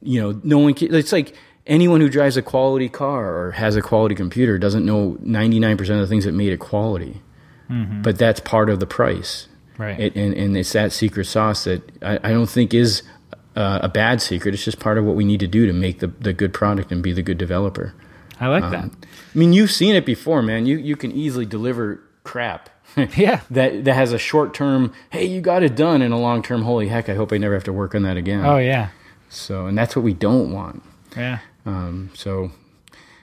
you 0.00 0.20
know 0.20 0.40
no 0.42 0.58
one. 0.58 0.74
Can, 0.74 0.94
it's 0.94 1.12
like 1.12 1.34
anyone 1.66 2.00
who 2.00 2.08
drives 2.08 2.36
a 2.36 2.42
quality 2.42 2.88
car 2.88 3.34
or 3.36 3.50
has 3.52 3.76
a 3.76 3.82
quality 3.82 4.14
computer 4.14 4.58
doesn't 4.58 4.86
know 4.86 5.18
ninety 5.20 5.58
nine 5.58 5.76
percent 5.76 6.00
of 6.00 6.08
the 6.08 6.10
things 6.12 6.24
that 6.24 6.32
made 6.32 6.52
it 6.52 6.60
quality, 6.60 7.20
but 8.02 8.16
that's 8.16 8.40
part 8.40 8.70
of 8.70 8.80
the 8.80 8.86
price 8.86 9.48
Right. 9.80 9.98
it, 9.98 10.14
and, 10.16 10.34
and 10.34 10.56
it's 10.56 10.72
that 10.72 10.92
secret 10.92 11.24
sauce 11.24 11.64
that 11.64 11.82
I, 12.02 12.18
I 12.22 12.30
don't 12.32 12.48
think 12.50 12.74
is 12.74 13.02
uh, 13.56 13.80
a 13.82 13.88
bad 13.88 14.20
secret. 14.20 14.52
It's 14.54 14.64
just 14.64 14.78
part 14.78 14.98
of 14.98 15.04
what 15.04 15.16
we 15.16 15.24
need 15.24 15.40
to 15.40 15.46
do 15.48 15.66
to 15.66 15.72
make 15.72 16.00
the, 16.00 16.08
the 16.08 16.32
good 16.32 16.52
product 16.52 16.92
and 16.92 17.02
be 17.02 17.12
the 17.12 17.22
good 17.22 17.38
developer. 17.38 17.94
I 18.38 18.46
like 18.48 18.70
that. 18.70 18.84
I 18.84 19.38
mean, 19.38 19.52
you've 19.52 19.70
seen 19.70 19.94
it 19.94 20.06
before, 20.06 20.40
man. 20.42 20.64
You 20.66 20.78
you 20.78 20.96
can 20.96 21.12
easily 21.12 21.46
deliver 21.46 22.02
crap. 22.24 22.68
Yeah. 23.16 23.40
that 23.50 23.84
that 23.84 23.94
has 23.94 24.12
a 24.12 24.18
short 24.18 24.52
term, 24.54 24.92
hey, 25.10 25.24
you 25.24 25.40
got 25.40 25.62
it 25.62 25.76
done, 25.76 26.02
and 26.02 26.12
a 26.12 26.16
long 26.16 26.42
term, 26.42 26.62
holy 26.62 26.88
heck, 26.88 27.08
I 27.08 27.14
hope 27.14 27.32
I 27.32 27.38
never 27.38 27.54
have 27.54 27.64
to 27.64 27.72
work 27.72 27.94
on 27.94 28.02
that 28.02 28.16
again. 28.16 28.44
Oh 28.44 28.58
yeah. 28.58 28.88
So, 29.28 29.66
and 29.66 29.78
that's 29.78 29.94
what 29.94 30.02
we 30.04 30.12
don't 30.12 30.52
want. 30.52 30.82
Yeah. 31.16 31.38
Um, 31.64 32.10
so, 32.14 32.50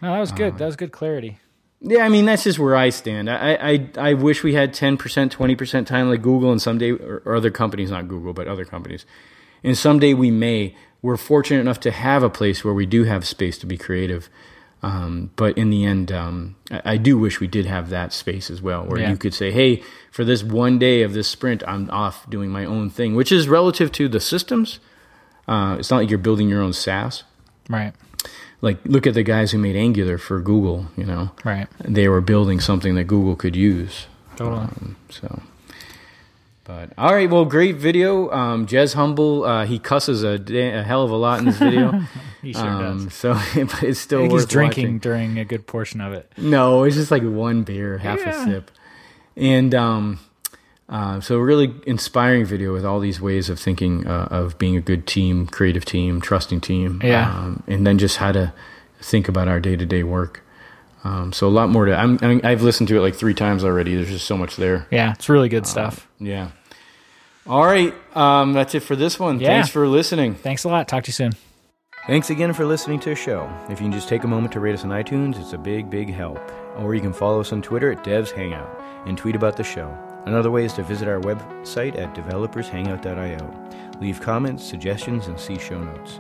No, 0.02 0.14
that 0.14 0.20
was 0.20 0.32
Uh, 0.32 0.36
good. 0.36 0.58
that 0.58 0.66
was 0.66 0.76
good 0.78 0.92
clarity. 0.92 1.40
Yeah, 1.80 2.04
I 2.04 2.10
mean 2.10 2.26
that's 2.26 2.44
just 2.44 2.58
where 2.60 2.76
I 2.76 2.90
stand. 2.90 3.30
I 3.30 3.54
I, 3.56 3.90
I 3.98 4.14
wish 4.16 4.44
we 4.44 4.56
had 4.56 4.74
ten 4.74 4.98
percent, 4.98 5.32
twenty 5.32 5.56
percent 5.56 5.88
time 5.88 6.10
like 6.10 6.22
Google, 6.22 6.52
and 6.52 6.62
someday 6.62 6.92
or, 6.92 7.22
or 7.26 7.36
other 7.36 7.52
companies, 7.52 7.92
not 7.92 8.08
Google, 8.08 8.34
but 8.34 8.48
other 8.48 8.66
companies, 8.66 9.06
and 9.64 9.78
someday 9.78 10.14
we 10.14 10.32
may. 10.32 10.76
We're 11.04 11.18
fortunate 11.18 11.60
enough 11.62 11.80
to 11.82 11.92
have 11.92 12.24
a 12.24 12.30
place 12.30 12.66
where 12.66 12.74
we 12.74 12.88
do 12.88 13.04
have 13.04 13.26
space 13.28 13.60
to 13.60 13.68
be 13.68 13.78
creative. 13.78 14.30
Um, 14.82 15.30
but 15.36 15.56
in 15.58 15.70
the 15.70 15.86
end, 15.86 16.12
um, 16.12 16.56
I, 16.72 16.82
I 16.94 16.98
do 16.98 17.18
wish 17.20 17.40
we 17.40 17.46
did 17.48 17.66
have 17.68 17.90
that 17.90 18.12
space 18.14 18.50
as 18.50 18.62
well, 18.64 18.84
where 18.84 19.00
Yeah. 19.00 19.12
you 19.12 19.18
could 19.18 19.34
say, 19.36 19.52
"Hey, 19.52 19.84
for 20.12 20.26
this 20.26 20.44
one 20.44 20.80
day 20.80 21.04
of 21.04 21.14
this 21.14 21.28
sprint, 21.28 21.62
I'm 21.68 21.90
off 21.92 22.28
doing 22.30 22.50
my 22.50 22.66
own 22.66 22.90
thing," 22.90 23.14
which 23.16 23.32
is 23.32 23.48
relative 23.48 23.92
to 23.94 24.08
the 24.08 24.20
systems. 24.20 24.80
Uh, 25.48 25.76
it's 25.80 25.92
not 25.92 25.98
like 25.98 26.10
you're 26.10 26.18
building 26.20 26.50
your 26.50 26.62
own 26.64 26.74
SaaS. 26.74 27.24
Right. 27.70 27.94
Like, 28.62 28.80
look 28.86 29.06
at 29.06 29.14
the 29.14 29.24
guys 29.24 29.52
who 29.52 29.58
made 29.60 29.76
Angular 29.76 30.18
for 30.18 30.40
Google. 30.42 30.88
You 30.98 31.06
know, 31.06 31.32
Right. 31.44 31.68
they 31.84 32.08
were 32.08 32.22
building 32.22 32.60
something 32.60 32.96
that 32.96 33.04
Google 33.06 33.36
could 33.36 33.56
use. 33.56 34.08
Totally. 34.36 34.62
Um, 34.62 34.96
so, 35.10 35.42
but 36.64 36.92
all 36.98 37.14
right, 37.14 37.30
well, 37.30 37.46
great 37.46 37.76
video. 37.78 38.30
Um, 38.32 38.68
Jez 38.68 38.94
Humble, 38.96 39.44
uh, 39.46 39.66
he 39.66 39.80
cusses 39.80 40.24
a, 40.24 40.38
da- 40.38 40.80
a 40.80 40.84
hell 40.84 41.04
of 41.04 41.12
a 41.12 41.16
lot 41.16 41.40
in 41.40 41.46
this 41.46 41.58
video. 41.58 42.02
He 42.44 42.54
sure 42.54 42.64
um, 42.68 43.06
does. 43.06 43.14
So, 43.16 43.34
but 43.56 43.84
it's 43.84 44.00
still 44.00 44.22
worth 44.24 44.32
he's 44.32 44.46
drinking 44.46 44.84
watching. 44.86 45.00
during 45.00 45.40
a 45.40 45.44
good 45.44 45.66
portion 45.68 46.00
of 46.02 46.14
it. 46.14 46.32
No, 46.38 46.84
it's 46.84 46.96
just 46.96 47.12
like 47.12 47.24
one 47.24 47.64
beer, 47.64 47.98
half 47.98 48.20
Yeah. 48.20 48.42
a 48.42 48.46
sip, 48.46 48.72
and 49.36 49.74
um, 49.76 50.20
Uh, 50.90 51.20
so 51.20 51.38
really 51.38 51.74
inspiring 51.86 52.46
video 52.46 52.72
with 52.72 52.86
all 52.86 53.00
these 53.02 53.20
ways 53.20 53.50
of 53.50 53.60
thinking 53.60 54.08
uh, 54.08 54.28
of 54.32 54.58
being 54.58 54.78
a 54.78 54.82
good 54.82 55.06
team, 55.06 55.46
creative 55.48 55.84
team, 55.84 56.22
trusting 56.22 56.62
team, 56.62 57.02
Yeah. 57.04 57.30
um, 57.30 57.64
and 57.68 57.86
then 57.86 57.98
just 57.98 58.18
how 58.18 58.32
to 58.32 58.54
think 59.02 59.28
about 59.28 59.48
our 59.50 59.60
day 59.60 59.76
to 59.76 59.86
day 59.86 60.04
work. 60.04 60.44
Um, 61.04 61.32
so 61.34 61.48
a 61.48 61.50
lot 61.50 61.70
more 61.70 61.86
to. 61.86 61.96
I'm, 61.96 62.18
I 62.22 62.28
mean, 62.28 62.42
I've 62.46 62.62
listened 62.62 62.88
to 62.90 62.98
it 62.98 63.02
like 63.02 63.16
three 63.16 63.34
times 63.34 63.64
already. 63.64 63.96
There's 63.96 64.10
just 64.10 64.26
so 64.28 64.38
much 64.38 64.56
there. 64.56 64.88
Yeah, 64.90 65.12
it's 65.14 65.28
really 65.30 65.50
good 65.50 65.68
stuff. 65.68 66.08
Yeah. 66.20 66.52
All 67.46 67.66
right. 67.66 67.94
Um, 68.16 68.54
that's 68.54 68.74
it 68.76 68.82
for 68.82 68.96
this 68.96 69.20
one. 69.20 69.40
Yeah. 69.40 69.48
Thanks 69.50 69.70
for 69.70 69.88
listening. 69.88 70.36
Thanks 70.36 70.64
a 70.64 70.70
lot. 70.70 70.88
Talk 70.88 71.04
to 71.06 71.10
you 71.10 71.14
soon. 71.14 71.32
Thanks 72.08 72.30
again 72.30 72.54
for 72.54 72.66
listening 72.66 73.00
to 73.02 73.10
the 73.10 73.16
show. 73.16 73.50
If 73.70 73.80
you 73.82 73.86
can 73.86 73.92
just 73.92 74.08
take 74.10 74.24
a 74.24 74.28
moment 74.28 74.54
to 74.54 74.60
rate 74.62 74.74
us 74.74 74.84
on 74.86 74.90
iTunes, 74.92 75.40
it's 75.40 75.52
a 75.54 75.58
big, 75.58 75.90
big 75.90 76.10
help. 76.10 76.40
Or 76.78 76.96
you 76.96 77.02
can 77.02 77.12
follow 77.14 77.42
us 77.42 77.52
on 77.52 77.62
Twitter 77.62 77.92
at 77.92 78.04
Devs 78.04 78.32
Hangout 78.32 78.70
and 79.06 79.18
tweet 79.18 79.36
about 79.36 79.58
the 79.58 79.64
show. 79.64 79.98
Another 80.28 80.52
way 80.52 80.66
is 80.66 80.74
to 80.74 80.84
visit 80.84 81.08
our 81.08 81.22
website 81.22 81.98
at 81.98 82.14
developershangout.io. 82.14 84.00
Leave 84.02 84.20
comments, 84.20 84.62
suggestions, 84.62 85.28
and 85.28 85.40
see 85.40 85.58
show 85.58 85.82
notes. 85.82 86.20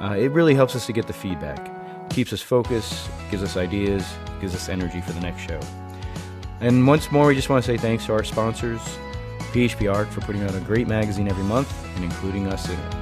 Uh, 0.00 0.14
it 0.16 0.30
really 0.30 0.54
helps 0.54 0.76
us 0.76 0.86
to 0.86 0.92
get 0.92 1.08
the 1.08 1.12
feedback, 1.12 2.08
keeps 2.08 2.32
us 2.32 2.40
focused, 2.40 3.10
gives 3.32 3.42
us 3.42 3.56
ideas, 3.56 4.14
gives 4.40 4.54
us 4.54 4.68
energy 4.68 5.00
for 5.00 5.10
the 5.10 5.20
next 5.20 5.40
show. 5.40 5.58
And 6.60 6.86
once 6.86 7.10
more, 7.10 7.26
we 7.26 7.34
just 7.34 7.48
want 7.48 7.64
to 7.64 7.66
say 7.70 7.76
thanks 7.76 8.06
to 8.06 8.12
our 8.12 8.22
sponsors, 8.22 8.80
PHP 9.52 9.92
Arc, 9.92 10.08
for 10.08 10.20
putting 10.20 10.44
out 10.44 10.54
a 10.54 10.60
great 10.60 10.86
magazine 10.86 11.26
every 11.26 11.44
month 11.44 11.74
and 11.96 12.04
including 12.04 12.46
us 12.46 12.68
in 12.68 12.78
it. 12.78 12.94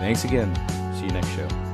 Thanks 0.00 0.24
again. 0.24 0.54
See 0.94 1.04
you 1.04 1.12
next 1.12 1.28
show. 1.28 1.69